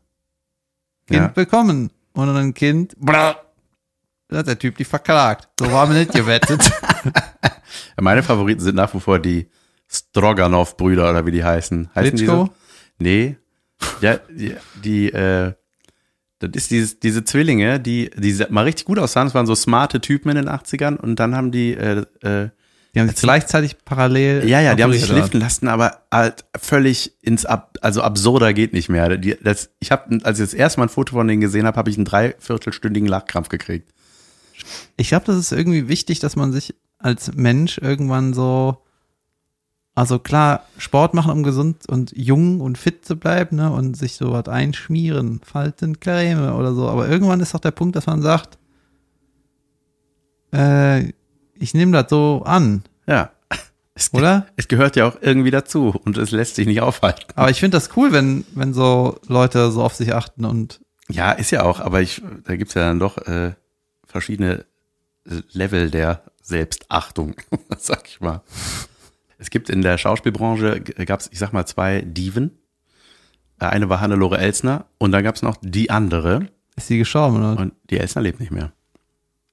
Kind 1.06 1.20
Ja. 1.20 1.28
bekommen. 1.28 1.90
Und 2.12 2.26
dann 2.26 2.36
ein 2.36 2.54
Kind, 2.54 2.94
blah, 2.98 3.36
da 4.28 4.38
hat 4.38 4.46
der 4.46 4.58
Typ 4.58 4.76
die 4.76 4.84
verklagt. 4.84 5.48
So 5.58 5.70
waren 5.72 5.90
wir 5.90 5.98
nicht 5.98 6.12
gewettet. 6.12 6.70
Meine 8.00 8.22
Favoriten 8.22 8.60
sind 8.60 8.76
nach 8.76 8.92
wie 8.94 9.00
vor 9.00 9.18
die 9.18 9.48
Stroganov-Brüder 9.88 11.10
oder 11.10 11.26
wie 11.26 11.32
die 11.32 11.44
heißen. 11.44 11.90
Heißen 11.94 12.16
die 12.16 12.24
Klitschko? 12.24 12.46
so? 12.46 12.52
Nee. 12.98 13.36
Ja, 14.00 14.18
die, 14.28 14.54
die 14.82 15.12
äh, 15.12 15.54
das 16.40 16.50
ist 16.54 16.70
dieses, 16.70 17.00
diese 17.00 17.22
Zwillinge, 17.22 17.78
die, 17.80 18.10
die 18.16 18.44
mal 18.48 18.64
richtig 18.64 18.86
gut 18.86 18.98
aussahen. 18.98 19.26
Das 19.26 19.34
waren 19.34 19.46
so 19.46 19.54
smarte 19.54 20.00
Typen 20.00 20.30
in 20.30 20.36
den 20.36 20.48
80ern 20.48 20.96
und 20.96 21.20
dann 21.20 21.36
haben 21.36 21.52
die, 21.52 21.74
äh, 21.74 22.04
äh, 22.22 22.48
Die 22.94 23.00
haben 23.00 23.08
sich 23.08 23.18
gleichzeitig 23.18 23.76
parallel. 23.84 24.48
ja, 24.48 24.60
ja, 24.60 24.74
die 24.74 24.82
haben 24.82 24.92
sich 24.92 25.04
schliffen 25.04 25.40
lassen, 25.40 25.68
aber 25.68 26.02
halt 26.10 26.44
völlig 26.58 27.12
ins 27.22 27.46
Ab, 27.46 27.78
also 27.82 28.02
absurder 28.02 28.52
geht 28.52 28.72
nicht 28.72 28.88
mehr. 28.88 29.16
Die, 29.16 29.36
das, 29.42 29.70
ich 29.78 29.92
habe, 29.92 30.18
als 30.24 30.40
ich 30.40 30.46
das 30.46 30.54
erste 30.54 30.80
Mal 30.80 30.86
ein 30.86 30.90
Foto 30.90 31.14
von 31.14 31.28
denen 31.28 31.40
gesehen 31.40 31.66
habe, 31.66 31.76
habe 31.76 31.88
ich 31.88 31.96
einen 31.96 32.04
dreiviertelstündigen 32.04 33.08
Lachkrampf 33.08 33.48
gekriegt. 33.48 33.92
Ich 34.96 35.08
glaube, 35.08 35.26
das 35.26 35.36
ist 35.36 35.52
irgendwie 35.52 35.88
wichtig, 35.88 36.18
dass 36.18 36.34
man 36.34 36.52
sich 36.52 36.74
als 36.98 37.32
Mensch 37.34 37.78
irgendwann 37.78 38.34
so, 38.34 38.78
also 39.94 40.18
klar, 40.18 40.64
Sport 40.76 41.14
machen, 41.14 41.32
um 41.32 41.42
gesund 41.44 41.88
und 41.88 42.12
jung 42.16 42.60
und 42.60 42.76
fit 42.76 43.04
zu 43.04 43.16
bleiben, 43.16 43.56
ne, 43.56 43.70
und 43.70 43.96
sich 43.96 44.14
so 44.14 44.32
was 44.32 44.48
einschmieren, 44.48 45.40
Falten, 45.44 46.00
Creme 46.00 46.54
oder 46.54 46.74
so. 46.74 46.88
Aber 46.88 47.08
irgendwann 47.08 47.40
ist 47.40 47.54
doch 47.54 47.60
der 47.60 47.70
Punkt, 47.70 47.94
dass 47.94 48.06
man 48.06 48.20
sagt, 48.20 48.58
äh, 50.52 51.12
ich 51.60 51.74
nehme 51.74 51.92
das 51.92 52.10
so 52.10 52.42
an, 52.44 52.82
Ja. 53.06 53.30
Es, 53.94 54.14
oder? 54.14 54.46
es 54.56 54.66
gehört 54.68 54.96
ja 54.96 55.06
auch 55.06 55.16
irgendwie 55.20 55.50
dazu 55.50 55.94
und 56.04 56.16
es 56.16 56.30
lässt 56.30 56.54
sich 56.54 56.66
nicht 56.66 56.80
aufhalten. 56.80 57.24
Aber 57.34 57.50
ich 57.50 57.60
finde 57.60 57.76
das 57.76 57.90
cool, 57.96 58.12
wenn, 58.12 58.46
wenn 58.54 58.72
so 58.72 59.18
Leute 59.26 59.70
so 59.70 59.82
auf 59.82 59.94
sich 59.94 60.14
achten 60.14 60.44
und 60.44 60.80
Ja, 61.10 61.32
ist 61.32 61.50
ja 61.50 61.64
auch, 61.64 61.80
aber 61.80 62.00
ich, 62.00 62.22
da 62.44 62.56
gibt's 62.56 62.74
ja 62.74 62.82
dann 62.82 62.98
doch 62.98 63.18
äh, 63.18 63.52
verschiedene 64.06 64.64
Level 65.52 65.90
der 65.90 66.22
Selbstachtung, 66.40 67.34
sag 67.78 68.08
ich 68.08 68.20
mal. 68.20 68.40
Es 69.38 69.50
gibt 69.50 69.68
in 69.68 69.82
der 69.82 69.98
Schauspielbranche, 69.98 70.80
gab's, 70.80 71.28
ich 71.30 71.38
sag 71.38 71.52
mal, 71.52 71.66
zwei 71.66 72.00
Diven. 72.00 72.58
Eine 73.58 73.88
war 73.90 74.00
Hannelore 74.00 74.38
Elsner 74.38 74.86
und 74.98 75.12
dann 75.12 75.24
gab's 75.24 75.42
noch 75.42 75.56
die 75.60 75.90
andere 75.90 76.48
ist 76.76 76.86
sie 76.86 76.96
gestorben, 76.98 77.36
oder? 77.36 77.60
und 77.60 77.74
die 77.90 77.98
Elsner 77.98 78.22
lebt 78.22 78.40
nicht 78.40 78.52
mehr. 78.52 78.72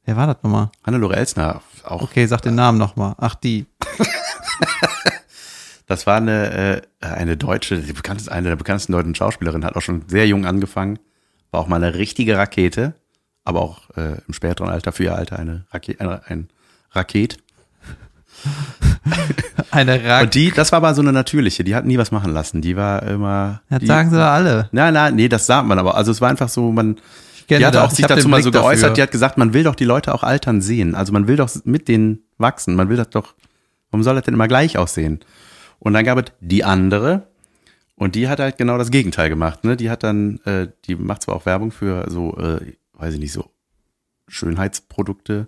Wer 0.07 0.15
war 0.15 0.25
das 0.25 0.37
nochmal? 0.41 0.69
Hannelore 0.85 1.17
Elsner, 1.17 1.61
auch, 1.83 2.01
Okay, 2.01 2.25
sag 2.27 2.41
den 2.41 2.55
Namen 2.55 2.77
nochmal. 2.77 3.15
Ach, 3.17 3.35
die. 3.35 3.65
das 5.85 6.07
war 6.07 6.15
eine, 6.15 6.81
äh, 7.01 7.01
eine 7.01 7.35
deutsche, 7.35 7.77
die 7.77 7.91
bekannteste, 7.91 8.31
eine 8.31 8.47
der 8.47 8.55
bekanntesten 8.55 8.93
deutschen 8.93 9.15
Schauspielerinnen, 9.15 9.65
hat 9.65 9.75
auch 9.75 9.81
schon 9.81 10.05
sehr 10.07 10.25
jung 10.25 10.45
angefangen, 10.45 10.97
war 11.51 11.59
auch 11.59 11.67
mal 11.67 11.75
eine 11.75 11.95
richtige 11.95 12.37
Rakete, 12.37 12.93
aber 13.43 13.59
auch 13.59 13.89
äh, 13.97 14.21
im 14.25 14.33
späteren 14.33 14.69
Alter, 14.69 14.93
für 14.93 15.03
ihr 15.03 15.13
Alter, 15.13 15.39
eine 15.39 15.65
Rakete, 15.71 15.99
eine, 15.99 16.21
ein 16.27 16.47
Raket. 16.91 17.37
Eine 19.71 20.03
Rak. 20.03 20.23
Und 20.23 20.35
die, 20.35 20.51
das 20.51 20.71
war 20.71 20.77
aber 20.77 20.93
so 20.93 21.01
eine 21.01 21.11
natürliche, 21.11 21.63
die 21.63 21.75
hat 21.75 21.85
nie 21.85 21.97
was 21.97 22.11
machen 22.11 22.31
lassen. 22.31 22.61
Die 22.61 22.75
war 22.75 23.01
immer. 23.03 23.61
Das 23.69 23.79
die, 23.79 23.87
sagen 23.87 24.11
sie 24.11 24.15
da 24.15 24.33
alle. 24.33 24.69
Nein, 24.71 24.93
nein, 24.93 25.15
nee, 25.15 25.27
das 25.27 25.47
sagt 25.47 25.67
man 25.67 25.79
aber. 25.79 25.95
Also 25.95 26.11
es 26.11 26.21
war 26.21 26.29
einfach 26.29 26.49
so, 26.49 26.71
man, 26.71 26.97
Kenne 27.47 27.59
die 27.59 27.65
hat 27.65 27.75
auch 27.77 27.89
Ich 27.91 27.97
sich 27.97 28.05
dazu 28.05 28.27
mal 28.27 28.37
Blick 28.37 28.43
so 28.45 28.51
geäußert, 28.51 28.83
dafür. 28.83 28.93
die 28.95 29.01
hat 29.03 29.11
gesagt, 29.11 29.37
man 29.37 29.53
will 29.53 29.63
doch 29.63 29.75
die 29.75 29.85
Leute 29.85 30.13
auch 30.13 30.23
altern 30.23 30.61
sehen. 30.61 30.95
Also 30.95 31.13
man 31.13 31.27
will 31.27 31.35
doch 31.37 31.49
mit 31.63 31.87
denen 31.87 32.19
wachsen. 32.37 32.75
Man 32.75 32.89
will 32.89 32.97
das 32.97 33.09
doch, 33.09 33.35
warum 33.91 34.03
soll 34.03 34.15
das 34.15 34.25
denn 34.25 34.33
immer 34.33 34.47
gleich 34.47 34.77
aussehen? 34.77 35.19
Und 35.79 35.93
dann 35.93 36.03
gab 36.03 36.17
es 36.17 36.25
die 36.41 36.63
andere 36.63 37.27
und 37.95 38.15
die 38.15 38.27
hat 38.27 38.39
halt 38.39 38.57
genau 38.57 38.77
das 38.77 38.91
Gegenteil 38.91 39.29
gemacht. 39.29 39.63
Ne? 39.63 39.77
Die 39.77 39.89
hat 39.89 40.03
dann, 40.03 40.39
äh, 40.45 40.67
die 40.85 40.95
macht 40.95 41.21
zwar 41.23 41.35
auch 41.35 41.45
Werbung 41.45 41.71
für 41.71 42.05
so, 42.09 42.35
äh, 42.37 42.59
weiß 42.93 43.13
ich 43.13 43.19
nicht, 43.19 43.31
so 43.31 43.49
Schönheitsprodukte. 44.27 45.47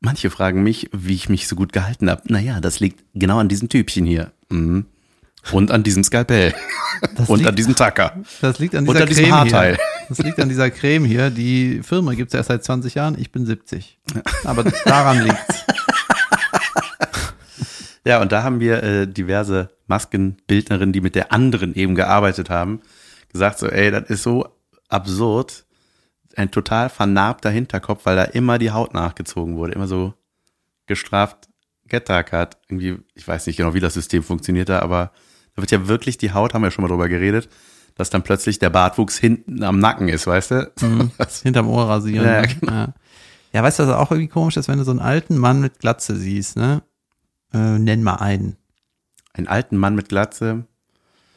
Manche 0.00 0.30
fragen 0.30 0.62
mich, 0.62 0.90
wie 0.92 1.14
ich 1.14 1.28
mich 1.28 1.48
so 1.48 1.56
gut 1.56 1.72
gehalten 1.72 2.10
habe. 2.10 2.22
Naja, 2.32 2.60
das 2.60 2.80
liegt 2.80 3.02
genau 3.14 3.38
an 3.38 3.48
diesem 3.48 3.68
Typchen 3.68 4.04
hier. 4.06 4.32
Mhm. 4.50 4.86
Und 5.52 5.70
an 5.70 5.82
diesem 5.82 6.04
Skalpell. 6.04 6.54
Das 7.16 7.28
Und 7.28 7.38
liegt- 7.38 7.48
an 7.50 7.56
diesem 7.56 7.74
Tacker. 7.76 8.14
Das 8.40 8.58
liegt 8.58 8.74
an 8.74 8.86
Und 8.88 8.94
dieser 8.94 9.02
an 9.02 9.08
diesem 9.08 9.24
Creme 9.24 9.34
Haarteil. 9.34 9.74
hier. 9.76 9.84
Das 10.08 10.18
liegt 10.18 10.38
an 10.40 10.48
dieser 10.48 10.70
Creme 10.70 11.04
hier. 11.04 11.30
Die 11.30 11.82
Firma 11.82 12.14
gibt 12.14 12.32
es 12.32 12.34
erst 12.34 12.48
seit 12.48 12.64
20 12.64 12.94
Jahren. 12.94 13.18
Ich 13.18 13.32
bin 13.32 13.46
70. 13.46 13.98
Aber 14.44 14.64
daran 14.84 15.22
liegt's. 15.24 15.64
Ja, 18.06 18.20
und 18.20 18.32
da 18.32 18.42
haben 18.42 18.60
wir 18.60 18.82
äh, 18.82 19.06
diverse 19.06 19.70
Maskenbildnerinnen, 19.86 20.92
die 20.92 21.00
mit 21.00 21.14
der 21.14 21.32
anderen 21.32 21.74
eben 21.74 21.94
gearbeitet 21.94 22.50
haben, 22.50 22.82
gesagt 23.32 23.58
so, 23.58 23.66
ey, 23.66 23.90
das 23.90 24.10
ist 24.10 24.22
so 24.22 24.46
absurd. 24.88 25.64
Ein 26.36 26.50
total 26.50 26.90
vernarbter 26.90 27.48
Hinterkopf, 27.48 28.04
weil 28.04 28.16
da 28.16 28.24
immer 28.24 28.58
die 28.58 28.72
Haut 28.72 28.92
nachgezogen 28.92 29.56
wurde, 29.56 29.72
immer 29.72 29.86
so 29.86 30.12
gestraft, 30.86 31.48
getackert. 31.86 32.58
Irgendwie, 32.68 32.98
ich 33.14 33.26
weiß 33.26 33.46
nicht 33.46 33.56
genau, 33.56 33.72
wie 33.72 33.80
das 33.80 33.94
System 33.94 34.22
funktioniert 34.22 34.68
da, 34.68 34.80
aber 34.80 35.12
da 35.54 35.62
wird 35.62 35.70
ja 35.70 35.88
wirklich 35.88 36.18
die 36.18 36.32
Haut, 36.32 36.52
haben 36.52 36.62
wir 36.62 36.66
ja 36.66 36.70
schon 36.72 36.82
mal 36.82 36.88
drüber 36.88 37.08
geredet, 37.08 37.48
dass 37.96 38.10
dann 38.10 38.22
plötzlich 38.22 38.58
der 38.58 38.70
Bartwuchs 38.70 39.18
hinten 39.18 39.62
am 39.62 39.78
Nacken 39.78 40.08
ist, 40.08 40.26
weißt 40.26 40.50
du? 40.50 40.72
Das- 41.18 41.42
Hinterm 41.42 41.68
Ohr 41.68 41.88
rasieren. 41.88 42.26
Ja, 42.26 42.40
ne? 42.42 42.48
genau. 42.48 42.72
ja. 42.72 42.88
ja, 43.52 43.62
weißt 43.62 43.78
du, 43.78 43.86
was 43.86 43.94
auch 43.94 44.10
irgendwie 44.10 44.28
komisch 44.28 44.56
ist, 44.56 44.68
wenn 44.68 44.78
du 44.78 44.84
so 44.84 44.90
einen 44.90 45.00
alten 45.00 45.36
Mann 45.38 45.60
mit 45.60 45.78
Glatze 45.78 46.16
siehst, 46.16 46.56
ne? 46.56 46.82
Äh, 47.52 47.78
nenn 47.78 48.02
mal 48.02 48.16
einen. 48.16 48.56
Einen 49.32 49.48
alten 49.48 49.76
Mann 49.76 49.94
mit 49.94 50.08
Glatze, 50.08 50.64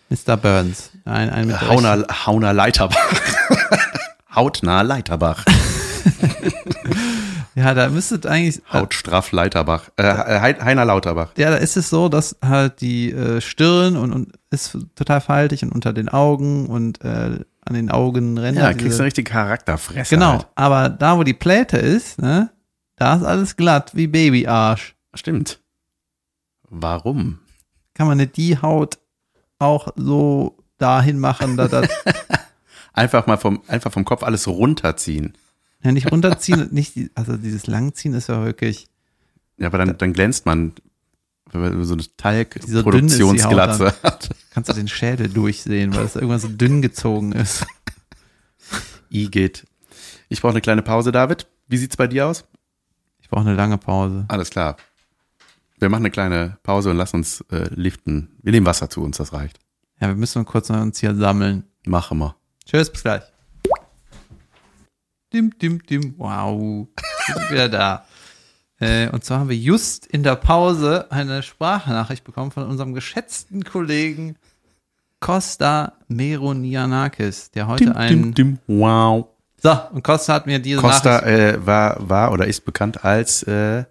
Mr. 0.09 0.37
Burns. 0.37 0.91
Ein, 1.05 1.29
ein 1.29 1.47
mit 1.47 1.61
Hauner, 1.61 2.05
Hauner 2.25 2.53
Leiterbach. 2.53 2.97
Hautnah 4.35 4.81
Leiterbach. 4.83 5.43
Ja, 7.57 7.73
da 7.73 7.89
müsstet 7.89 8.27
eigentlich. 8.27 8.61
Hautstraff 8.71 9.31
Leiterbach. 9.31 9.89
Äh, 9.97 10.03
Hei- 10.03 10.59
Heiner 10.61 10.85
Lauterbach. 10.85 11.31
Ja, 11.37 11.49
da 11.49 11.55
ist 11.57 11.75
es 11.75 11.89
so, 11.89 12.07
dass 12.07 12.37
halt 12.45 12.81
die 12.81 13.11
äh, 13.11 13.41
Stirn 13.41 13.97
und, 13.97 14.13
und 14.13 14.33
ist 14.51 14.77
total 14.95 15.21
faltig 15.21 15.63
und 15.63 15.71
unter 15.71 15.91
den 15.91 16.07
Augen 16.07 16.67
und 16.67 17.03
äh, 17.03 17.39
an 17.61 17.73
den 17.73 17.89
Augenrändern. 17.89 18.63
Ja, 18.63 18.69
diese- 18.73 18.79
kriegst 18.83 18.99
du 18.99 19.01
eine 19.01 19.07
richtige 19.07 19.31
Charakterfresse. 19.31 20.13
Genau, 20.15 20.33
Halt. 20.33 20.47
aber 20.53 20.89
da, 20.89 21.17
wo 21.17 21.23
die 21.23 21.33
Pläte 21.33 21.77
ist, 21.77 22.21
ne, 22.21 22.51
da 22.95 23.15
ist 23.15 23.23
alles 23.23 23.55
glatt 23.57 23.95
wie 23.95 24.05
Babyarsch. 24.07 24.95
Stimmt. 25.15 25.59
Warum? 26.69 27.39
Kann 27.95 28.07
man 28.07 28.17
nicht 28.17 28.37
die 28.37 28.61
Haut 28.61 28.99
auch 29.57 29.87
so 29.95 30.57
dahin 30.77 31.17
machen, 31.19 31.57
dass 31.57 31.71
das, 31.71 31.87
Einfach 32.93 33.25
mal 33.27 33.37
vom, 33.37 33.61
einfach 33.67 33.91
vom 33.91 34.05
Kopf 34.05 34.23
alles 34.23 34.47
runterziehen. 34.47 35.33
Ja, 35.87 35.93
nicht 35.93 36.11
runterziehen, 36.11 36.67
nicht, 36.71 36.97
also 37.15 37.37
dieses 37.37 37.65
Langziehen 37.65 38.13
ist 38.13 38.27
ja 38.27 38.43
wirklich, 38.43 38.89
Ja, 39.57 39.67
aber 39.67 39.77
dann, 39.77 39.97
dann 39.97 40.11
glänzt 40.11 40.45
man, 40.45 40.73
wenn 41.53 41.61
man 41.61 41.85
so 41.85 41.93
eine 41.93 42.03
so 42.03 42.09
Talgproduktionsglatze 42.17 43.93
hat. 44.03 44.29
kannst 44.51 44.69
du 44.69 44.73
den 44.73 44.89
Schädel 44.89 45.29
durchsehen, 45.29 45.95
weil 45.95 46.03
es 46.03 46.15
irgendwann 46.15 46.41
so 46.41 46.49
dünn 46.49 46.81
gezogen 46.81 47.31
ist. 47.31 47.65
I 49.09 49.31
geht. 49.31 49.65
Ich 50.27 50.41
brauche 50.41 50.51
eine 50.51 50.59
kleine 50.59 50.81
Pause, 50.81 51.13
David. 51.13 51.47
Wie 51.69 51.77
sieht's 51.77 51.95
bei 51.95 52.07
dir 52.07 52.27
aus? 52.27 52.43
Ich 53.21 53.29
brauche 53.29 53.47
eine 53.47 53.55
lange 53.55 53.77
Pause. 53.77 54.25
Alles 54.27 54.49
klar. 54.49 54.75
Wir 55.79 55.87
machen 55.87 56.01
eine 56.01 56.11
kleine 56.11 56.57
Pause 56.63 56.89
und 56.89 56.97
lassen 56.97 57.15
uns 57.15 57.45
äh, 57.49 57.69
liften. 57.73 58.35
Wir 58.43 58.51
nehmen 58.51 58.65
Wasser 58.65 58.89
zu 58.89 59.01
uns, 59.03 59.15
das 59.15 59.31
reicht. 59.31 59.57
Ja, 60.01 60.09
wir 60.09 60.15
müssen 60.15 60.43
kurz 60.43 60.69
uns 60.69 60.99
hier 60.99 61.15
sammeln. 61.15 61.63
Machen 61.85 62.17
wir. 62.17 62.35
Tschüss, 62.65 62.91
bis 62.91 63.03
gleich. 63.03 63.23
Dim, 65.37 65.53
dim, 65.59 65.83
dim. 65.85 66.15
Wow. 66.17 66.87
Wir 67.27 67.35
sind 67.35 67.51
wieder 67.51 67.69
da. 67.69 68.05
Äh, 68.79 69.07
und 69.09 69.23
zwar 69.23 69.41
haben 69.41 69.49
wir 69.49 69.55
just 69.55 70.07
in 70.07 70.23
der 70.23 70.35
Pause 70.35 71.11
eine 71.11 71.43
Sprachnachricht 71.43 72.23
bekommen 72.23 72.49
von 72.49 72.63
unserem 72.63 72.95
geschätzten 72.95 73.63
Kollegen 73.63 74.35
Costa 75.19 75.93
Meronianakis, 76.07 77.51
der 77.51 77.67
heute 77.67 77.95
einen. 77.95 78.33
dim. 78.33 78.57
Wow. 78.65 79.27
So, 79.61 79.77
und 79.91 80.03
Costa 80.03 80.33
hat 80.33 80.47
mir 80.47 80.57
diese 80.57 80.81
Costa 80.81 81.19
äh, 81.19 81.63
war, 81.63 82.09
war 82.09 82.31
oder 82.31 82.47
ist 82.47 82.65
bekannt 82.65 83.05
als, 83.05 83.43
äh, 83.43 83.83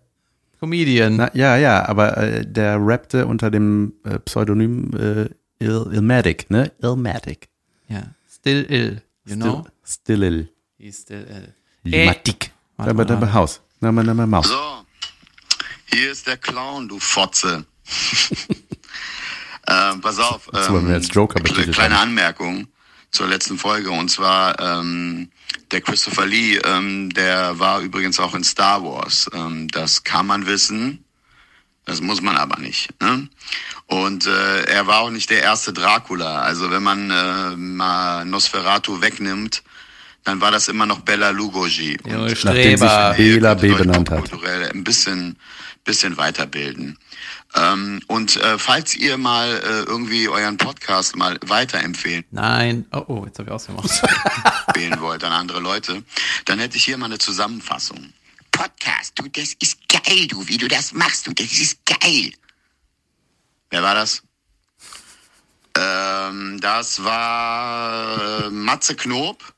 Comedian. 0.58 1.14
na, 1.14 1.30
ja, 1.32 1.56
ja, 1.56 1.88
aber 1.88 2.16
äh, 2.16 2.44
der 2.44 2.76
rappte 2.80 3.28
unter 3.28 3.52
dem 3.52 3.92
äh, 4.02 4.18
Pseudonym 4.18 4.90
äh, 4.96 5.28
Il 5.64 5.86
Ilmatic, 5.92 6.50
ne? 6.50 6.72
Ilmatic. 6.82 7.48
Ja. 7.86 8.02
Still 8.28 8.66
ill. 8.68 9.02
You 9.24 9.36
know? 9.36 9.64
Still 9.84 10.24
ill. 10.24 10.48
Ill. 10.78 11.54
Ilmatic. 11.84 12.50
Warte 12.76 12.90
Aber 12.90 12.94
mal, 12.94 13.04
dann 13.06 13.20
warte. 13.20 13.34
Haus. 13.34 13.60
Na, 13.80 13.92
na, 13.92 14.02
na, 14.02 14.26
Maus. 14.26 14.48
So, 14.48 14.86
hier 15.86 16.10
ist 16.12 16.26
der 16.26 16.36
Clown, 16.36 16.88
du 16.88 16.98
Fotze. 16.98 17.64
ähm, 19.68 20.00
pass 20.00 20.18
auf. 20.18 20.48
Wir 20.52 20.94
als 20.94 21.12
Joker 21.12 21.40
Kleine 21.40 21.96
haben. 21.96 22.08
Anmerkung 22.08 22.68
zur 23.10 23.26
letzten 23.28 23.58
Folge. 23.58 23.90
Und 23.90 24.10
zwar 24.10 24.58
ähm, 24.60 25.30
der 25.70 25.80
Christopher 25.80 26.26
Lee, 26.26 26.58
ähm, 26.58 27.10
der 27.10 27.58
war 27.58 27.80
übrigens 27.80 28.20
auch 28.20 28.34
in 28.34 28.44
Star 28.44 28.82
Wars. 28.84 29.30
Ähm, 29.32 29.68
das 29.68 30.04
kann 30.04 30.26
man 30.26 30.46
wissen. 30.46 31.04
Das 31.84 32.00
muss 32.00 32.20
man 32.20 32.36
aber 32.36 32.58
nicht. 32.58 32.90
Ne? 33.00 33.28
Und 33.86 34.26
äh, 34.26 34.64
er 34.64 34.86
war 34.88 35.00
auch 35.00 35.10
nicht 35.10 35.30
der 35.30 35.42
erste 35.42 35.72
Dracula. 35.72 36.40
Also 36.40 36.70
wenn 36.70 36.82
man 36.82 37.10
äh, 37.10 37.56
mal 37.56 38.24
Nosferatu 38.24 39.00
wegnimmt, 39.00 39.62
dann 40.26 40.40
war 40.40 40.50
das 40.50 40.66
immer 40.66 40.86
noch 40.86 41.00
Bella 41.00 41.30
Lugosi. 41.30 41.96
Junge 42.04 42.24
Und, 42.24 42.44
Nachdem 42.44 42.78
sich. 42.78 43.16
Bela 43.16 43.54
B. 43.54 43.72
benannt 43.72 44.10
hat. 44.10 44.18
popkulturell 44.18 44.70
ein 44.72 44.82
bisschen, 44.82 45.38
bisschen 45.84 46.16
weiterbilden. 46.16 46.98
Ähm, 47.54 48.00
und 48.08 48.36
äh, 48.36 48.58
falls 48.58 48.96
ihr 48.96 49.18
mal 49.18 49.48
äh, 49.48 49.88
irgendwie 49.88 50.28
euren 50.28 50.56
Podcast 50.58 51.14
mal 51.14 51.38
weiterempfehlen 51.46 52.24
Nein. 52.32 52.86
Oh, 52.92 53.04
oh, 53.06 53.24
jetzt 53.24 53.38
habe 53.38 53.50
ich 53.50 53.54
ausgemacht. 53.54 53.88
empfehlen 54.66 55.00
wollt 55.00 55.22
an 55.22 55.32
andere 55.32 55.60
Leute, 55.60 56.02
dann 56.44 56.58
hätte 56.58 56.76
ich 56.76 56.84
hier 56.84 56.98
mal 56.98 57.06
eine 57.06 57.18
Zusammenfassung. 57.18 58.12
Podcast, 58.50 59.12
du, 59.14 59.28
das 59.28 59.54
ist 59.60 59.78
geil, 59.88 60.26
du, 60.26 60.48
wie 60.48 60.58
du 60.58 60.66
das 60.66 60.92
machst, 60.92 61.28
du, 61.28 61.32
das 61.32 61.52
ist 61.52 61.78
geil. 61.86 62.32
Wer 63.70 63.82
war 63.82 63.94
das? 63.94 64.24
Ähm, 65.78 66.58
das 66.60 67.04
war 67.04 68.46
äh, 68.46 68.50
Matze 68.50 68.96
Knob, 68.96 69.55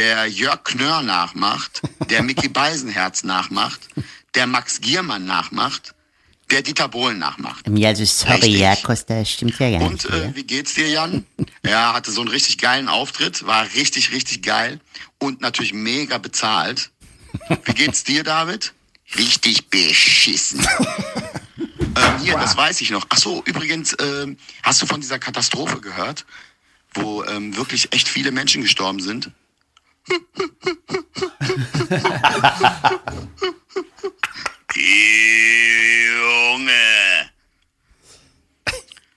der 0.00 0.26
Jörg 0.28 0.64
Knörr 0.64 1.02
nachmacht, 1.02 1.82
der 2.08 2.22
Mickey 2.22 2.48
Beisenherz 2.60 3.22
nachmacht, 3.22 3.80
der 4.34 4.46
Max 4.46 4.80
Giermann 4.80 5.26
nachmacht, 5.26 5.94
der 6.50 6.62
Dieter 6.62 6.88
Bohlen 6.88 7.18
nachmacht. 7.18 7.66
Ja, 7.68 7.88
also 7.90 8.06
sorry, 8.06 8.32
Richtig. 8.36 8.60
ja, 8.60 8.76
Costa, 8.76 9.22
stimmt 9.26 9.58
ja 9.58 9.70
gar 9.78 9.82
Und 9.82 10.04
nicht. 10.04 10.06
äh, 10.06 10.34
wie 10.34 10.44
geht's 10.44 10.72
dir, 10.72 10.88
Jan? 10.88 11.26
Er 11.62 11.92
hatte 11.92 12.10
so 12.12 12.22
einen 12.22 12.30
richtig 12.30 12.56
geilen 12.56 12.88
Auftritt, 12.88 13.44
war 13.46 13.66
richtig, 13.74 14.10
richtig 14.12 14.42
geil 14.42 14.80
und 15.18 15.42
natürlich 15.42 15.74
mega 15.74 16.16
bezahlt. 16.16 16.90
Wie 17.66 17.74
geht's 17.74 18.02
dir, 18.02 18.24
David? 18.24 18.72
Richtig 19.18 19.68
beschissen. 19.68 20.66
Ähm, 21.96 22.22
hier, 22.22 22.34
das 22.34 22.56
weiß 22.56 22.80
ich 22.82 22.90
noch. 22.90 23.04
Ach 23.08 23.18
so, 23.18 23.42
übrigens, 23.46 23.96
ähm, 24.00 24.36
hast 24.62 24.80
du 24.80 24.86
von 24.86 25.00
dieser 25.00 25.18
Katastrophe 25.18 25.80
gehört, 25.80 26.24
wo 26.94 27.24
ähm, 27.24 27.56
wirklich 27.56 27.92
echt 27.92 28.08
viele 28.08 28.30
Menschen 28.30 28.62
gestorben 28.62 29.00
sind? 29.00 29.32
Junge. 36.16 36.72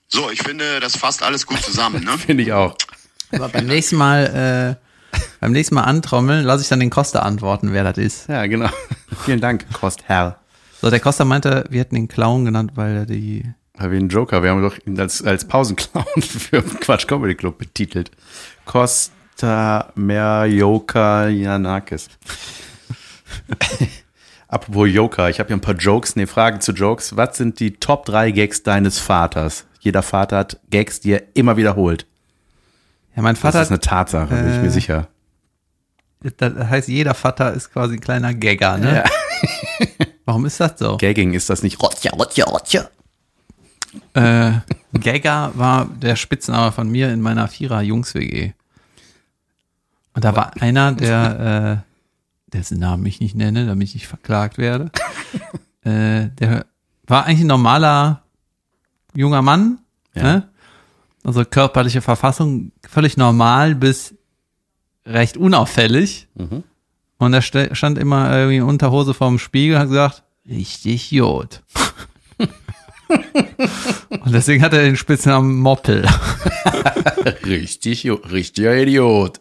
So, 0.08 0.30
ich 0.30 0.42
finde, 0.42 0.80
das 0.80 0.96
fasst 0.96 1.22
alles 1.22 1.46
gut 1.46 1.62
zusammen, 1.62 2.04
ne? 2.04 2.18
Finde 2.18 2.42
ich 2.42 2.52
auch. 2.52 2.76
Aber 3.32 3.48
beim 3.48 3.66
nächsten 3.66 3.96
Mal, 3.96 4.78
äh, 5.12 5.18
beim 5.40 5.52
nächsten 5.52 5.74
Mal 5.74 5.82
antrommeln, 5.82 6.44
lasse 6.44 6.62
ich 6.62 6.68
dann 6.68 6.80
den 6.80 6.90
Costa 6.90 7.20
antworten, 7.20 7.72
wer 7.72 7.84
das 7.84 7.98
ist. 7.98 8.28
Ja, 8.28 8.46
genau. 8.46 8.68
Vielen 9.24 9.40
Dank, 9.40 9.66
Kostherr. 9.72 10.38
So, 10.80 10.90
der 10.90 11.00
Costa 11.00 11.24
meinte, 11.24 11.64
wir 11.70 11.80
hätten 11.80 11.96
ihn 11.96 12.08
Clown 12.08 12.44
genannt, 12.44 12.72
weil 12.74 12.96
er 12.96 13.06
die. 13.06 13.44
Habe 13.78 13.92
wie 13.92 13.96
ein 13.96 14.08
Joker. 14.08 14.42
Wir 14.42 14.50
haben 14.50 14.62
doch 14.62 14.76
ihn 14.86 15.00
als, 15.00 15.22
als 15.24 15.48
Pausenclown 15.48 16.04
für 16.20 16.62
Quatsch 16.62 17.08
Comedy 17.08 17.34
Club 17.34 17.58
betitelt. 17.58 18.10
Costa 19.34 19.92
Merjoka 19.96 21.28
Janakis. 21.28 22.08
Apropos 24.48 24.88
Joker, 24.88 25.28
ich 25.28 25.40
habe 25.40 25.48
hier 25.48 25.56
ein 25.56 25.60
paar 25.60 25.74
Jokes, 25.74 26.14
nee, 26.14 26.26
Fragen 26.26 26.60
zu 26.60 26.72
Jokes. 26.72 27.16
Was 27.16 27.36
sind 27.36 27.58
die 27.58 27.72
Top 27.72 28.06
3 28.06 28.30
Gags 28.30 28.62
deines 28.62 29.00
Vaters? 29.00 29.64
Jeder 29.80 30.02
Vater 30.02 30.38
hat 30.38 30.60
Gags, 30.70 31.00
die 31.00 31.12
er 31.12 31.22
immer 31.34 31.56
wiederholt. 31.56 32.06
Ja, 33.16 33.22
mein 33.22 33.34
Das 33.34 33.42
Vater, 33.42 33.62
ist 33.62 33.70
eine 33.70 33.80
Tatsache, 33.80 34.34
bin 34.34 34.48
ich 34.48 34.56
äh, 34.56 34.62
mir 34.62 34.70
sicher. 34.70 35.08
das 36.36 36.54
heißt, 36.54 36.88
jeder 36.88 37.14
Vater 37.14 37.52
ist 37.52 37.72
quasi 37.72 37.94
ein 37.94 38.00
kleiner 38.00 38.32
Gagger, 38.34 38.78
ne? 38.78 39.04
Warum 40.24 40.46
ist 40.46 40.60
das 40.60 40.78
so? 40.78 40.96
Gagging 40.96 41.34
ist 41.34 41.50
das 41.50 41.62
nicht. 41.62 41.82
Rotja, 41.82 42.12
Rotja, 42.12 42.46
Rotja. 42.46 42.88
Äh, 44.14 44.52
Gagger 44.98 45.52
war 45.54 45.86
der 45.86 46.16
Spitzname 46.16 46.72
von 46.72 46.88
mir 46.88 47.12
in 47.12 47.20
meiner 47.20 47.48
Vierer-Jungs-WG. 47.48 48.52
Und 50.14 50.24
da 50.24 50.34
war 50.36 50.52
einer, 50.60 50.92
der, 50.92 51.82
äh, 51.86 52.52
dessen 52.52 52.78
Namen 52.78 53.04
ich 53.06 53.20
nicht 53.20 53.34
nenne, 53.34 53.66
damit 53.66 53.88
ich 53.88 53.94
nicht 53.94 54.06
verklagt 54.06 54.58
werde. 54.58 54.90
äh, 55.84 56.28
der 56.38 56.66
war 57.06 57.26
eigentlich 57.26 57.40
ein 57.40 57.46
normaler 57.48 58.22
junger 59.14 59.42
Mann, 59.42 59.78
Ja. 60.14 60.22
ne? 60.22 60.48
Also 61.24 61.44
körperliche 61.44 62.02
Verfassung 62.02 62.70
völlig 62.86 63.16
normal 63.16 63.74
bis 63.74 64.14
recht 65.06 65.36
unauffällig. 65.38 66.28
Und 67.18 67.32
er 67.34 67.40
ste- 67.42 67.74
stand 67.74 67.96
immer 67.98 68.30
irgendwie 68.36 68.60
Unterhose 68.60 69.14
vorm 69.14 69.38
Spiegel 69.38 69.76
und 69.76 69.80
hat 69.82 69.88
gesagt, 69.88 70.22
richtig 70.46 71.10
Jod. 71.10 71.62
Und 73.08 74.32
deswegen 74.32 74.62
hat 74.62 74.72
er 74.72 74.82
den 74.82 74.96
Spitznamen 74.96 75.56
Moppel. 75.58 76.06
Richtig, 77.44 78.08
richtiger 78.30 78.76
Idiot. 78.76 79.40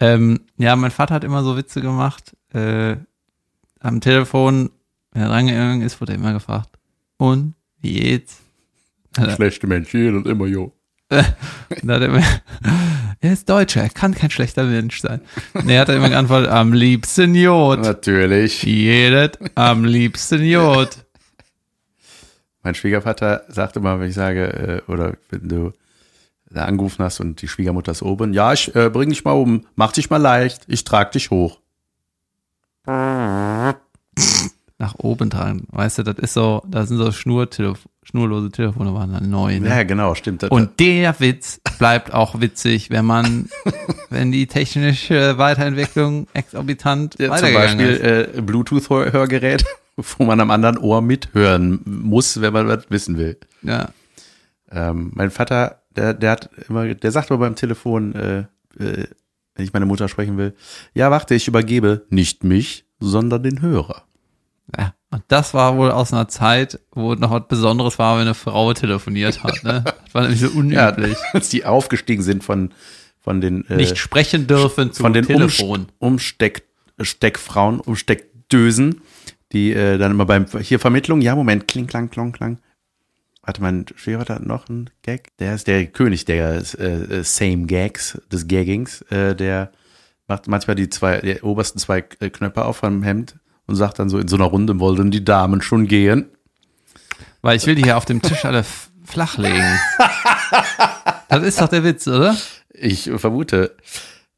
ähm, 0.00 0.40
ja, 0.56 0.76
mein 0.76 0.90
Vater 0.90 1.14
hat 1.14 1.24
immer 1.24 1.42
so 1.42 1.56
Witze 1.56 1.80
gemacht. 1.80 2.36
Äh, 2.52 2.96
am 3.80 4.00
Telefon, 4.00 4.70
wenn 5.12 5.22
er 5.22 5.30
rangegangen 5.30 5.82
ist, 5.82 6.00
wurde 6.00 6.12
er 6.12 6.18
immer 6.18 6.32
gefragt, 6.32 6.70
und, 7.16 7.54
wie 7.80 7.94
geht's? 7.94 8.38
Schlechte 9.34 9.66
Menschen 9.66 10.16
und 10.16 10.26
immer 10.26 10.46
jo. 10.46 10.72
Er, 11.84 12.22
er 13.20 13.32
ist 13.32 13.48
Deutscher, 13.48 13.82
er 13.82 13.90
kann 13.90 14.14
kein 14.14 14.30
schlechter 14.30 14.64
Mensch 14.64 15.00
sein. 15.00 15.20
Nee, 15.62 15.78
hat 15.78 15.88
er 15.88 15.96
immer 15.96 16.08
geantwortet, 16.08 16.50
am 16.50 16.72
liebsten 16.72 17.34
Jod. 17.34 17.80
Natürlich. 17.80 18.62
Jedet, 18.62 19.38
am 19.54 19.84
liebsten 19.84 20.42
Jod. 20.42 21.04
Mein 22.62 22.74
Schwiegervater 22.74 23.44
sagt 23.48 23.76
immer, 23.76 23.98
wenn 24.00 24.08
ich 24.08 24.14
sage, 24.14 24.82
äh, 24.86 24.90
oder 24.90 25.14
wenn 25.30 25.48
du 25.48 25.72
da 26.50 26.64
angerufen 26.66 27.02
hast 27.04 27.18
und 27.20 27.40
die 27.42 27.48
Schwiegermutter 27.48 27.92
ist 27.92 28.02
oben, 28.02 28.32
ja, 28.34 28.52
ich 28.52 28.74
äh, 28.76 28.90
bring 28.90 29.08
dich 29.08 29.24
mal 29.24 29.32
oben, 29.32 29.66
mach 29.74 29.92
dich 29.92 30.10
mal 30.10 30.18
leicht, 30.18 30.62
ich 30.68 30.84
trag 30.84 31.10
dich 31.12 31.30
hoch. 31.30 31.58
Nach 34.78 34.96
oben 34.98 35.30
tragen. 35.30 35.66
Weißt 35.70 35.98
du, 35.98 36.02
das 36.02 36.18
ist 36.18 36.32
so, 36.34 36.62
da 36.68 36.84
sind 36.84 36.96
so 36.98 37.12
Schnurtelef 37.12 37.78
schnurlose 38.04 38.50
Telefone 38.50 38.92
waren 38.94 39.12
dann 39.12 39.30
neu. 39.30 39.60
Ne? 39.60 39.68
Ja, 39.68 39.84
genau, 39.84 40.16
stimmt. 40.16 40.42
Das- 40.42 40.50
Und 40.50 40.80
der 40.80 41.14
Witz 41.20 41.60
bleibt 41.78 42.12
auch 42.12 42.40
witzig, 42.40 42.90
wenn 42.90 43.04
man, 43.04 43.48
wenn 44.10 44.32
die 44.32 44.48
technische 44.48 45.38
Weiterentwicklung 45.38 46.26
exorbitant 46.34 47.14
Ja, 47.20 47.36
zum 47.36 47.54
Beispiel 47.54 47.86
ist. 47.90 48.00
äh, 48.38 48.42
Bluetooth-Hörgerät, 48.42 49.64
wo 50.18 50.24
man 50.24 50.40
am 50.40 50.50
anderen 50.50 50.78
Ohr 50.78 51.02
mithören 51.02 51.80
muss, 51.84 52.40
wenn 52.40 52.52
man 52.52 52.68
was 52.68 52.84
wissen 52.90 53.18
will. 53.18 53.38
Ja. 53.62 53.90
Ähm, 54.70 55.12
mein 55.14 55.30
Vater, 55.30 55.82
der, 55.94 56.14
der 56.14 56.30
hat 56.32 56.50
immer, 56.68 56.94
der 56.94 57.10
sagt 57.12 57.30
immer 57.30 57.38
beim 57.40 57.56
Telefon, 57.56 58.14
äh, 58.14 58.38
äh, 58.78 59.06
wenn 59.54 59.64
ich 59.66 59.72
meine 59.72 59.86
Mutter 59.86 60.08
sprechen 60.08 60.38
will. 60.38 60.54
Ja, 60.94 61.10
warte, 61.10 61.34
ich 61.34 61.46
übergebe 61.46 62.06
nicht 62.08 62.42
mich, 62.42 62.86
sondern 63.00 63.42
den 63.42 63.60
Hörer. 63.60 64.04
Ja, 64.78 64.94
und 65.10 65.22
das 65.28 65.52
war 65.52 65.76
wohl 65.76 65.90
aus 65.90 66.12
einer 66.14 66.28
Zeit, 66.28 66.80
wo 66.92 67.14
noch 67.14 67.30
was 67.30 67.46
Besonderes 67.48 67.98
war, 67.98 68.14
wenn 68.16 68.22
eine 68.22 68.34
Frau 68.34 68.72
telefoniert 68.72 69.42
hat. 69.44 69.62
Ne? 69.64 69.84
Das 70.04 70.14
war 70.14 70.22
nämlich 70.22 70.40
so 70.40 70.48
Ja, 70.70 70.90
unüblich. 70.90 71.18
als 71.32 71.48
die 71.50 71.64
aufgestiegen 71.66 72.22
sind 72.22 72.44
von, 72.44 72.72
von 73.20 73.40
den, 73.42 73.66
äh, 73.68 73.76
Nicht 73.76 73.98
sprechen 73.98 74.46
dürfen 74.46 74.92
zu 74.92 75.02
von 75.02 75.12
den 75.12 75.26
Telefon. 75.26 75.86
Umsteck, 75.98 76.62
Umsteckfrauen, 76.98 77.80
Umsteckdösen, 77.80 79.02
die 79.52 79.72
äh, 79.72 79.98
dann 79.98 80.12
immer 80.12 80.26
beim, 80.26 80.46
hier 80.60 80.78
Vermittlung, 80.78 81.20
ja, 81.20 81.34
Moment, 81.34 81.68
kling, 81.68 81.86
klang, 81.86 82.10
klong, 82.10 82.32
klang. 82.32 82.58
Warte, 83.42 83.60
mein 83.60 83.86
Schwieger 83.96 84.20
hat 84.20 84.46
noch 84.46 84.68
einen 84.68 84.90
Gag. 85.02 85.36
Der 85.38 85.54
ist 85.54 85.66
der 85.66 85.86
König 85.86 86.24
der 86.24 86.62
äh, 86.78 86.84
äh, 86.84 87.24
Same 87.24 87.66
Gags, 87.66 88.20
des 88.30 88.46
Gaggings. 88.46 89.02
Äh, 89.10 89.34
der 89.34 89.72
macht 90.28 90.46
manchmal 90.46 90.76
die 90.76 90.88
zwei, 90.88 91.20
die 91.20 91.40
obersten 91.42 91.78
zwei 91.78 92.04
äh, 92.20 92.30
Knöpfe 92.30 92.64
auf 92.64 92.78
vom 92.78 93.02
Hemd 93.02 93.36
und 93.66 93.74
sagt 93.74 93.98
dann 93.98 94.08
so, 94.08 94.18
in 94.18 94.28
so 94.28 94.36
einer 94.36 94.44
Runde 94.44 94.78
wollen 94.78 95.10
die 95.10 95.24
Damen 95.24 95.60
schon 95.60 95.88
gehen. 95.88 96.26
Weil 97.40 97.56
ich 97.56 97.66
will 97.66 97.74
die 97.74 97.82
hier 97.82 97.96
auf 97.96 98.04
dem 98.04 98.22
Tisch 98.22 98.44
alle 98.44 98.64
flachlegen. 99.04 99.78
Das 101.28 101.42
ist 101.42 101.60
doch 101.60 101.68
der 101.68 101.82
Witz, 101.82 102.06
oder? 102.06 102.36
Ich 102.70 103.10
vermute, 103.16 103.74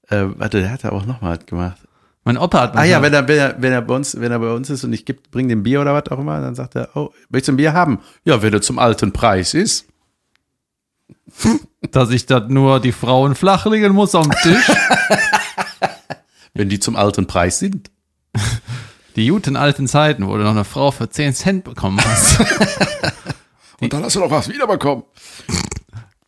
äh, 0.09 0.27
warte, 0.37 0.61
der 0.61 0.71
hat 0.71 0.85
ja 0.85 0.93
auch 0.93 1.05
noch 1.05 1.21
mal 1.21 1.37
was 1.37 1.45
gemacht. 1.45 1.79
Mein 2.25 2.39
Opa 2.39 2.63
hat 2.63 2.77
Ah 2.77 2.85
ja, 2.85 3.03
wenn 3.03 3.13
er, 3.13 3.29
wenn 3.29 3.39
er, 3.39 3.55
wenn 3.59 3.73
er 3.73 3.83
bei 3.83 3.95
uns, 3.95 4.19
wenn 4.19 4.33
er 4.33 4.39
bei 4.39 4.51
uns 4.51 4.71
ist 4.71 4.83
und 4.83 4.93
ich 4.93 5.05
geb, 5.05 5.31
bring 5.31 5.49
dem 5.49 5.63
Bier 5.63 5.83
oder 5.83 5.93
was 5.95 6.11
auch 6.11 6.19
immer, 6.19 6.41
dann 6.41 6.55
sagt 6.55 6.75
er, 6.75 6.89
oh, 6.95 7.11
möchtest 7.29 7.49
du 7.49 7.53
ein 7.53 7.57
Bier 7.57 7.75
haben? 7.75 8.01
Ja, 8.25 8.41
wenn 8.43 8.53
er 8.53 8.63
zum 8.63 8.79
alten 8.79 9.13
Preis 9.13 9.53
ist. 9.53 9.87
dass 11.91 12.11
ich 12.11 12.27
das 12.27 12.45
nur 12.49 12.81
die 12.81 12.93
Frauen 12.93 13.35
flachlegen 13.35 13.93
muss 13.93 14.15
am 14.15 14.31
Tisch. 14.43 14.71
Wenn 16.55 16.69
die 16.69 16.79
zum 16.79 16.97
alten 16.97 17.27
Preis 17.27 17.59
sind. 17.59 17.91
Die 19.17 19.29
guten 19.29 19.55
alten 19.55 19.87
Zeiten, 19.87 20.27
wo 20.27 20.37
du 20.37 20.43
noch 20.43 20.51
eine 20.51 20.65
Frau 20.65 20.91
für 20.91 21.09
10 21.09 21.35
Cent 21.35 21.65
bekommen 21.65 22.01
hast. 22.05 22.41
Und 23.81 23.93
dann 23.93 24.03
hast 24.03 24.17
du 24.17 24.21
noch 24.21 24.31
was 24.31 24.49
wiederbekommen. 24.49 25.05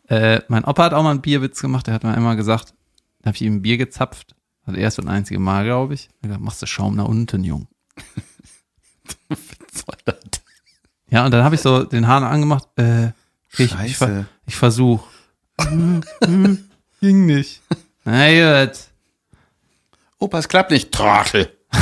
äh, 0.09 0.41
mein 0.47 0.65
Opa 0.65 0.85
hat 0.85 0.95
auch 0.95 1.03
mal 1.03 1.11
einen 1.11 1.21
Bierwitz 1.21 1.61
gemacht. 1.61 1.89
Der 1.89 1.95
hat 1.95 2.05
mir 2.05 2.15
einmal 2.15 2.37
gesagt, 2.37 2.75
da 3.23 3.29
habe 3.29 3.37
ich 3.37 3.43
ihm 3.43 3.55
ein 3.55 3.63
Bier 3.63 3.77
gezapft. 3.77 4.37
Das 4.67 4.75
erste 4.75 5.03
und 5.03 5.09
einzige 5.09 5.39
Mal, 5.41 5.65
glaube 5.65 5.95
ich. 5.95 6.09
Gesagt, 6.23 6.41
machst 6.41 6.61
du 6.61 6.67
Schaum 6.67 6.97
nach 6.97 7.07
unten, 7.07 7.45
Jung. 7.45 7.69
Ja, 11.09 11.25
und 11.25 11.31
dann 11.31 11.45
habe 11.45 11.55
ich 11.55 11.61
so 11.61 11.85
den 11.85 12.09
Hahn 12.09 12.25
angemacht. 12.25 12.67
Äh, 12.77 13.09
ich, 13.57 13.73
ich, 13.85 13.97
ver- 13.97 14.27
ich 14.45 14.57
versuch. 14.57 15.07
Hm, 15.61 16.03
Ging 17.01 17.27
nicht. 17.27 17.63
Na 18.05 18.65
gut. 18.67 18.77
Opa, 20.19 20.39
es 20.39 20.49
klappt 20.49 20.73
nicht. 20.73 20.91
Trottel. 20.93 21.53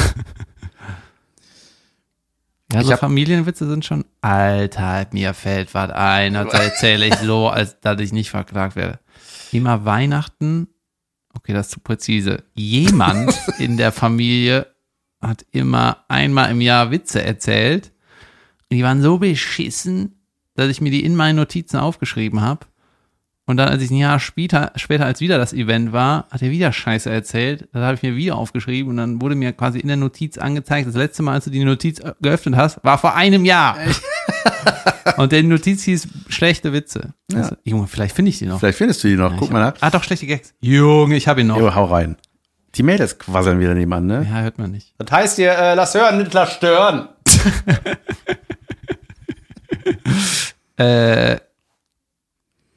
Ja, 2.73 2.83
so 2.83 2.93
hab- 2.93 3.01
Familienwitze 3.01 3.69
sind 3.69 3.85
schon, 3.85 4.05
Alter, 4.21 5.07
mir 5.13 5.33
fällt 5.33 5.75
was 5.75 5.91
ein, 5.91 6.35
das 6.35 6.53
erzähle 6.53 7.07
ich 7.07 7.15
so, 7.17 7.49
als 7.49 7.79
dass 7.81 8.01
ich 8.01 8.13
nicht 8.13 8.31
verklagt 8.31 8.75
werde. 8.75 8.99
Immer 9.53 9.85
Weihnachten, 9.85 10.67
okay, 11.37 11.53
das 11.53 11.67
ist 11.67 11.73
zu 11.73 11.81
präzise. 11.81 12.45
Jemand 12.55 13.35
in 13.59 13.77
der 13.77 13.93
Familie 13.93 14.67
hat 15.21 15.45
immer 15.53 16.05
einmal 16.09 16.51
im 16.51 16.61
Jahr 16.61 16.91
Witze 16.91 17.23
erzählt. 17.23 17.93
Und 18.71 18.77
die 18.77 18.83
waren 18.83 19.03
so 19.03 19.19
beschissen, 19.19 20.21
dass 20.55 20.69
ich 20.69 20.81
mir 20.81 20.91
die 20.91 21.05
in 21.05 21.17
meinen 21.17 21.37
Notizen 21.37 21.79
aufgeschrieben 21.79 22.41
habe. 22.41 22.67
Und 23.47 23.59
dann, 23.59 23.69
als 23.69 23.83
ich 23.83 23.91
ein 23.91 23.99
Jahr 23.99 24.21
später, 24.21 24.73
später 24.77 25.05
als 25.05 25.21
wieder 25.21 25.37
das 25.37 25.53
Event 25.53 25.93
war, 25.93 26.27
hat 26.31 26.41
er 26.41 26.51
wieder 26.51 26.73
Scheiße 26.73 27.11
erzählt. 27.11 27.69
Das 27.73 27.83
habe 27.83 27.95
ich 27.95 28.03
mir 28.03 28.17
wieder 28.17 28.37
aufgeschrieben 28.37 28.91
und 28.91 28.97
dann 28.97 29.21
wurde 29.21 29.35
mir 29.35 29.53
quasi 29.53 29.81
in 29.81 29.89
der 29.89 29.99
Notiz 29.99 30.39
angezeigt, 30.39 30.89
das 30.89 30.95
letzte 30.95 31.23
Mal, 31.23 31.35
als 31.35 31.45
du 31.45 31.51
die 31.51 31.63
Notiz 31.63 32.01
äh, 32.01 32.15
geöffnet 32.23 32.57
hast, 32.57 32.83
war 32.83 32.97
vor 32.97 33.15
einem 33.15 33.45
Jahr. 33.45 33.77
und 35.17 35.33
der 35.33 35.43
Notiz 35.43 35.83
hieß 35.85 36.09
schlechte 36.29 36.73
Witze. 36.73 37.15
Also, 37.33 37.57
Junge, 37.65 37.87
vielleicht 37.87 38.15
finde 38.15 38.31
ich 38.31 38.39
die 38.39 38.47
noch. 38.47 38.59
Vielleicht 38.61 38.79
findest 38.79 39.03
du 39.05 39.09
die 39.09 39.17
noch. 39.17 39.33
Ja, 39.33 39.37
Guck 39.39 39.51
mal 39.51 39.65
hab- 39.65 39.75
nach. 39.75 39.83
Ah, 39.83 39.91
doch, 39.91 40.03
schlechte 40.03 40.27
Gags. 40.27 40.55
Junge, 40.61 41.17
ich 41.17 41.29
habe 41.29 41.41
ihn 41.41 41.47
noch. 41.49 41.59
Jo, 41.59 41.75
hau 41.75 41.85
rein. 41.85 42.17
Die 42.75 42.83
Mädels 42.83 43.19
quasseln 43.19 43.61
wieder 43.61 43.75
nebenan, 43.75 44.07
ne? 44.07 44.27
Ja, 44.29 44.41
hört 44.41 44.59
man 44.59 44.73
nicht. 44.73 44.95
Das 44.99 45.11
heißt 45.11 45.37
hier, 45.37 45.53
äh, 45.53 45.75
lass 45.75 45.95
hören, 45.95 46.19
nicht 46.19 46.33
lass 46.35 46.55
stören. 46.55 47.09
Äh, 50.77 51.39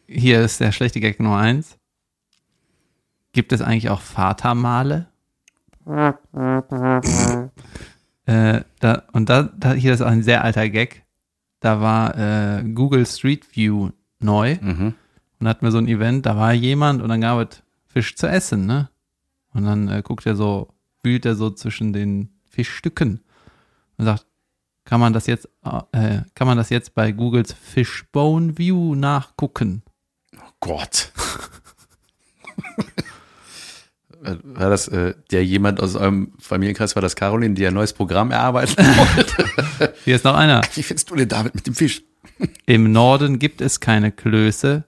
hier 0.08 0.42
ist 0.42 0.60
der 0.60 0.72
schlechte 0.72 1.00
Gag 1.00 1.20
Nummer 1.20 1.38
eins. 1.38 1.78
Gibt 3.34 3.52
es 3.52 3.62
eigentlich 3.62 3.90
auch 3.90 4.02
Vatermale? 4.02 5.08
äh, 8.26 8.62
da, 8.80 9.04
und 9.14 9.30
da, 9.30 9.50
da, 9.58 9.74
hier 9.74 9.94
ist 9.94 10.02
auch 10.02 10.08
ein 10.08 10.22
sehr 10.24 10.44
alter 10.44 10.70
Gag. 10.70 11.06
Da 11.60 11.82
war 11.82 12.18
äh, 12.18 12.64
Google 12.64 13.06
Street 13.06 13.56
View 13.56 13.90
neu 14.20 14.58
Mhm. 14.62 14.94
und 15.40 15.48
hatten 15.48 15.66
wir 15.66 15.72
so 15.72 15.78
ein 15.80 15.88
Event, 15.88 16.26
da 16.26 16.36
war 16.36 16.54
jemand 16.54 17.02
und 17.02 17.10
dann 17.10 17.22
gab 17.22 17.50
es 17.52 17.62
Fisch 17.88 18.16
zu 18.16 18.28
essen, 18.28 18.66
ne? 18.66 18.90
Und 19.54 19.64
dann 19.66 19.88
äh, 19.90 20.02
guckt 20.04 20.26
er 20.26 20.36
so, 20.36 20.68
wühlt 21.04 21.26
er 21.26 21.36
so 21.36 21.50
zwischen 21.50 21.94
den 21.94 22.30
Fischstücken 22.50 23.22
und 23.98 24.06
sagt, 24.06 24.26
kann 24.86 25.00
man 25.00 25.14
das 25.14 25.26
jetzt, 25.28 25.50
äh, 25.92 26.22
kann 26.36 26.48
man 26.48 26.58
das 26.58 26.70
jetzt 26.70 26.94
bei 26.94 27.12
Googles 27.12 27.54
Fishbone 27.54 28.58
View 28.58 28.94
nachgucken? 28.96 29.82
Gott. 30.60 31.12
War 34.22 34.70
das 34.70 34.88
äh, 34.88 35.14
der 35.32 35.46
jemand 35.46 35.80
aus 35.82 35.96
eurem 35.96 36.34
Familienkreis, 36.40 36.96
war 36.96 37.02
das 37.02 37.16
Caroline, 37.16 37.54
die 37.54 37.66
ein 37.68 37.74
neues 37.74 37.94
Programm 37.94 38.32
erarbeiten 38.32 38.76
wollte? 38.78 39.94
Hier 40.06 40.16
ist 40.16 40.26
noch 40.26 40.36
einer. 40.36 40.62
Wie 40.74 40.84
findest 40.84 41.10
du 41.12 41.16
den 41.16 41.28
David 41.30 41.56
mit 41.56 41.68
dem 41.68 41.76
Fisch? 41.76 42.02
Im 42.66 42.92
Norden 42.92 43.40
gibt 43.40 43.62
es 43.62 43.80
keine 43.80 44.12
Klöße. 44.12 44.84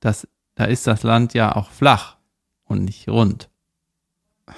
Das, 0.00 0.26
da 0.54 0.64
ist 0.64 0.86
das 0.86 1.02
Land 1.02 1.34
ja 1.34 1.54
auch 1.56 1.70
flach 1.70 2.16
und 2.64 2.84
nicht 2.84 3.08
rund. 3.08 3.48
Oh, 4.48 4.52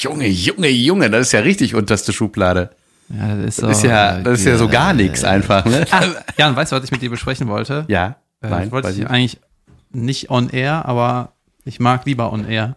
Junge, 0.00 0.28
Junge, 0.28 0.68
Junge, 0.68 1.10
das 1.10 1.26
ist 1.28 1.32
ja 1.32 1.40
richtig 1.40 1.74
unterste 1.74 2.12
Schublade. 2.12 2.70
Ja, 3.08 3.36
das 3.36 3.46
ist, 3.58 3.62
Das 3.62 3.70
ist 3.72 3.80
so, 3.82 3.86
ja, 3.88 4.20
das 4.20 4.40
ist 4.40 4.46
ja 4.46 4.56
so 4.56 4.68
gar 4.68 4.92
nichts 4.92 5.24
einfach, 5.24 5.64
ne? 5.64 5.86
Ah, 5.90 6.04
Jan, 6.38 6.54
weißt 6.56 6.72
du, 6.72 6.76
was 6.76 6.84
ich 6.84 6.90
mit 6.90 7.02
dir 7.02 7.10
besprechen 7.10 7.48
wollte? 7.48 7.84
Ja, 7.88 8.16
Äh, 8.42 8.50
nein, 8.50 8.66
ich 8.66 8.72
wollte 8.72 8.88
weiß 8.88 8.96
ich 8.96 9.02
ich. 9.02 9.10
eigentlich 9.10 9.40
nicht 9.90 10.30
on 10.30 10.50
air, 10.50 10.86
aber 10.86 11.32
ich 11.64 11.80
mag 11.80 12.04
lieber 12.06 12.32
on 12.32 12.46
air. 12.48 12.76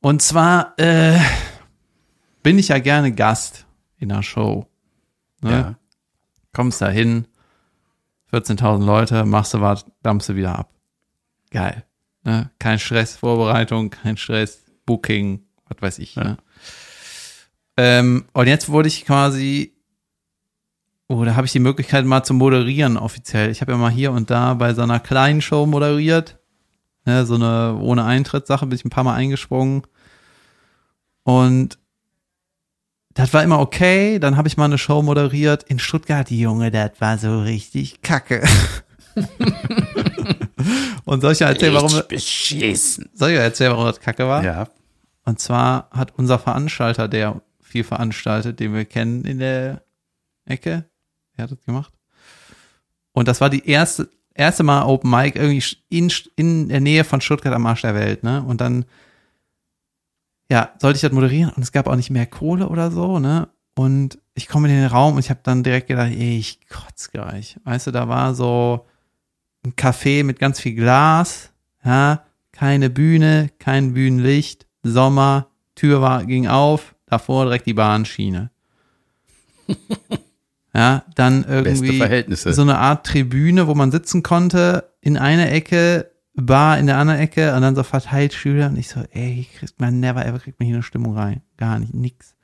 Und 0.00 0.22
zwar 0.22 0.74
äh, 0.78 1.18
bin 2.42 2.58
ich 2.58 2.68
ja 2.68 2.78
gerne 2.78 3.12
Gast 3.12 3.66
in 3.98 4.12
einer 4.12 4.22
Show. 4.22 4.66
Ne? 5.40 5.50
Ja. 5.50 5.74
Kommst 6.52 6.80
da 6.80 6.88
hin, 6.88 7.26
14.000 8.32 8.84
Leute, 8.84 9.24
machst 9.24 9.54
du 9.54 9.60
was, 9.60 9.84
dampfst 10.02 10.28
du 10.28 10.36
wieder 10.36 10.58
ab. 10.58 10.72
Geil. 11.50 11.84
Ne? 12.24 12.50
Kein 12.58 12.78
Stress, 12.78 13.16
Vorbereitung, 13.16 13.90
kein 13.90 14.16
Stress, 14.16 14.64
Booking, 14.86 15.44
was 15.68 15.82
weiß 15.82 15.98
ich. 15.98 16.16
Ne? 16.16 16.36
Ähm, 17.76 18.26
und 18.32 18.46
jetzt 18.46 18.68
wurde 18.68 18.88
ich 18.88 19.04
quasi 19.04 19.78
Oh, 21.10 21.24
da 21.24 21.36
habe 21.36 21.46
ich 21.46 21.52
die 21.52 21.58
Möglichkeit 21.58 22.04
mal 22.04 22.22
zu 22.22 22.34
moderieren 22.34 22.98
offiziell. 22.98 23.50
Ich 23.50 23.62
habe 23.62 23.72
ja 23.72 23.78
mal 23.78 23.90
hier 23.90 24.12
und 24.12 24.28
da 24.28 24.52
bei 24.52 24.74
so 24.74 24.82
einer 24.82 25.00
kleinen 25.00 25.40
Show 25.40 25.64
moderiert. 25.64 26.38
Ne, 27.08 27.24
so 27.24 27.36
eine 27.36 27.78
ohne 27.80 28.04
Eintritt-Sache 28.04 28.66
bin 28.66 28.76
ich 28.76 28.84
ein 28.84 28.90
paar 28.90 29.02
Mal 29.02 29.14
eingesprungen. 29.14 29.80
Und 31.22 31.78
das 33.14 33.32
war 33.32 33.42
immer 33.42 33.60
okay. 33.60 34.18
Dann 34.18 34.36
habe 34.36 34.46
ich 34.46 34.58
mal 34.58 34.66
eine 34.66 34.76
Show 34.76 35.00
moderiert 35.00 35.62
in 35.62 35.78
Stuttgart. 35.78 36.30
Junge, 36.30 36.70
das 36.70 36.90
war 36.98 37.16
so 37.16 37.40
richtig 37.40 38.02
kacke. 38.02 38.46
und 41.06 41.22
soll 41.22 41.32
ich 41.32 41.38
ja 41.38 41.48
erzählen, 41.48 41.72
warum, 41.72 41.98
beschissen. 42.10 43.08
soll 43.14 43.30
ich 43.30 43.36
ja 43.36 43.42
erzählen, 43.42 43.72
warum 43.72 43.86
das 43.86 44.00
kacke 44.00 44.28
war? 44.28 44.44
Ja. 44.44 44.68
Und 45.24 45.40
zwar 45.40 45.88
hat 45.90 46.12
unser 46.18 46.38
Veranstalter, 46.38 47.08
der 47.08 47.40
viel 47.62 47.84
veranstaltet, 47.84 48.60
den 48.60 48.74
wir 48.74 48.84
kennen 48.84 49.24
in 49.24 49.38
der 49.38 49.80
Ecke, 50.44 50.84
er 51.38 51.44
hat 51.44 51.52
das 51.52 51.64
gemacht. 51.64 51.94
Und 53.12 53.28
das 53.28 53.40
war 53.40 53.48
die 53.48 53.66
erste, 53.66 54.10
erste 54.38 54.62
Mal 54.62 54.84
Open 54.84 55.10
Mic 55.10 55.38
irgendwie 55.38 55.76
in, 55.88 56.10
in 56.36 56.68
der 56.68 56.80
Nähe 56.80 57.04
von 57.04 57.20
Stuttgart 57.20 57.54
am 57.54 57.66
Arsch 57.66 57.82
der 57.82 57.94
Welt, 57.94 58.22
ne? 58.22 58.42
Und 58.42 58.60
dann, 58.60 58.84
ja, 60.50 60.72
sollte 60.78 60.96
ich 60.96 61.02
das 61.02 61.12
moderieren 61.12 61.52
und 61.54 61.62
es 61.62 61.72
gab 61.72 61.86
auch 61.86 61.96
nicht 61.96 62.10
mehr 62.10 62.26
Kohle 62.26 62.68
oder 62.68 62.90
so, 62.90 63.18
ne? 63.18 63.48
Und 63.74 64.18
ich 64.34 64.48
komme 64.48 64.68
in 64.68 64.74
den 64.74 64.86
Raum 64.86 65.14
und 65.14 65.20
ich 65.20 65.30
habe 65.30 65.40
dann 65.42 65.62
direkt 65.62 65.88
gedacht, 65.88 66.10
ey, 66.10 66.38
ich 66.38 66.66
kotz 66.68 67.10
gleich. 67.10 67.58
Weißt 67.64 67.86
du, 67.88 67.90
da 67.90 68.08
war 68.08 68.34
so 68.34 68.86
ein 69.64 69.74
Café 69.74 70.24
mit 70.24 70.38
ganz 70.38 70.60
viel 70.60 70.74
Glas, 70.74 71.52
ja, 71.84 72.24
keine 72.52 72.90
Bühne, 72.90 73.50
kein 73.58 73.94
Bühnenlicht, 73.94 74.66
Sommer, 74.82 75.48
Tür 75.74 76.00
war, 76.00 76.24
ging 76.24 76.48
auf, 76.48 76.94
davor 77.06 77.44
direkt 77.44 77.66
die 77.66 77.74
Bahnschiene. 77.74 78.50
ja, 80.78 81.04
dann 81.14 81.44
irgendwie 81.44 81.98
Verhältnisse. 81.98 82.52
so 82.52 82.62
eine 82.62 82.78
Art 82.78 83.06
Tribüne, 83.06 83.66
wo 83.66 83.74
man 83.74 83.90
sitzen 83.90 84.22
konnte. 84.22 84.92
In 85.00 85.16
einer 85.16 85.50
Ecke 85.50 86.10
Bar 86.40 86.78
in 86.78 86.86
der 86.86 86.98
anderen 86.98 87.18
Ecke 87.20 87.54
und 87.56 87.62
dann 87.62 87.74
so 87.74 87.82
verteilt 87.82 88.32
Schüler 88.32 88.68
und 88.68 88.78
ich 88.78 88.88
so, 88.88 89.00
ey, 89.10 89.48
kriegt 89.58 89.80
man 89.80 89.98
never 89.98 90.24
ever 90.24 90.38
kriegt 90.38 90.60
man 90.60 90.66
hier 90.66 90.76
eine 90.76 90.84
Stimmung 90.84 91.16
rein. 91.16 91.42
Gar 91.56 91.80
nicht, 91.80 91.94
nix. 91.94 92.36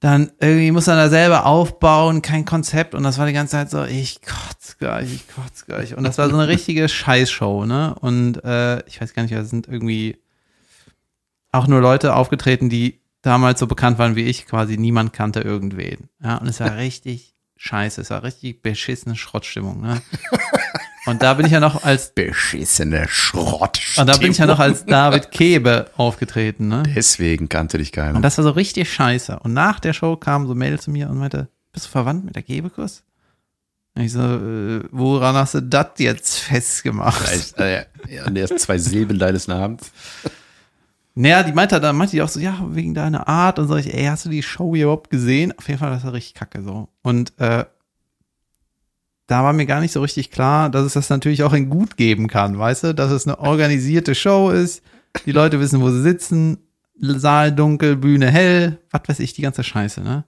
Dann 0.00 0.30
irgendwie 0.38 0.70
muss 0.70 0.86
man 0.86 0.96
da 0.96 1.08
selber 1.08 1.46
aufbauen, 1.46 2.20
kein 2.20 2.44
Konzept 2.44 2.94
und 2.94 3.02
das 3.02 3.16
war 3.16 3.26
die 3.26 3.32
ganze 3.32 3.52
Zeit 3.52 3.70
so, 3.70 3.84
ich 3.84 4.20
kotz 4.20 4.76
gleich, 4.78 5.14
ich 5.14 5.24
kotz 5.28 5.64
gleich. 5.64 5.96
Und 5.96 6.04
das 6.04 6.18
war 6.18 6.28
so 6.28 6.36
eine 6.36 6.48
richtige 6.48 6.86
Scheißshow, 6.90 7.64
ne? 7.64 7.94
Und 7.98 8.44
äh, 8.44 8.86
ich 8.86 9.00
weiß 9.00 9.14
gar 9.14 9.22
nicht, 9.22 9.34
da 9.34 9.44
sind 9.44 9.66
irgendwie 9.66 10.18
auch 11.50 11.66
nur 11.66 11.80
Leute 11.80 12.14
aufgetreten, 12.14 12.68
die 12.68 13.00
damals 13.24 13.60
so 13.60 13.66
bekannt 13.66 13.98
waren 13.98 14.16
wie 14.16 14.24
ich, 14.24 14.46
quasi 14.46 14.76
niemand 14.76 15.12
kannte 15.12 15.40
irgendwen. 15.40 16.08
Ja, 16.22 16.36
und 16.36 16.46
es 16.46 16.60
war 16.60 16.76
richtig 16.76 17.34
scheiße, 17.56 18.00
es 18.00 18.10
war 18.10 18.22
richtig 18.22 18.62
beschissene 18.62 19.16
Schrottstimmung, 19.16 19.80
ne? 19.80 20.00
Und 21.06 21.22
da 21.22 21.34
bin 21.34 21.44
ich 21.44 21.52
ja 21.52 21.60
noch 21.60 21.84
als 21.84 22.14
Beschissene 22.14 23.06
Schrott. 23.08 23.78
und 23.98 24.06
da 24.06 24.16
bin 24.16 24.30
ich 24.30 24.38
ja 24.38 24.46
noch 24.46 24.58
als 24.58 24.86
David 24.86 25.30
Kebe 25.30 25.90
aufgetreten, 25.98 26.68
ne? 26.68 26.82
Deswegen 26.96 27.50
kannte 27.50 27.76
dich 27.76 27.92
keiner. 27.92 28.16
Und 28.16 28.22
das 28.22 28.38
war 28.38 28.44
so 28.44 28.50
richtig 28.50 28.90
scheiße. 28.90 29.38
Und 29.40 29.52
nach 29.52 29.80
der 29.80 29.92
Show 29.92 30.16
kam 30.16 30.46
so 30.46 30.54
Mail 30.54 30.80
zu 30.80 30.90
mir 30.90 31.10
und 31.10 31.18
meinte, 31.18 31.48
bist 31.72 31.86
du 31.86 31.90
verwandt 31.90 32.24
mit 32.24 32.36
der 32.36 32.42
Kebekus? 32.42 33.04
Und 33.94 34.02
ich 34.02 34.12
so, 34.12 34.20
äh, 34.20 34.82
woran 34.92 35.34
hast 35.34 35.54
du 35.54 35.60
das 35.60 35.88
jetzt 35.98 36.38
festgemacht? 36.38 37.58
Äh, 37.58 37.84
ja, 38.08 38.22
an 38.24 38.34
der 38.34 38.48
zwei 38.56 38.78
Silben 38.78 39.18
deines 39.18 39.46
Namens. 39.46 39.92
Naja, 41.16 41.44
die 41.44 41.52
meinte 41.52 41.80
dann, 41.80 41.96
meinte 41.96 42.16
die 42.16 42.22
auch 42.22 42.28
so, 42.28 42.40
ja, 42.40 42.66
wegen 42.70 42.92
deiner 42.92 43.28
Art 43.28 43.58
und 43.58 43.68
so. 43.68 43.76
Ich, 43.76 43.94
ey, 43.94 44.04
hast 44.06 44.24
du 44.24 44.30
die 44.30 44.42
Show 44.42 44.74
überhaupt 44.74 45.10
gesehen? 45.10 45.56
Auf 45.56 45.68
jeden 45.68 45.78
Fall, 45.78 45.90
das 45.90 46.04
war 46.04 46.12
richtig 46.12 46.34
kacke 46.34 46.62
so. 46.62 46.88
Und 47.02 47.38
äh, 47.38 47.64
da 49.26 49.44
war 49.44 49.52
mir 49.52 49.66
gar 49.66 49.80
nicht 49.80 49.92
so 49.92 50.02
richtig 50.02 50.30
klar, 50.30 50.70
dass 50.70 50.84
es 50.84 50.94
das 50.94 51.10
natürlich 51.10 51.44
auch 51.44 51.52
in 51.52 51.70
gut 51.70 51.96
geben 51.96 52.26
kann, 52.26 52.58
weißt 52.58 52.84
du? 52.84 52.94
Dass 52.94 53.12
es 53.12 53.26
eine 53.26 53.38
organisierte 53.38 54.14
Show 54.14 54.50
ist, 54.50 54.82
die 55.24 55.32
Leute 55.32 55.60
wissen, 55.60 55.80
wo 55.80 55.90
sie 55.90 56.02
sitzen, 56.02 56.58
Saal 57.00 57.52
dunkel, 57.52 57.96
Bühne 57.96 58.30
hell, 58.30 58.78
was 58.90 59.02
weiß 59.06 59.20
ich, 59.20 59.32
die 59.32 59.42
ganze 59.42 59.64
Scheiße, 59.64 60.02
ne? 60.02 60.24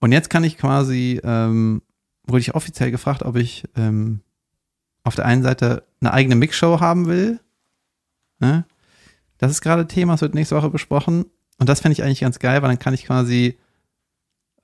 Und 0.00 0.12
jetzt 0.12 0.30
kann 0.30 0.44
ich 0.44 0.58
quasi, 0.58 1.20
ähm, 1.24 1.82
wurde 2.26 2.40
ich 2.40 2.54
offiziell 2.54 2.90
gefragt, 2.90 3.22
ob 3.22 3.36
ich 3.36 3.64
ähm, 3.76 4.20
auf 5.02 5.16
der 5.16 5.26
einen 5.26 5.42
Seite 5.42 5.84
eine 6.00 6.12
eigene 6.12 6.36
Mixshow 6.36 6.80
haben 6.80 7.06
will, 7.06 7.40
ne? 8.38 8.64
Das 9.38 9.50
ist 9.50 9.60
gerade 9.60 9.86
Thema, 9.86 10.14
es 10.14 10.20
wird 10.20 10.34
nächste 10.34 10.56
Woche 10.56 10.70
besprochen. 10.70 11.26
Und 11.58 11.68
das 11.68 11.80
fände 11.80 11.92
ich 11.94 12.02
eigentlich 12.04 12.20
ganz 12.20 12.38
geil, 12.38 12.62
weil 12.62 12.68
dann 12.68 12.78
kann 12.78 12.94
ich 12.94 13.04
quasi, 13.06 13.58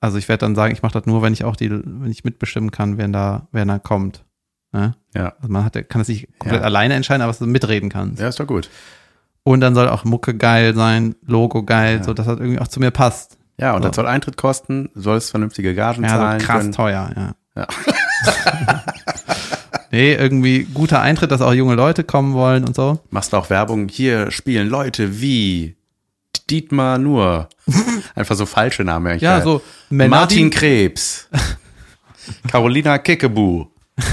also 0.01 0.19
ich 0.19 0.29
werde 0.29 0.41
dann 0.41 0.55
sagen, 0.55 0.73
ich 0.73 0.83
mache 0.83 0.93
das 0.93 1.07
nur, 1.07 1.23
wenn 1.23 1.33
ich 1.33 1.45
auch 1.45 1.57
die, 1.57 1.71
wenn 1.71 2.11
ich 2.11 2.25
mitbestimmen 2.25 2.71
kann, 2.71 2.99
wer 2.99 3.09
da, 3.09 3.49
wer 3.53 3.65
da 3.65 3.79
kommt. 3.79 4.25
Ne? 4.73 4.95
Ja. 5.15 5.35
Also 5.41 5.49
man 5.53 5.65
hat, 5.65 5.75
kann 5.89 6.01
das 6.01 6.09
nicht 6.09 6.29
komplett 6.39 6.61
Ja. 6.61 6.67
alleine 6.67 6.95
entscheiden, 6.95 7.23
aber 7.23 7.31
dass 7.31 7.39
du 7.39 7.47
mitreden 7.47 7.89
kannst. 7.91 8.21
Ja, 8.21 8.29
ist 8.29 8.39
doch 8.41 8.47
gut. 8.47 8.69
Und 9.45 9.61
dann 9.61 9.75
soll 9.75 9.89
auch 9.89 10.05
Mucke 10.05 10.35
geil 10.37 10.75
sein, 10.75 11.15
Logo 11.27 11.63
geil, 11.65 11.99
Ja. 11.99 12.03
so 12.05 12.15
dass 12.15 12.27
das 12.27 12.39
irgendwie 12.39 12.59
auch 12.61 12.69
zu 12.69 12.81
mir 12.81 12.91
passt. 12.91 13.39
Ja, 13.61 13.75
und 13.77 13.83
So. 13.83 13.89
das 13.89 13.97
soll 13.97 14.07
Eintritt 14.07 14.37
kosten, 14.37 14.91
du 14.95 15.01
sollst 15.01 15.31
vernünftige 15.31 15.75
Gagen 15.75 16.03
Ja, 16.03 16.09
zahlen 16.11 16.41
so 16.41 16.47
krass 16.47 16.59
können. 16.61 16.73
teuer, 16.73 17.11
ja. 17.17 17.35
Ja. 17.57 17.67
nee, 19.95 20.15
irgendwie 20.15 20.65
guter 20.65 21.01
Eintritt, 21.01 21.31
dass 21.31 21.41
auch 21.41 21.53
junge 21.53 21.77
Leute 21.77 22.03
kommen 22.03 22.35
wollen 22.35 22.65
und 22.65 22.75
so. 22.75 22.99
Machst 23.11 23.33
du 23.33 23.37
auch 23.37 23.49
Werbung, 23.49 23.89
hier 23.89 24.31
spielen 24.33 24.69
Leute 24.69 25.21
wie 25.21 25.77
Dietmar 26.51 26.99
Nur. 26.99 27.49
Einfach 28.17 28.35
so 28.35 28.45
falsche 28.45 28.83
Namen 28.83 29.07
eigentlich. 29.07 29.23
Ja, 29.23 29.41
so 29.41 29.63
Männer, 29.91 30.17
Martin 30.17 30.51
Krebs. 30.51 31.29
Carolina 32.49 32.99
Kickebu. 32.99 33.67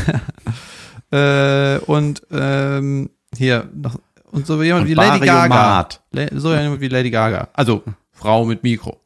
Äh, 1.14 1.78
und 1.88 2.22
ähm, 2.32 3.10
hier 3.36 3.68
noch 3.76 4.00
und 4.32 4.48
so 4.48 4.64
jemand 4.64 4.84
Und 4.84 4.90
wie 4.90 4.94
Lady 4.94 5.10
Mario 5.10 5.26
Gaga. 5.26 5.90
Le 6.14 6.30
so 6.36 6.56
jemand 6.56 6.80
wie 6.80 6.88
Lady 6.88 7.12
Gaga. 7.12 7.50
Also 7.52 7.84
Frau 8.14 8.46
mit 8.46 8.64
Mikro. 8.64 9.02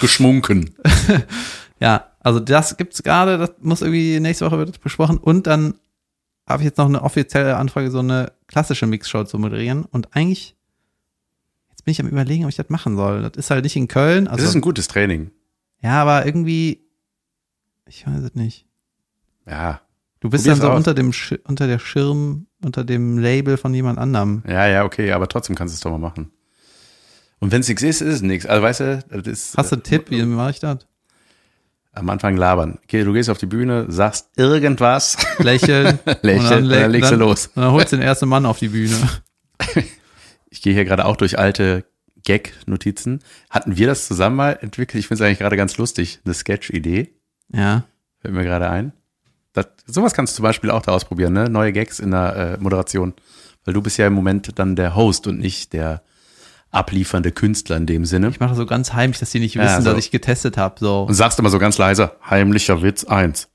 Geschmunken. 0.00 0.76
Ja, 1.80 2.13
also 2.24 2.40
das 2.40 2.76
gibt's 2.76 3.02
gerade, 3.04 3.38
das 3.38 3.52
muss 3.60 3.80
irgendwie 3.82 4.18
nächste 4.18 4.44
Woche 4.46 4.58
wird 4.58 4.70
das 4.70 4.78
besprochen 4.78 5.18
und 5.18 5.46
dann 5.46 5.74
habe 6.48 6.62
ich 6.62 6.66
jetzt 6.66 6.78
noch 6.78 6.86
eine 6.86 7.02
offizielle 7.02 7.56
Anfrage, 7.56 7.90
so 7.90 8.00
eine 8.00 8.32
klassische 8.48 8.86
Mixshow 8.86 9.24
zu 9.24 9.38
moderieren 9.38 9.84
und 9.84 10.14
eigentlich 10.16 10.56
jetzt 11.70 11.84
bin 11.84 11.92
ich 11.92 12.00
am 12.00 12.08
überlegen, 12.08 12.44
ob 12.44 12.50
ich 12.50 12.56
das 12.56 12.68
machen 12.68 12.96
soll. 12.96 13.22
Das 13.22 13.32
ist 13.36 13.50
halt 13.50 13.62
nicht 13.64 13.76
in 13.76 13.86
Köln, 13.88 14.24
Das 14.24 14.34
also 14.34 14.46
ist 14.48 14.54
ein 14.56 14.60
gutes 14.60 14.88
Training. 14.88 15.30
ja, 15.80 16.02
aber 16.02 16.26
irgendwie 16.26 16.80
ich 17.86 18.06
weiß 18.06 18.22
es 18.22 18.34
nicht. 18.34 18.66
Ja. 19.46 19.80
Du 20.20 20.30
bist 20.30 20.44
Probier's 20.44 20.58
dann 20.60 20.66
so 20.68 20.72
aus. 20.72 20.78
unter 20.78 20.94
dem 20.94 21.12
Sch 21.12 21.34
unter 21.44 21.66
der 21.66 21.78
Schirm, 21.78 22.46
unter 22.64 22.82
dem 22.84 23.18
Label 23.18 23.58
von 23.58 23.74
jemand 23.74 23.98
anderem. 23.98 24.42
Ja, 24.48 24.66
ja, 24.66 24.84
okay, 24.84 25.12
aber 25.12 25.28
trotzdem 25.28 25.54
kannst 25.54 25.74
du 25.74 25.76
es 25.76 25.80
doch 25.80 25.90
mal 25.90 25.98
machen. 25.98 26.30
Und 27.40 27.52
wenn 27.52 27.60
es 27.60 27.68
nichts 27.68 27.82
ist, 27.82 28.00
ist 28.00 28.14
es 28.14 28.22
nichts. 28.22 28.46
Also 28.46 28.62
weißt 28.62 28.80
du, 28.80 29.04
das 29.10 29.26
ist 29.26 29.56
Hast 29.58 29.70
du 29.72 29.76
einen 29.76 29.82
Tipp, 29.82 30.10
wie 30.10 30.22
mache 30.24 30.50
ich 30.52 30.60
das? 30.60 30.86
Am 31.94 32.10
Anfang 32.10 32.36
labern. 32.36 32.78
Okay, 32.84 33.04
du 33.04 33.12
gehst 33.12 33.30
auf 33.30 33.38
die 33.38 33.46
Bühne, 33.46 33.86
sagst 33.88 34.30
irgendwas, 34.36 35.16
Lächeln. 35.38 35.98
lächeln, 36.22 36.64
und 36.64 36.70
dann, 36.70 36.90
legst 36.90 37.10
du 37.10 37.16
dann, 37.16 37.20
los. 37.20 37.46
Und 37.54 37.62
dann 37.62 37.72
holst 37.72 37.92
du 37.92 37.96
den 37.96 38.04
ersten 38.04 38.28
Mann 38.28 38.46
auf 38.46 38.58
die 38.58 38.68
Bühne. 38.68 38.96
Ich 40.50 40.62
gehe 40.62 40.72
hier 40.72 40.84
gerade 40.84 41.04
auch 41.04 41.16
durch 41.16 41.36
alte 41.36 41.84
Gag-Notizen. 42.22 43.24
Hatten 43.50 43.76
wir 43.76 43.88
das 43.88 44.06
zusammen 44.06 44.36
mal 44.36 44.56
entwickelt? 44.60 45.00
Ich 45.00 45.08
finde 45.08 45.22
es 45.22 45.26
eigentlich 45.26 45.40
gerade 45.40 45.56
ganz 45.56 45.76
lustig. 45.78 46.20
Eine 46.24 46.32
Sketch-Idee. 46.32 47.12
Ja. 47.52 47.82
Fällt 48.20 48.34
mir 48.34 48.44
gerade 48.44 48.70
ein. 48.70 48.92
Das, 49.52 49.66
sowas 49.84 50.14
kannst 50.14 50.32
du 50.32 50.36
zum 50.36 50.44
Beispiel 50.44 50.70
auch 50.70 50.82
da 50.82 50.92
ausprobieren, 50.92 51.32
ne? 51.32 51.50
Neue 51.50 51.72
Gags 51.72 51.98
in 51.98 52.12
der 52.12 52.36
äh, 52.36 52.62
Moderation. 52.62 53.14
Weil 53.64 53.74
du 53.74 53.82
bist 53.82 53.98
ja 53.98 54.06
im 54.06 54.12
Moment 54.12 54.56
dann 54.56 54.76
der 54.76 54.94
Host 54.94 55.26
und 55.26 55.40
nicht 55.40 55.72
der 55.72 56.04
abliefernde 56.74 57.32
Künstler 57.32 57.76
in 57.76 57.86
dem 57.86 58.04
Sinne. 58.04 58.28
Ich 58.28 58.40
mache 58.40 58.50
das 58.50 58.58
so 58.58 58.66
ganz 58.66 58.92
heimlich, 58.92 59.18
dass 59.20 59.30
die 59.30 59.40
nicht 59.40 59.54
Ja, 59.54 59.64
wissen, 59.64 59.82
so. 59.82 59.90
dass 59.90 59.98
ich 59.98 60.10
getestet 60.10 60.56
habe. 60.56 60.74
So. 60.80 61.02
Und 61.04 61.14
sagst 61.14 61.38
immer 61.38 61.50
so 61.50 61.58
ganz 61.58 61.78
leise, 61.78 62.12
heimlicher 62.28 62.82
Witz 62.82 63.04
eins. 63.04 63.48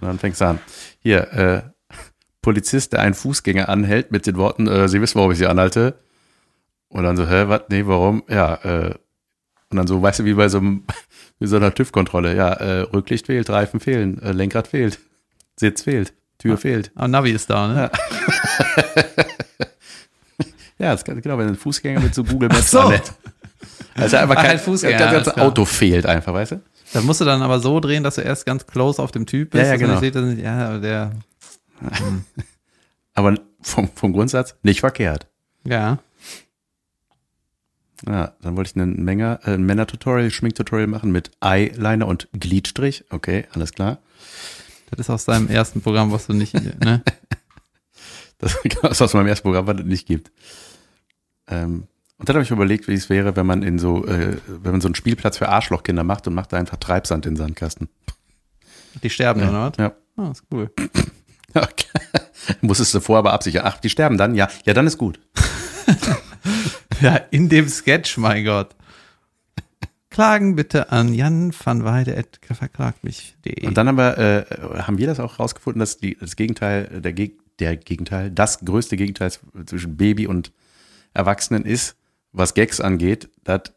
Und 0.00 0.06
dann 0.08 0.18
fängst 0.18 0.40
du 0.40 0.46
an. 0.46 0.58
Hier, 1.00 1.32
äh, 1.32 1.62
Polizist, 2.42 2.92
der 2.92 3.00
einen 3.00 3.14
Fußgänger 3.14 3.68
anhält 3.68 4.10
mit 4.12 4.26
den 4.26 4.36
Worten, 4.36 4.66
äh, 4.66 4.88
Sie 4.88 5.00
wissen, 5.00 5.16
warum 5.16 5.32
ich 5.32 5.38
Sie 5.38 5.46
anhalte. 5.46 5.98
Und 6.88 7.02
dann 7.04 7.16
so, 7.16 7.28
hä, 7.28 7.44
was? 7.48 7.62
Nee, 7.68 7.82
warum? 7.86 8.22
Ja, 8.28 8.54
äh, 8.64 8.94
und 9.70 9.76
dann 9.76 9.86
so, 9.86 10.00
weißt 10.00 10.20
du, 10.20 10.24
wie 10.24 10.32
bei 10.34 10.48
so, 10.48 10.58
einem, 10.58 10.84
wie 11.38 11.46
so 11.46 11.56
einer 11.56 11.74
TÜV-Kontrolle. 11.74 12.34
Ja, 12.34 12.52
äh, 12.54 12.80
Rücklicht 12.80 13.26
fehlt, 13.26 13.50
Reifen 13.50 13.80
fehlen, 13.80 14.22
äh, 14.22 14.32
Lenkrad 14.32 14.68
fehlt, 14.68 14.98
Sitz 15.56 15.82
fehlt, 15.82 16.14
Tür 16.38 16.56
fehlt. 16.56 16.90
Aber 16.94 17.08
Navi 17.08 17.32
ist 17.32 17.50
da, 17.50 17.68
ne? 17.68 17.90
Ja, 18.86 18.94
das 20.78 21.04
kann, 21.04 21.20
genau, 21.20 21.38
wenn 21.38 21.48
ein 21.48 21.56
Fußgänger 21.56 22.00
mit 22.00 22.14
so 22.14 22.24
Google 22.24 22.48
Maps 22.48 22.70
so. 22.70 22.80
anhält. 22.80 23.12
Also 23.94 24.16
einfach 24.16 24.36
Ach, 24.36 24.42
kein 24.42 24.52
ein 24.52 24.58
Fußgänger, 24.60 24.98
Das 24.98 25.24
ganze. 25.24 25.36
Auto 25.38 25.64
fehlt 25.64 26.06
einfach, 26.06 26.32
weißt 26.32 26.52
du? 26.52 26.62
Das 26.92 27.02
musst 27.02 27.20
du 27.20 27.24
dann 27.24 27.42
aber 27.42 27.60
so 27.60 27.80
drehen, 27.80 28.04
dass 28.04 28.14
du 28.14 28.20
erst 28.22 28.46
ganz 28.46 28.66
close 28.66 29.02
auf 29.02 29.10
dem 29.10 29.26
Typ 29.26 29.50
bist. 29.50 29.64
Ja, 29.64 29.70
ja, 29.70 29.76
genau. 29.76 30.00
Sieht, 30.00 30.14
dass 30.14 30.24
nicht, 30.24 30.42
ja, 30.42 30.68
aber 30.68 30.78
der, 30.78 31.12
Aber 33.14 33.34
vom, 33.60 33.88
vom 33.94 34.12
Grundsatz 34.12 34.54
nicht 34.62 34.80
verkehrt. 34.80 35.26
ja. 35.64 35.98
Ja, 38.06 38.32
dann 38.42 38.56
wollte 38.56 38.70
ich 38.70 38.76
einen 38.80 39.02
Menge, 39.04 39.40
äh, 39.42 39.54
ein 39.54 39.64
Männer-Tutorial, 39.64 40.30
Schminktutorial 40.30 40.86
machen 40.86 41.10
mit 41.10 41.32
Eyeliner 41.40 42.06
und 42.06 42.28
Gliedstrich. 42.32 43.04
Okay, 43.10 43.46
alles 43.54 43.72
klar. 43.72 43.98
Das 44.90 45.00
ist 45.00 45.10
aus 45.10 45.24
deinem 45.24 45.48
ersten 45.48 45.80
Programm, 45.80 46.12
was 46.12 46.28
du 46.28 46.32
nicht, 46.32 46.54
ne? 46.54 47.02
Das 48.38 48.54
ist 48.64 49.02
aus 49.02 49.14
meinem 49.14 49.26
ersten 49.26 49.42
Programm, 49.42 49.66
was 49.66 49.80
es 49.80 49.84
nicht 49.84 50.06
gibt. 50.06 50.30
Ähm, 51.48 51.86
und 52.18 52.28
dann 52.28 52.34
habe 52.36 52.42
ich 52.44 52.50
überlegt, 52.50 52.88
wie 52.88 52.94
es 52.94 53.08
wäre, 53.08 53.36
wenn 53.36 53.46
man 53.46 53.62
in 53.62 53.78
so, 53.78 54.04
äh, 54.06 54.36
wenn 54.46 54.72
man 54.72 54.80
so 54.80 54.88
einen 54.88 54.94
Spielplatz 54.96 55.38
für 55.38 55.48
Arschlochkinder 55.48 56.02
macht 56.04 56.26
und 56.26 56.34
macht 56.34 56.52
da 56.52 56.56
einfach 56.56 56.76
Treibsand 56.76 57.26
in 57.26 57.34
den 57.34 57.38
Sandkasten. 57.38 57.88
Die 59.02 59.10
sterben, 59.10 59.40
Ja. 59.40 59.48
oder 59.50 59.70
was? 59.70 59.76
Ja. 59.78 59.92
Ah, 60.16 60.30
ist 60.30 60.44
cool. 60.52 60.70
Okay. 61.54 61.86
Musstest 62.60 62.92
du 62.94 63.00
vorher 63.00 63.20
aber 63.20 63.32
absichern. 63.32 63.62
Ach, 63.64 63.78
die 63.78 63.88
sterben 63.88 64.18
dann? 64.18 64.34
Ja, 64.34 64.48
ja, 64.66 64.74
dann 64.74 64.86
ist 64.86 64.98
gut. 64.98 65.18
Ja, 67.00 67.16
in 67.30 67.48
dem 67.48 67.68
Sketch, 67.68 68.16
mein 68.18 68.44
Gott. 68.44 68.74
Klagen 70.10 70.56
bitte 70.56 70.90
an 70.90 71.14
Jan 71.14 71.52
van 71.52 71.84
Weide 71.84 72.24
verklagt 72.42 73.04
mich.de. 73.04 73.66
Und 73.66 73.76
dann 73.76 73.86
haben 73.88 73.98
wir, 73.98 74.18
äh, 74.18 74.44
haben 74.82 74.98
wir 74.98 75.06
das 75.06 75.20
auch 75.20 75.38
rausgefunden, 75.38 75.78
dass 75.80 75.98
die, 75.98 76.16
das 76.18 76.34
Gegenteil, 76.34 77.00
der, 77.00 77.12
Geg 77.12 77.38
der 77.58 77.76
Gegenteil, 77.76 78.30
das 78.30 78.60
größte 78.60 78.96
Gegenteil 78.96 79.30
zwischen 79.66 79.96
Baby 79.96 80.26
und 80.26 80.52
Erwachsenen 81.18 81.64
ist, 81.64 81.96
was 82.30 82.54
Gags 82.54 82.80
angeht, 82.80 83.28
dass 83.42 83.72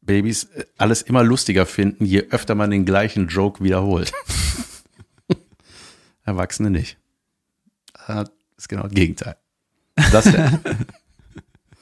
Babys 0.00 0.44
äh, 0.44 0.64
alles 0.76 1.02
immer 1.02 1.22
lustiger 1.22 1.66
finden, 1.66 2.04
je 2.04 2.26
öfter 2.30 2.56
man 2.56 2.70
den 2.70 2.84
gleichen 2.84 3.28
Joke 3.28 3.62
wiederholt. 3.62 4.12
Erwachsene 6.24 6.70
nicht. 6.70 6.98
Das 8.08 8.30
ist 8.56 8.68
genau 8.68 8.82
das 8.82 8.92
Gegenteil. 8.92 9.36
Das 10.10 10.24
denn? 10.24 10.58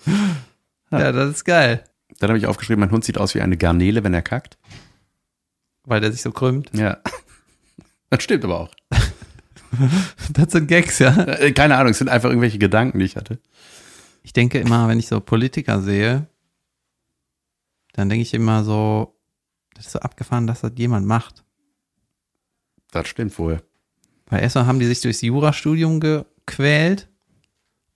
ja, 0.91 1.11
das 1.11 1.31
ist 1.31 1.45
geil. 1.45 1.83
Dann 2.19 2.29
habe 2.29 2.39
ich 2.39 2.47
aufgeschrieben, 2.47 2.81
mein 2.81 2.91
Hund 2.91 3.05
sieht 3.05 3.17
aus 3.17 3.35
wie 3.35 3.41
eine 3.41 3.57
Garnele, 3.57 4.05
wenn 4.05 4.13
er 4.13 4.23
kackt. 4.23 4.59
Weil 5.85 6.03
der 6.03 6.13
sich 6.13 6.21
so 6.21 6.33
krümmt. 6.33 6.71
Ja. 6.75 6.99
Das 8.11 8.23
stimmt 8.23 8.45
aber 8.45 8.61
auch. 8.61 8.75
Das 10.33 10.53
sind 10.53 10.69
Gags, 10.69 11.01
ja. 11.01 11.15
Äh, 11.25 11.53
Keine 11.53 11.77
Ahnung, 11.77 11.91
es 11.91 11.99
sind 11.99 12.09
einfach 12.09 12.31
irgendwelche 12.31 12.59
Gedanken, 12.59 12.99
die 12.99 13.05
ich 13.05 13.17
hatte. 13.17 13.39
Ich 14.27 14.33
denke 14.33 14.59
immer, 14.59 14.89
wenn 14.89 14.99
ich 14.99 15.07
so 15.07 15.21
Politiker 15.21 15.81
sehe, 15.81 16.27
dann 17.93 18.09
denke 18.09 18.23
ich 18.23 18.35
immer 18.35 18.65
so, 18.65 19.17
das 19.75 19.87
ist 19.87 19.93
so 19.93 20.01
abgefahren, 20.01 20.49
dass 20.49 20.63
das 20.63 20.73
jemand 20.75 21.07
macht. 21.07 21.45
Das 22.91 23.07
stimmt 23.07 23.39
wohl. 23.39 23.63
Weil 24.27 24.43
erstmal 24.43 24.67
haben 24.67 24.81
die 24.81 24.87
sich 24.87 25.01
durchs 25.01 25.23
Jurastudium 25.23 26.01
gequält 26.01 27.09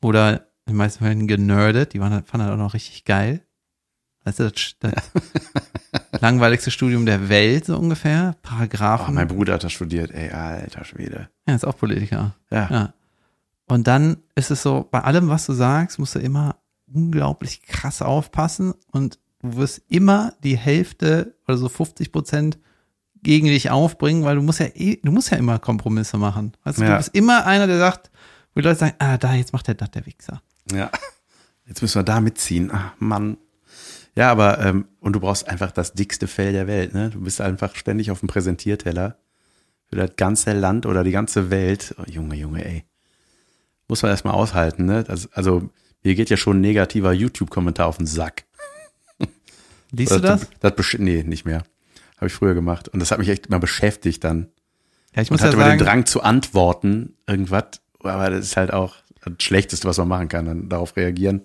oder 0.00 0.46
in 0.66 0.74
den 0.74 0.76
meisten 0.76 1.02
Fällen 1.04 1.26
generdet. 1.26 1.94
Die 1.94 2.00
waren, 2.00 2.22
fanden 2.22 2.46
das 2.46 2.54
auch 2.54 2.62
noch 2.62 2.74
richtig 2.74 3.04
geil. 3.04 3.42
Weißt 4.22 4.38
du, 4.38 4.52
das, 4.52 4.76
das 4.78 4.92
langweiligste 6.20 6.70
Studium 6.70 7.06
der 7.06 7.28
Welt, 7.28 7.64
so 7.64 7.76
ungefähr. 7.76 8.36
Oh, 8.36 8.38
Paragraphen. 8.40 9.14
mein 9.16 9.26
Bruder 9.26 9.54
hat 9.54 9.64
das 9.64 9.72
studiert, 9.72 10.12
ey, 10.12 10.30
alter 10.30 10.84
Schwede. 10.84 11.28
ja, 11.48 11.56
ist 11.56 11.64
auch 11.64 11.76
Politiker. 11.76 12.36
Ja. 12.52 12.68
Ja. 12.70 12.94
Und 13.70 13.86
dann 13.86 14.18
ist 14.34 14.50
es 14.50 14.62
so, 14.62 14.86
bei 14.90 15.00
allem, 15.02 15.28
was 15.28 15.46
du 15.46 15.52
sagst, 15.52 15.98
musst 15.98 16.14
du 16.14 16.18
immer 16.18 16.56
unglaublich 16.92 17.62
krass 17.62 18.02
aufpassen 18.02 18.74
und 18.90 19.18
du 19.42 19.56
wirst 19.56 19.82
immer 19.88 20.32
die 20.42 20.56
Hälfte 20.56 21.34
oder 21.46 21.56
so 21.56 21.68
50 21.68 22.10
Prozent 22.12 22.58
gegen 23.22 23.46
dich 23.46 23.70
aufbringen, 23.70 24.24
weil 24.24 24.36
du 24.36 24.42
musst 24.42 24.60
ja 24.60 24.66
eh, 24.74 24.98
du 25.02 25.12
musst 25.12 25.30
ja 25.30 25.36
immer 25.36 25.58
Kompromisse 25.58 26.18
machen. 26.18 26.52
Also 26.64 26.82
Ja. 26.82 26.90
du 26.92 26.96
bist 26.96 27.14
immer 27.14 27.46
einer, 27.46 27.66
der 27.66 27.78
sagt, 27.78 28.10
wo 28.54 28.60
die 28.60 28.66
Leute 28.66 28.80
sagen, 28.80 28.94
ah, 28.98 29.18
da, 29.18 29.34
jetzt 29.34 29.52
macht 29.52 29.68
der 29.68 29.74
das, 29.74 29.90
der 29.92 30.06
Wichser. 30.06 30.42
Ja. 30.72 30.90
Jetzt 31.66 31.82
müssen 31.82 32.00
wir 32.00 32.02
da 32.04 32.20
mitziehen. 32.20 32.70
Ach, 32.72 32.92
Mann. 32.98 33.36
Ja, 34.16 34.32
aber, 34.32 34.58
ähm, 34.58 34.86
und 34.98 35.12
du 35.12 35.20
brauchst 35.20 35.46
einfach 35.48 35.70
das 35.70 35.92
dickste 35.92 36.26
Fell 36.26 36.52
der 36.52 36.66
Welt, 36.66 36.92
ne? 36.94 37.10
Du 37.10 37.20
bist 37.20 37.40
einfach 37.40 37.76
ständig 37.76 38.10
auf 38.10 38.18
dem 38.20 38.28
Präsentierteller 38.28 39.16
für 39.86 39.96
das 39.96 40.10
ganze 40.16 40.52
Land 40.52 40.84
oder 40.86 41.04
die 41.04 41.12
ganze 41.12 41.50
Welt. 41.50 41.94
Oh, 41.98 42.10
Junge, 42.10 42.34
Junge, 42.34 42.64
ey. 42.64 42.84
Muss 43.90 44.02
man 44.02 44.10
erstmal 44.12 44.34
aushalten, 44.34 44.84
ne? 44.86 45.02
Das, 45.04 45.30
also, 45.32 45.68
mir 46.04 46.14
geht 46.14 46.30
ja 46.30 46.36
schon 46.36 46.58
ein 46.58 46.60
negativer 46.62 47.12
YouTube-Kommentar 47.12 47.86
auf 47.88 47.96
den 47.98 48.06
Sack. 48.06 48.44
Liest 49.90 50.12
du 50.12 50.20
das? 50.20 50.46
das 50.60 50.72
besch- 50.74 51.00
nee, 51.00 51.24
nicht 51.24 51.44
mehr. 51.44 51.64
Habe 52.16 52.28
ich 52.28 52.32
früher 52.32 52.54
gemacht. 52.54 52.88
Und 52.88 53.00
das 53.00 53.10
hat 53.10 53.18
mich 53.18 53.28
echt 53.28 53.46
immer 53.46 53.58
beschäftigt 53.58 54.22
dann. 54.24 54.46
Ja, 55.16 55.22
ich 55.22 55.30
Und 55.30 55.34
muss 55.34 55.40
ja 55.40 55.48
hatte 55.48 55.56
den 55.56 55.64
sagen, 55.64 55.78
Drang 55.80 56.06
zu 56.06 56.22
antworten, 56.22 57.14
irgendwas. 57.26 57.64
Aber 58.02 58.30
das 58.30 58.44
ist 58.46 58.56
halt 58.56 58.72
auch 58.72 58.94
das 59.24 59.32
Schlechteste, 59.40 59.88
was 59.88 59.98
man 59.98 60.06
machen 60.08 60.28
kann, 60.28 60.44
dann 60.46 60.68
darauf 60.68 60.96
reagieren. 60.96 61.42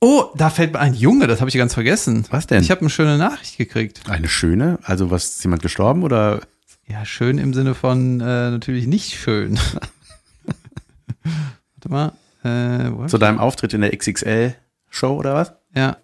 oh, 0.00 0.26
da 0.36 0.50
fällt 0.50 0.72
mir 0.72 0.78
ein 0.78 0.94
Junge, 0.94 1.26
das 1.26 1.40
habe 1.40 1.48
ich 1.48 1.56
ganz 1.56 1.74
vergessen. 1.74 2.24
Was 2.30 2.46
denn? 2.46 2.62
Ich 2.62 2.70
habe 2.70 2.82
eine 2.82 2.90
schöne 2.90 3.18
Nachricht 3.18 3.58
gekriegt. 3.58 4.02
Eine 4.08 4.28
schöne? 4.28 4.78
Also, 4.84 5.10
was, 5.10 5.24
ist 5.30 5.42
jemand 5.44 5.62
gestorben 5.62 6.04
oder? 6.04 6.42
Ja, 6.86 7.04
schön 7.04 7.38
im 7.38 7.54
Sinne 7.54 7.74
von 7.74 8.20
äh, 8.20 8.50
natürlich 8.50 8.86
nicht 8.86 9.14
schön. 9.18 9.58
Warte 11.84 12.12
mal. 12.42 13.04
Äh, 13.04 13.08
Zu 13.08 13.18
deinem 13.18 13.38
Auftritt 13.38 13.74
in 13.74 13.80
der 13.80 13.96
XXL-Show 13.96 15.16
oder 15.16 15.34
was? 15.34 15.54
Ja. 15.74 15.98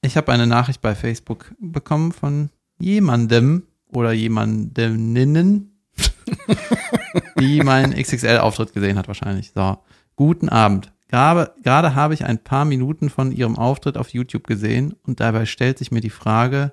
Ich 0.00 0.16
habe 0.16 0.32
eine 0.32 0.46
Nachricht 0.46 0.80
bei 0.80 0.94
Facebook 0.94 1.54
bekommen 1.60 2.12
von 2.12 2.50
jemandem 2.78 3.64
oder 3.92 4.12
jemandeminnen, 4.12 5.78
die 7.38 7.62
meinen 7.62 7.92
XXL-Auftritt 7.94 8.72
gesehen 8.72 8.98
hat 8.98 9.06
wahrscheinlich. 9.06 9.52
So, 9.54 9.78
guten 10.16 10.48
Abend. 10.48 10.92
Gerade, 11.08 11.52
gerade 11.62 11.94
habe 11.94 12.14
ich 12.14 12.24
ein 12.24 12.38
paar 12.38 12.64
Minuten 12.64 13.10
von 13.10 13.30
Ihrem 13.30 13.56
Auftritt 13.56 13.96
auf 13.96 14.08
YouTube 14.08 14.46
gesehen 14.46 14.94
und 15.04 15.20
dabei 15.20 15.46
stellt 15.46 15.78
sich 15.78 15.92
mir 15.92 16.00
die 16.00 16.10
Frage, 16.10 16.72